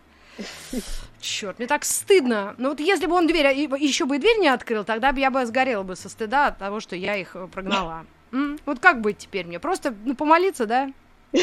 Черт, 1.21 1.59
мне 1.59 1.69
так 1.69 1.85
стыдно. 1.85 2.55
Ну 2.59 2.71
вот 2.71 2.81
если 2.81 3.07
бы 3.07 3.15
он 3.15 3.27
дверь, 3.27 3.47
еще 3.79 4.07
бы 4.07 4.17
и 4.17 4.19
дверь 4.19 4.39
не 4.39 4.49
открыл, 4.49 4.85
тогда 4.85 5.13
бы 5.13 5.21
я 5.21 5.31
бы 5.31 5.45
сгорела 5.45 5.83
бы 5.83 5.95
со 5.95 6.09
стыда 6.09 6.49
от 6.49 6.59
того, 6.59 6.81
что 6.81 6.97
я 6.97 7.17
их 7.17 7.37
э, 7.37 7.47
прогнала. 7.49 8.07
М? 8.33 8.59
Вот 8.65 8.79
как 8.79 9.01
быть 9.01 9.19
теперь 9.19 9.47
мне? 9.47 9.61
Просто 9.61 9.95
ну, 10.05 10.15
помолиться, 10.15 10.67
да? 10.67 10.93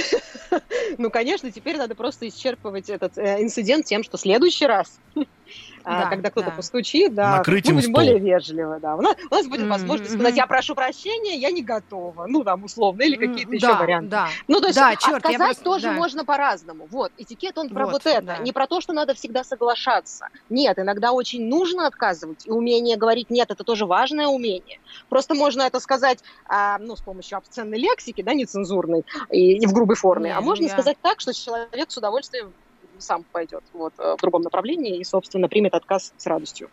Ну, 0.97 1.11
конечно, 1.11 1.51
теперь 1.51 1.77
надо 1.77 1.93
просто 1.93 2.27
исчерпывать 2.27 2.89
этот 2.89 3.17
э, 3.17 3.41
инцидент 3.41 3.85
тем, 3.85 4.03
что 4.03 4.17
в 4.17 4.21
следующий 4.21 4.65
раз 4.65 4.99
да, 5.89 6.09
когда 6.09 6.29
кто-то 6.29 6.49
да. 6.49 6.55
постучит, 6.55 7.13
да, 7.13 7.37
Накрыть 7.37 7.67
мы 7.67 7.75
будем 7.75 7.91
стол. 7.91 7.95
более 7.95 8.19
вежливо, 8.19 8.79
да. 8.79 8.95
У 8.95 9.01
нас, 9.01 9.15
у 9.29 9.33
нас 9.33 9.47
будет 9.47 9.61
mm-hmm. 9.61 9.67
возможность 9.69 10.13
сказать, 10.13 10.35
я 10.35 10.47
прошу 10.47 10.75
прощения, 10.75 11.37
я 11.37 11.51
не 11.51 11.63
готова, 11.63 12.27
ну, 12.27 12.43
там, 12.43 12.63
условно, 12.63 13.01
или 13.03 13.15
какие-то 13.15 13.51
mm-hmm. 13.51 13.55
еще 13.55 13.67
да, 13.67 13.79
варианты. 13.79 14.09
Да. 14.09 14.27
Ну, 14.47 14.59
то 14.59 14.67
есть 14.67 14.79
да, 14.79 14.95
черт, 14.95 15.17
отказать 15.17 15.39
просто... 15.39 15.63
тоже 15.63 15.87
да. 15.87 15.93
можно 15.93 16.25
по-разному. 16.25 16.87
Вот, 16.89 17.11
этикет, 17.17 17.57
он 17.57 17.69
про 17.69 17.85
вот, 17.85 17.93
вот 17.93 18.05
это, 18.05 18.21
да. 18.21 18.37
не 18.37 18.51
про 18.51 18.67
то, 18.67 18.81
что 18.81 18.93
надо 18.93 19.13
всегда 19.13 19.43
соглашаться. 19.43 20.27
Нет, 20.49 20.79
иногда 20.79 21.11
очень 21.11 21.47
нужно 21.47 21.87
отказывать, 21.87 22.45
и 22.45 22.51
умение 22.51 22.97
говорить 22.97 23.29
нет, 23.29 23.51
это 23.51 23.63
тоже 23.63 23.85
важное 23.85 24.27
умение. 24.27 24.79
Просто 25.09 25.33
можно 25.33 25.63
это 25.63 25.79
сказать, 25.79 26.19
а, 26.47 26.77
ну, 26.79 26.95
с 26.95 27.01
помощью 27.01 27.37
обсценной 27.37 27.77
лексики, 27.77 28.21
да, 28.21 28.33
нецензурной, 28.33 29.05
и, 29.31 29.57
и 29.57 29.65
в 29.65 29.73
грубой 29.73 29.95
форме, 29.95 30.29
mm-hmm. 30.29 30.37
а 30.37 30.41
можно 30.41 30.63
я... 30.65 30.69
сказать 30.69 30.97
так, 31.01 31.19
что 31.19 31.33
человек 31.33 31.91
с 31.91 31.97
удовольствием 31.97 32.53
сам 32.99 33.23
пойдет 33.31 33.63
вот, 33.73 33.93
э, 33.97 34.15
в 34.17 34.21
другом 34.21 34.41
направлении 34.41 34.97
и, 34.97 35.03
собственно, 35.03 35.47
примет 35.47 35.73
отказ 35.73 36.13
с 36.17 36.25
радостью. 36.25 36.69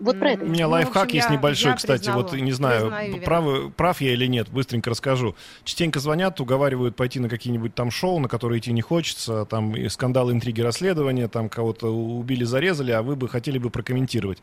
Вот 0.00 0.18
про 0.18 0.32
это. 0.32 0.44
У 0.44 0.48
меня 0.48 0.66
ну, 0.66 0.72
лайфхак 0.72 1.04
общем, 1.04 1.16
есть 1.16 1.28
я, 1.28 1.36
небольшой, 1.36 1.70
я 1.70 1.76
кстати. 1.76 2.04
Признала, 2.04 2.22
вот 2.22 2.32
не 2.32 2.52
знаю, 2.52 2.92
прав, 3.24 3.72
прав 3.74 4.00
я 4.00 4.12
или 4.12 4.26
нет, 4.26 4.48
быстренько 4.48 4.90
расскажу. 4.90 5.36
Частенько 5.64 6.00
звонят, 6.00 6.40
уговаривают 6.40 6.96
пойти 6.96 7.20
на 7.20 7.28
какие-нибудь 7.28 7.74
там 7.74 7.90
шоу, 7.90 8.18
на 8.18 8.28
которые 8.28 8.58
идти 8.58 8.72
не 8.72 8.80
хочется, 8.80 9.44
там 9.44 9.76
и 9.76 9.88
скандалы, 9.88 10.32
интриги, 10.32 10.60
расследования, 10.60 11.28
там 11.28 11.48
кого-то 11.48 11.88
убили, 11.88 12.44
зарезали, 12.44 12.90
а 12.90 13.02
вы 13.02 13.16
бы 13.16 13.28
хотели 13.28 13.58
бы 13.58 13.70
прокомментировать. 13.70 14.42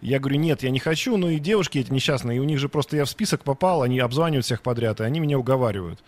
Я 0.00 0.20
говорю, 0.20 0.38
нет, 0.38 0.62
я 0.62 0.70
не 0.70 0.78
хочу, 0.78 1.16
ну 1.16 1.28
и 1.28 1.38
девушки 1.38 1.78
эти 1.78 1.92
несчастные, 1.92 2.36
и 2.36 2.40
у 2.40 2.44
них 2.44 2.58
же 2.58 2.68
просто 2.68 2.96
я 2.96 3.04
в 3.04 3.10
список 3.10 3.42
попал, 3.42 3.82
они 3.82 3.98
обзванивают 3.98 4.44
всех 4.44 4.62
подряд, 4.62 5.00
и 5.00 5.04
они 5.04 5.18
меня 5.18 5.38
уговаривают. 5.38 5.98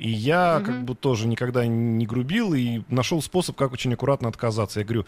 И 0.00 0.08
я 0.08 0.56
угу. 0.56 0.64
как 0.64 0.84
бы 0.84 0.94
тоже 0.94 1.28
никогда 1.28 1.66
не 1.66 2.06
грубил 2.06 2.54
и 2.54 2.80
нашел 2.88 3.20
способ, 3.20 3.54
как 3.56 3.72
очень 3.72 3.92
аккуратно 3.92 4.30
отказаться. 4.30 4.80
Я 4.80 4.86
говорю, 4.86 5.04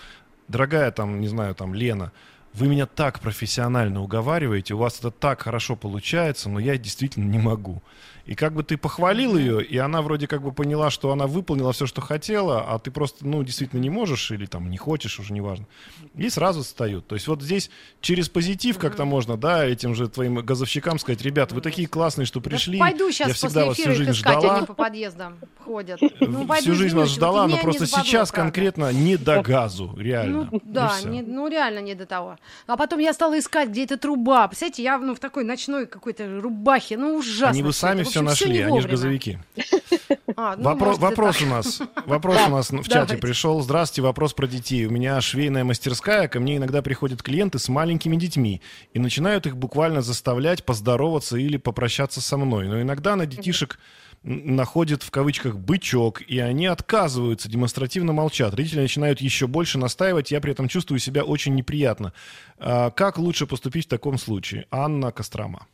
дорогая 0.49 0.91
там, 0.91 1.19
не 1.19 1.29
знаю, 1.29 1.55
там, 1.55 1.73
Лена, 1.73 2.13
вы 2.53 2.69
меня 2.69 2.85
так 2.85 3.19
профессионально 3.21 4.03
уговариваете, 4.03 4.75
у 4.75 4.79
вас 4.79 4.99
это 4.99 5.11
так 5.11 5.41
хорошо 5.41 5.77
получается, 5.77 6.51
но 6.51 6.59
я 6.59 6.77
действительно 6.77 7.25
не 7.25 7.39
могу. 7.39 7.83
И 8.27 8.35
как 8.35 8.55
бы 8.55 8.63
ты 8.63 8.77
похвалил 8.77 9.37
ее, 9.37 9.65
и 9.65 9.77
она 9.79 10.01
вроде 10.03 10.27
как 10.27 10.43
бы 10.43 10.53
поняла, 10.53 10.91
что 10.91 11.11
она 11.11 11.27
выполнила 11.27 11.73
все, 11.73 11.87
что 11.87 12.01
хотела, 12.01 12.63
а 12.63 12.79
ты 12.79 12.91
просто, 12.91 13.27
ну, 13.27 13.43
действительно 13.43 13.81
не 13.81 13.91
можешь 13.91 14.31
или 14.31 14.47
там 14.47 14.71
не 14.71 14.77
хочешь, 14.77 15.19
уже 15.19 15.33
неважно. 15.33 15.67
И 16.15 16.29
сразу 16.31 16.63
встают. 16.63 17.07
То 17.09 17.17
есть 17.17 17.27
вот 17.27 17.43
здесь 17.43 17.71
через 18.01 18.29
позитив 18.29 18.79
как-то 18.79 19.05
можно, 19.05 19.37
да, 19.37 19.65
этим 19.65 19.95
же 19.95 20.09
твоим 20.09 20.37
газовщикам 20.37 20.99
сказать, 20.99 21.23
ребят, 21.23 21.53
вы 21.53 21.61
такие 21.61 21.89
классные, 21.89 22.27
что 22.27 22.41
пришли. 22.41 22.79
Да 22.79 22.87
пойду 22.87 23.11
сейчас 23.11 23.29
я 23.29 23.35
всегда 23.35 23.67
вас 23.67 23.77
всю 23.77 23.93
жизнь 23.93 24.13
ждала. 24.13 24.57
Они 24.57 24.67
по 24.67 24.75
подъездам 24.75 25.39
ходят. 25.65 26.01
Ну, 26.21 26.47
всю 26.55 26.75
жизнь 26.75 26.97
вас 26.97 27.09
ждала, 27.11 27.47
но 27.49 27.57
просто 27.59 27.87
сейчас 27.87 28.31
конкретно 28.31 28.93
не 28.93 29.17
до 29.17 29.43
газу, 29.43 29.95
реально. 29.97 30.49
Ну, 30.53 30.61
да, 30.65 31.01
не, 31.05 31.23
ну 31.23 31.49
реально 31.49 31.81
не 31.81 31.95
до 31.95 32.07
того. 32.07 32.39
А 32.67 32.77
потом 32.77 33.01
я 33.01 33.13
стала 33.13 33.39
искать, 33.39 33.71
где 33.71 33.85
эта 33.85 33.97
труба. 33.97 34.47
Представляете, 34.49 34.83
я 34.83 34.99
ну, 34.99 35.15
в 35.15 35.19
такой 35.19 35.45
ночной 35.45 35.87
какой-то 35.87 36.41
рубахе, 36.41 36.97
ну 36.97 37.17
ужасно. 37.17 37.49
Они 37.49 37.63
бы 37.63 37.73
сами 37.73 38.03
все 38.13 38.23
нашли, 38.23 38.61
они 38.61 38.81
же 38.81 38.89
газовики. 38.89 39.39
А, 40.35 40.57
ну, 40.57 40.65
вопрос, 40.65 40.99
вопрос 40.99 41.43
у 41.43 41.47
нас, 41.47 41.83
вопрос 42.07 42.39
у 42.47 42.51
нас 42.51 42.71
в 42.71 42.89
чате 42.89 43.19
пришел. 43.19 43.61
Здравствуйте, 43.61 44.01
вопрос 44.03 44.33
про 44.33 44.47
детей. 44.47 44.87
У 44.87 44.91
меня 44.91 45.21
швейная 45.21 45.63
мастерская, 45.63 46.27
ко 46.27 46.41
мне 46.41 46.57
иногда 46.57 46.81
приходят 46.81 47.23
клиенты 47.23 47.59
с 47.59 47.69
маленькими 47.69 48.17
детьми 48.17 48.63
и 48.95 48.99
начинают 48.99 49.47
их 49.47 49.59
буквально 49.59 50.01
заставлять 50.01 50.65
поздороваться 50.65 51.37
или 51.37 51.59
попрощаться 51.59 52.23
со 52.23 52.39
мной. 52.39 52.67
Но 52.67 52.81
иногда 52.81 53.15
на 53.15 53.27
детишек 53.27 53.79
находят 54.23 55.03
в 55.03 55.11
кавычках 55.11 55.57
бычок, 55.57 56.23
и 56.23 56.39
они 56.39 56.67
отказываются, 56.67 57.51
демонстративно 57.51 58.13
молчат. 58.13 58.55
Родители 58.55 58.81
начинают 58.81 59.21
еще 59.21 59.47
больше 59.47 59.79
настаивать, 59.79 60.31
я 60.31 60.41
при 60.41 60.53
этом 60.53 60.69
чувствую 60.69 60.99
себя 60.99 61.25
очень 61.25 61.55
неприятно. 61.55 62.13
А 62.59 62.91
как 62.91 63.19
лучше 63.19 63.47
поступить 63.47 63.87
в 63.87 63.91
таком 63.91 64.19
случае? 64.19 64.67
Анна 64.71 65.13
Кострома. 65.13 65.67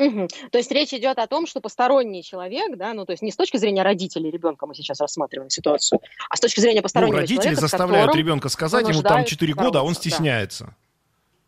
Угу. 0.00 0.28
То 0.50 0.58
есть 0.58 0.70
речь 0.72 0.94
идет 0.94 1.18
о 1.18 1.26
том, 1.26 1.46
что 1.46 1.60
посторонний 1.60 2.22
человек, 2.22 2.76
да, 2.78 2.94
ну 2.94 3.04
то 3.04 3.12
есть 3.12 3.22
не 3.22 3.30
с 3.30 3.36
точки 3.36 3.58
зрения 3.58 3.82
родителей 3.82 4.30
ребенка 4.30 4.66
мы 4.66 4.74
сейчас 4.74 4.98
рассматриваем 5.00 5.50
ситуацию, 5.50 6.00
а 6.30 6.36
с 6.36 6.40
точки 6.40 6.60
зрения 6.60 6.80
постороннего 6.80 7.16
ну, 7.16 7.20
родители 7.20 7.42
человека, 7.42 7.60
заставляют 7.60 8.14
ребенка 8.14 8.48
сказать, 8.48 8.88
ему 8.88 9.02
там 9.02 9.24
4 9.24 9.52
года, 9.52 9.80
а 9.80 9.82
он 9.82 9.94
стесняется. 9.94 10.64
Да. 10.64 10.74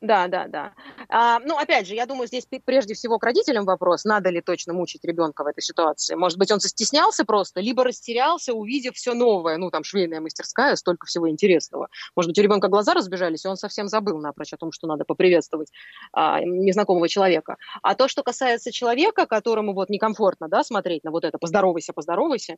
Да, 0.03 0.27
да, 0.27 0.49
да. 0.49 0.73
А, 1.09 1.39
ну, 1.39 1.57
опять 1.57 1.87
же, 1.87 1.95
я 1.95 2.07
думаю, 2.07 2.27
здесь 2.27 2.45
прежде 2.65 2.95
всего 2.95 3.21
к 3.21 3.25
родителям 3.25 3.65
вопрос, 3.65 4.05
надо 4.05 4.31
ли 4.31 4.41
точно 4.41 4.73
мучить 4.73 5.05
ребенка 5.05 5.45
в 5.45 5.47
этой 5.47 5.63
ситуации. 5.63 6.17
Может 6.17 6.39
быть, 6.41 6.51
он 6.51 6.59
застеснялся 6.59 7.25
просто, 7.25 7.61
либо 7.61 7.85
растерялся, 7.85 8.53
увидев 8.53 8.95
все 8.97 9.15
новое. 9.15 9.59
Ну, 9.59 9.71
там, 9.71 9.85
швейная 9.85 10.21
мастерская, 10.21 10.75
столько 10.75 11.07
всего 11.07 11.31
интересного. 11.31 11.87
Может 12.17 12.31
быть, 12.31 12.39
у 12.41 12.43
ребенка 12.43 12.67
глаза 12.67 12.95
разбежались, 12.95 13.45
и 13.45 13.49
он 13.49 13.57
совсем 13.57 13.87
забыл 13.87 14.19
напрочь 14.19 14.53
о 14.53 14.57
том, 14.57 14.73
что 14.73 14.89
надо 14.89 15.05
поприветствовать 15.05 15.69
а, 16.13 16.41
незнакомого 16.41 17.09
человека. 17.09 17.57
А 17.83 17.95
то, 17.95 18.09
что 18.09 18.25
касается 18.25 18.73
человека, 18.73 19.27
которому 19.27 19.73
вот 19.73 19.89
некомфортно, 19.89 20.49
да, 20.49 20.65
смотреть 20.65 21.05
на 21.05 21.13
вот 21.13 21.25
это 21.25 21.39
«поздоровайся, 21.39 21.93
поздоровайся», 21.93 22.57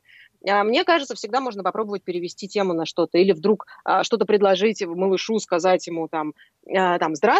а, 0.49 0.63
мне 0.63 0.83
кажется, 0.83 1.13
всегда 1.13 1.41
можно 1.41 1.61
попробовать 1.61 2.03
перевести 2.03 2.47
тему 2.47 2.73
на 2.73 2.87
что-то. 2.87 3.19
Или 3.19 3.33
вдруг 3.33 3.67
а, 3.83 4.03
что-то 4.03 4.25
предложить 4.25 4.83
малышу, 4.83 5.37
сказать 5.37 5.85
ему 5.85 6.07
там, 6.07 6.33
а, 6.75 6.97
там, 6.97 7.13
здравствуйте, 7.15 7.34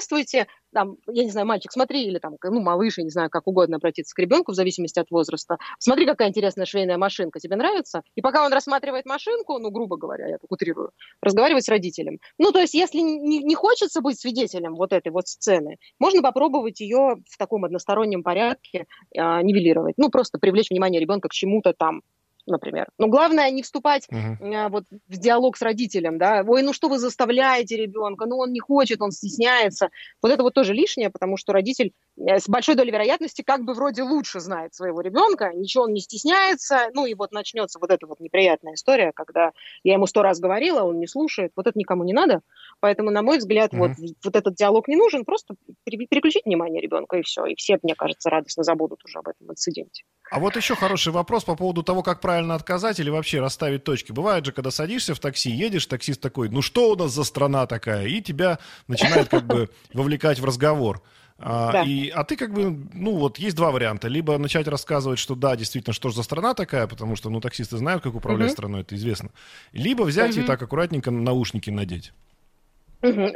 там, 0.73 0.97
я 1.07 1.23
не 1.23 1.31
знаю, 1.31 1.47
мальчик, 1.47 1.71
смотри, 1.71 2.03
или 2.05 2.19
там, 2.19 2.35
ну, 2.43 2.61
малыш, 2.61 2.97
я 2.97 3.03
не 3.03 3.09
знаю, 3.09 3.29
как 3.29 3.47
угодно 3.47 3.77
обратиться 3.77 4.13
к 4.13 4.19
ребенку 4.19 4.51
в 4.51 4.55
зависимости 4.55 4.99
от 4.99 5.09
возраста. 5.09 5.57
Смотри, 5.79 6.05
какая 6.05 6.29
интересная 6.29 6.65
швейная 6.65 6.97
машинка, 6.97 7.39
тебе 7.39 7.55
нравится? 7.55 8.01
И 8.15 8.21
пока 8.21 8.45
он 8.45 8.51
рассматривает 8.51 9.05
машинку, 9.05 9.57
ну, 9.57 9.71
грубо 9.71 9.97
говоря, 9.97 10.27
я 10.27 10.37
так 10.37 10.51
утрирую, 10.51 10.91
разговаривать 11.21 11.65
с 11.65 11.69
родителем. 11.69 12.19
Ну, 12.37 12.51
то 12.51 12.59
есть, 12.59 12.73
если 12.73 12.99
не, 12.99 13.41
не 13.41 13.55
хочется 13.55 14.01
быть 14.01 14.19
свидетелем 14.19 14.75
вот 14.75 14.91
этой 14.91 15.11
вот 15.11 15.27
сцены, 15.27 15.77
можно 15.99 16.21
попробовать 16.21 16.81
ее 16.81 17.15
в 17.29 17.37
таком 17.37 17.63
одностороннем 17.63 18.21
порядке 18.21 18.85
э, 19.15 19.41
нивелировать. 19.41 19.95
Ну, 19.97 20.09
просто 20.09 20.39
привлечь 20.39 20.69
внимание 20.69 20.99
ребенка 20.99 21.29
к 21.29 21.33
чему-то 21.33 21.73
там, 21.73 22.01
например. 22.45 22.87
Но 22.97 23.07
главное 23.07 23.49
не 23.51 23.63
вступать 23.63 24.07
uh-huh. 24.11 24.69
вот 24.69 24.85
в 25.07 25.17
диалог 25.17 25.57
с 25.57 25.61
родителем, 25.61 26.17
да, 26.17 26.43
ой, 26.45 26.61
ну 26.61 26.73
что 26.73 26.89
вы 26.89 26.99
заставляете 26.99 27.77
ребенка, 27.77 28.25
ну 28.25 28.37
он 28.37 28.51
не 28.51 28.59
хочет, 28.59 29.01
он 29.01 29.11
стесняется. 29.11 29.89
Вот 30.21 30.31
это 30.31 30.43
вот 30.43 30.53
тоже 30.53 30.73
лишнее, 30.73 31.09
потому 31.09 31.37
что 31.37 31.53
родитель 31.53 31.93
э, 32.17 32.39
с 32.39 32.47
большой 32.47 32.75
долей 32.75 32.91
вероятности 32.91 33.41
как 33.41 33.63
бы 33.63 33.73
вроде 33.73 34.03
лучше 34.03 34.39
знает 34.39 34.73
своего 34.73 35.01
ребенка, 35.01 35.51
ничего 35.53 35.85
он 35.85 35.93
не 35.93 36.01
стесняется, 36.01 36.89
ну 36.93 37.05
и 37.05 37.13
вот 37.13 37.31
начнется 37.31 37.79
вот 37.79 37.91
эта 37.91 38.07
вот 38.07 38.19
неприятная 38.19 38.73
история, 38.73 39.11
когда 39.13 39.51
я 39.83 39.93
ему 39.93 40.07
сто 40.07 40.21
раз 40.21 40.39
говорила, 40.39 40.83
он 40.83 40.99
не 40.99 41.07
слушает, 41.07 41.51
вот 41.55 41.67
это 41.67 41.77
никому 41.77 42.03
не 42.03 42.13
надо, 42.13 42.41
поэтому, 42.79 43.11
на 43.11 43.21
мой 43.21 43.37
взгляд, 43.39 43.73
uh-huh. 43.73 43.77
вот, 43.77 43.91
вот 44.23 44.35
этот 44.35 44.55
диалог 44.55 44.87
не 44.87 44.95
нужен, 44.95 45.25
просто 45.25 45.55
переключить 45.83 46.45
внимание 46.45 46.81
ребенка 46.81 47.17
и 47.17 47.21
все, 47.23 47.45
и 47.45 47.55
все, 47.55 47.79
мне 47.81 47.95
кажется, 47.95 48.29
радостно 48.29 48.63
забудут 48.63 49.03
уже 49.05 49.19
об 49.19 49.27
этом 49.27 49.51
инциденте. 49.51 50.03
А 50.31 50.39
вот 50.39 50.55
еще 50.55 50.75
хороший 50.75 51.13
вопрос 51.13 51.43
по 51.43 51.55
поводу 51.55 51.83
того, 51.83 52.01
как 52.01 52.19
правильно 52.19 52.34
отказать 52.37 52.99
или 52.99 53.09
вообще 53.09 53.39
расставить 53.39 53.83
точки. 53.83 54.11
Бывает 54.11 54.45
же, 54.45 54.51
когда 54.51 54.71
садишься 54.71 55.15
в 55.15 55.19
такси, 55.19 55.51
едешь, 55.51 55.85
таксист 55.85 56.21
такой, 56.21 56.49
ну 56.49 56.61
что 56.61 56.91
у 56.91 56.95
нас 56.95 57.11
за 57.11 57.23
страна 57.23 57.67
такая? 57.67 58.07
И 58.07 58.21
тебя 58.21 58.59
начинает 58.87 59.29
как 59.29 59.45
бы 59.45 59.69
вовлекать 59.93 60.39
в 60.39 60.45
разговор. 60.45 61.01
А, 61.37 61.71
да. 61.73 61.83
и, 61.83 62.07
а 62.09 62.23
ты 62.23 62.37
как 62.37 62.53
бы, 62.53 62.87
ну 62.93 63.15
вот 63.17 63.39
есть 63.39 63.55
два 63.55 63.71
варианта. 63.71 64.07
Либо 64.07 64.37
начать 64.37 64.67
рассказывать, 64.67 65.19
что 65.19 65.35
да, 65.35 65.55
действительно, 65.55 65.93
что 65.93 66.09
же 66.09 66.15
за 66.15 66.23
страна 66.23 66.53
такая, 66.53 66.87
потому 66.87 67.15
что, 67.15 67.29
ну, 67.29 67.41
таксисты 67.41 67.77
знают, 67.77 68.03
как 68.03 68.15
управлять 68.15 68.49
угу. 68.49 68.53
страной, 68.53 68.81
это 68.81 68.95
известно. 68.95 69.31
Либо 69.73 70.03
взять 70.03 70.35
угу. 70.37 70.43
и 70.43 70.47
так 70.47 70.61
аккуратненько 70.61 71.11
наушники 71.11 71.69
надеть. 71.69 72.13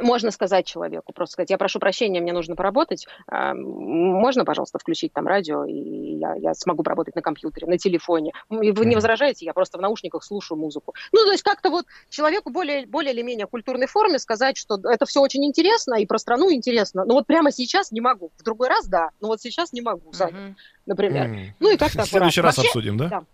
Можно 0.02 0.30
сказать 0.30 0.66
человеку, 0.66 1.12
просто 1.12 1.34
сказать, 1.34 1.50
я 1.50 1.58
прошу 1.58 1.78
прощения, 1.78 2.20
мне 2.20 2.32
нужно 2.32 2.56
поработать, 2.56 3.06
а, 3.26 3.54
можно, 3.54 4.44
пожалуйста, 4.44 4.78
включить 4.78 5.12
там 5.12 5.26
радио, 5.26 5.64
и 5.64 6.16
я, 6.18 6.34
я 6.34 6.54
смогу 6.54 6.82
поработать 6.82 7.14
на 7.14 7.22
компьютере, 7.22 7.66
на 7.66 7.78
телефоне. 7.78 8.32
И 8.50 8.70
вы 8.70 8.86
не 8.86 8.94
возражаете, 8.94 9.44
я 9.44 9.52
просто 9.52 9.78
в 9.78 9.80
наушниках 9.80 10.24
слушаю 10.24 10.58
музыку. 10.58 10.94
Ну, 11.12 11.24
то 11.24 11.32
есть 11.32 11.42
как-то 11.42 11.70
вот 11.70 11.86
человеку 12.08 12.50
более, 12.50 12.86
более 12.86 13.12
или 13.12 13.22
менее 13.22 13.46
культурной 13.46 13.86
форме 13.86 14.18
сказать, 14.18 14.56
что 14.56 14.78
это 14.84 15.06
все 15.06 15.20
очень 15.20 15.44
интересно, 15.44 15.94
и 15.94 16.06
про 16.06 16.18
страну 16.18 16.52
интересно, 16.52 17.04
но 17.04 17.14
вот 17.14 17.26
прямо 17.26 17.52
сейчас 17.52 17.92
не 17.92 18.00
могу. 18.00 18.30
В 18.36 18.42
другой 18.42 18.68
раз, 18.68 18.86
да, 18.86 19.10
но 19.20 19.28
вот 19.28 19.40
сейчас 19.40 19.72
не 19.72 19.80
могу, 19.80 20.12
занят, 20.12 20.56
например. 20.86 21.54
Ну 21.60 21.72
и 21.72 21.76
как-то 21.76 22.02
В 22.04 22.08
следующий 22.08 22.40
раз 22.40 22.58
обсудим, 22.58 22.96
да? 22.96 23.08
Да. 23.08 23.22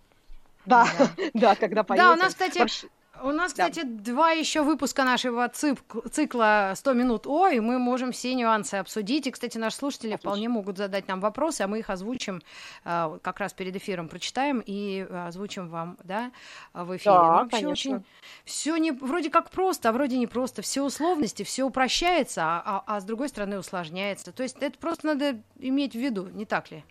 Да, 0.66 0.86
да, 1.32 1.54
когда 1.60 1.82
поедем. 1.84 2.06
Да, 2.06 2.12
у 2.12 2.16
нас, 2.16 2.34
кстати, 2.34 2.58
Вообще... 2.58 2.88
У 3.22 3.30
нас, 3.30 3.52
кстати, 3.52 3.82
да. 3.82 4.12
два 4.12 4.30
еще 4.30 4.62
выпуска 4.62 5.04
нашего 5.04 5.48
цикла 5.48 6.72
100 6.74 6.92
минут 6.92 7.26
О, 7.26 7.48
и 7.48 7.60
мы 7.60 7.78
можем 7.78 8.12
все 8.12 8.34
нюансы 8.34 8.74
обсудить. 8.74 9.26
И, 9.26 9.30
кстати, 9.30 9.58
наши 9.58 9.76
слушатели 9.76 10.12
Отлично. 10.12 10.30
вполне 10.30 10.48
могут 10.48 10.78
задать 10.78 11.08
нам 11.08 11.20
вопросы, 11.20 11.62
а 11.62 11.68
мы 11.68 11.80
их 11.80 11.90
озвучим 11.90 12.42
э, 12.84 13.18
как 13.22 13.40
раз 13.40 13.52
перед 13.52 13.74
эфиром, 13.76 14.08
прочитаем 14.08 14.62
и 14.64 15.06
озвучим 15.10 15.68
вам, 15.68 15.96
да, 16.04 16.30
в 16.72 16.96
эфире. 16.96 17.14
Да, 17.14 17.44
ну, 17.44 17.50
конечно. 17.50 17.70
Очень, 17.96 18.04
все 18.44 18.76
не, 18.76 18.92
вроде 18.92 19.30
как 19.30 19.50
просто, 19.50 19.88
а 19.88 19.92
вроде 19.92 20.18
не 20.18 20.26
просто. 20.26 20.62
Все 20.62 20.82
условности, 20.82 21.42
все 21.42 21.64
упрощается, 21.64 22.42
а, 22.42 22.62
а, 22.64 22.96
а 22.96 23.00
с 23.00 23.04
другой 23.04 23.28
стороны 23.28 23.58
усложняется. 23.58 24.32
То 24.32 24.42
есть 24.42 24.56
это 24.60 24.78
просто 24.78 25.06
надо 25.06 25.40
иметь 25.58 25.92
в 25.92 25.98
виду, 25.98 26.28
не 26.28 26.44
так 26.44 26.70
ли? 26.70 26.84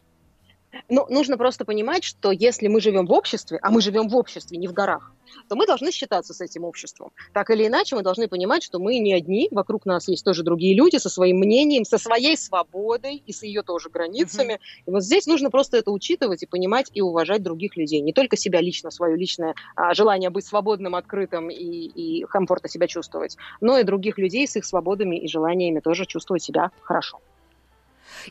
Ну, 0.90 1.06
нужно 1.10 1.38
просто 1.38 1.66
понимать, 1.66 2.04
что 2.04 2.32
если 2.32 2.68
мы 2.68 2.82
живем 2.82 3.06
в 3.06 3.12
обществе, 3.12 3.60
а 3.62 3.72
мы 3.72 3.82
живем 3.82 4.08
в 4.08 4.16
обществе, 4.16 4.58
не 4.58 4.68
в 4.68 4.74
горах, 4.74 5.12
то 5.50 5.56
мы 5.56 5.66
должны 5.66 5.92
считаться 5.92 6.34
с 6.34 6.42
этим 6.42 6.64
обществом. 6.64 7.12
Так 7.34 7.50
или 7.50 7.68
иначе, 7.68 7.96
мы 7.96 8.04
должны 8.04 8.28
понимать, 8.28 8.64
что 8.64 8.80
мы 8.80 9.00
не 9.00 9.14
одни, 9.14 9.48
вокруг 9.52 9.86
нас 9.86 10.08
есть 10.08 10.24
тоже 10.24 10.44
другие 10.44 10.76
люди 10.76 10.98
со 10.98 11.10
своим 11.10 11.38
мнением, 11.38 11.86
со 11.86 11.98
своей 11.98 12.38
свободой 12.38 13.16
и 13.16 13.32
с 13.32 13.44
ее 13.44 13.64
тоже 13.64 13.90
границами. 13.90 14.54
Mm-hmm. 14.54 14.84
И 14.88 14.92
вот 14.92 15.04
здесь 15.04 15.26
нужно 15.28 15.50
просто 15.50 15.78
это 15.78 15.92
учитывать 15.92 16.44
и 16.44 16.46
понимать 16.46 16.90
и 16.94 17.02
уважать 17.02 17.44
других 17.44 17.78
людей. 17.78 18.02
Не 18.02 18.14
только 18.14 18.38
себя 18.38 18.62
лично, 18.62 18.92
свое 18.92 19.16
личное 19.16 19.56
а, 19.76 19.94
желание 19.94 20.30
быть 20.30 20.46
свободным, 20.46 20.96
открытым 20.96 21.50
и, 21.50 21.56
и 21.56 22.24
комфортно 22.26 22.70
себя 22.70 22.88
чувствовать, 22.88 23.38
но 23.62 23.78
и 23.78 23.84
других 23.84 24.18
людей 24.18 24.48
с 24.48 24.56
их 24.56 24.66
свободами 24.66 25.18
и 25.18 25.28
желаниями 25.28 25.80
тоже 25.80 26.06
чувствовать 26.06 26.44
себя 26.44 26.72
хорошо. 26.82 27.20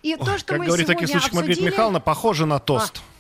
И 0.03 0.17
то, 0.17 0.39
что 0.39 0.53
как 0.53 0.59
мы 0.59 0.67
говорит 0.67 0.87
таких 0.87 1.09
случаях 1.09 1.33
обсудили... 1.33 1.49
Маргарита 1.49 1.65
Михайловна, 1.65 2.01
похоже 2.01 2.47
на 2.47 2.59
тост. 2.59 2.99
А. 2.99 3.15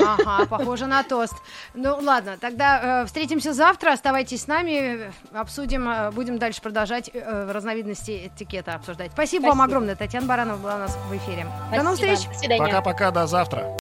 Ага, 0.00 0.46
похоже 0.46 0.86
на 0.86 1.02
тост. 1.02 1.34
Ну 1.74 1.98
ладно, 2.00 2.36
тогда 2.40 3.02
э, 3.02 3.06
встретимся 3.06 3.52
завтра. 3.52 3.92
Оставайтесь 3.92 4.42
с 4.42 4.46
нами, 4.46 5.12
обсудим, 5.32 5.88
э, 5.88 6.10
будем 6.12 6.38
дальше 6.38 6.62
продолжать 6.62 7.10
э, 7.12 7.50
разновидности 7.50 8.30
этикета 8.34 8.74
обсуждать. 8.74 9.12
Спасибо, 9.12 9.42
Спасибо 9.42 9.58
вам 9.58 9.62
огромное. 9.62 9.96
Татьяна 9.96 10.26
Баранова 10.26 10.56
была 10.56 10.76
у 10.76 10.78
нас 10.78 10.96
в 11.08 11.16
эфире. 11.16 11.46
Спасибо. 11.46 11.76
До 11.76 11.82
новых 11.82 11.98
встреч. 11.98 12.48
До. 12.48 12.58
Пока-пока, 12.58 13.10
до 13.10 13.26
завтра. 13.26 13.76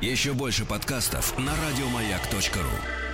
Еще 0.00 0.32
больше 0.32 0.64
подкастов 0.64 1.38
на 1.38 1.52
радиомаяк.ру. 1.52 3.11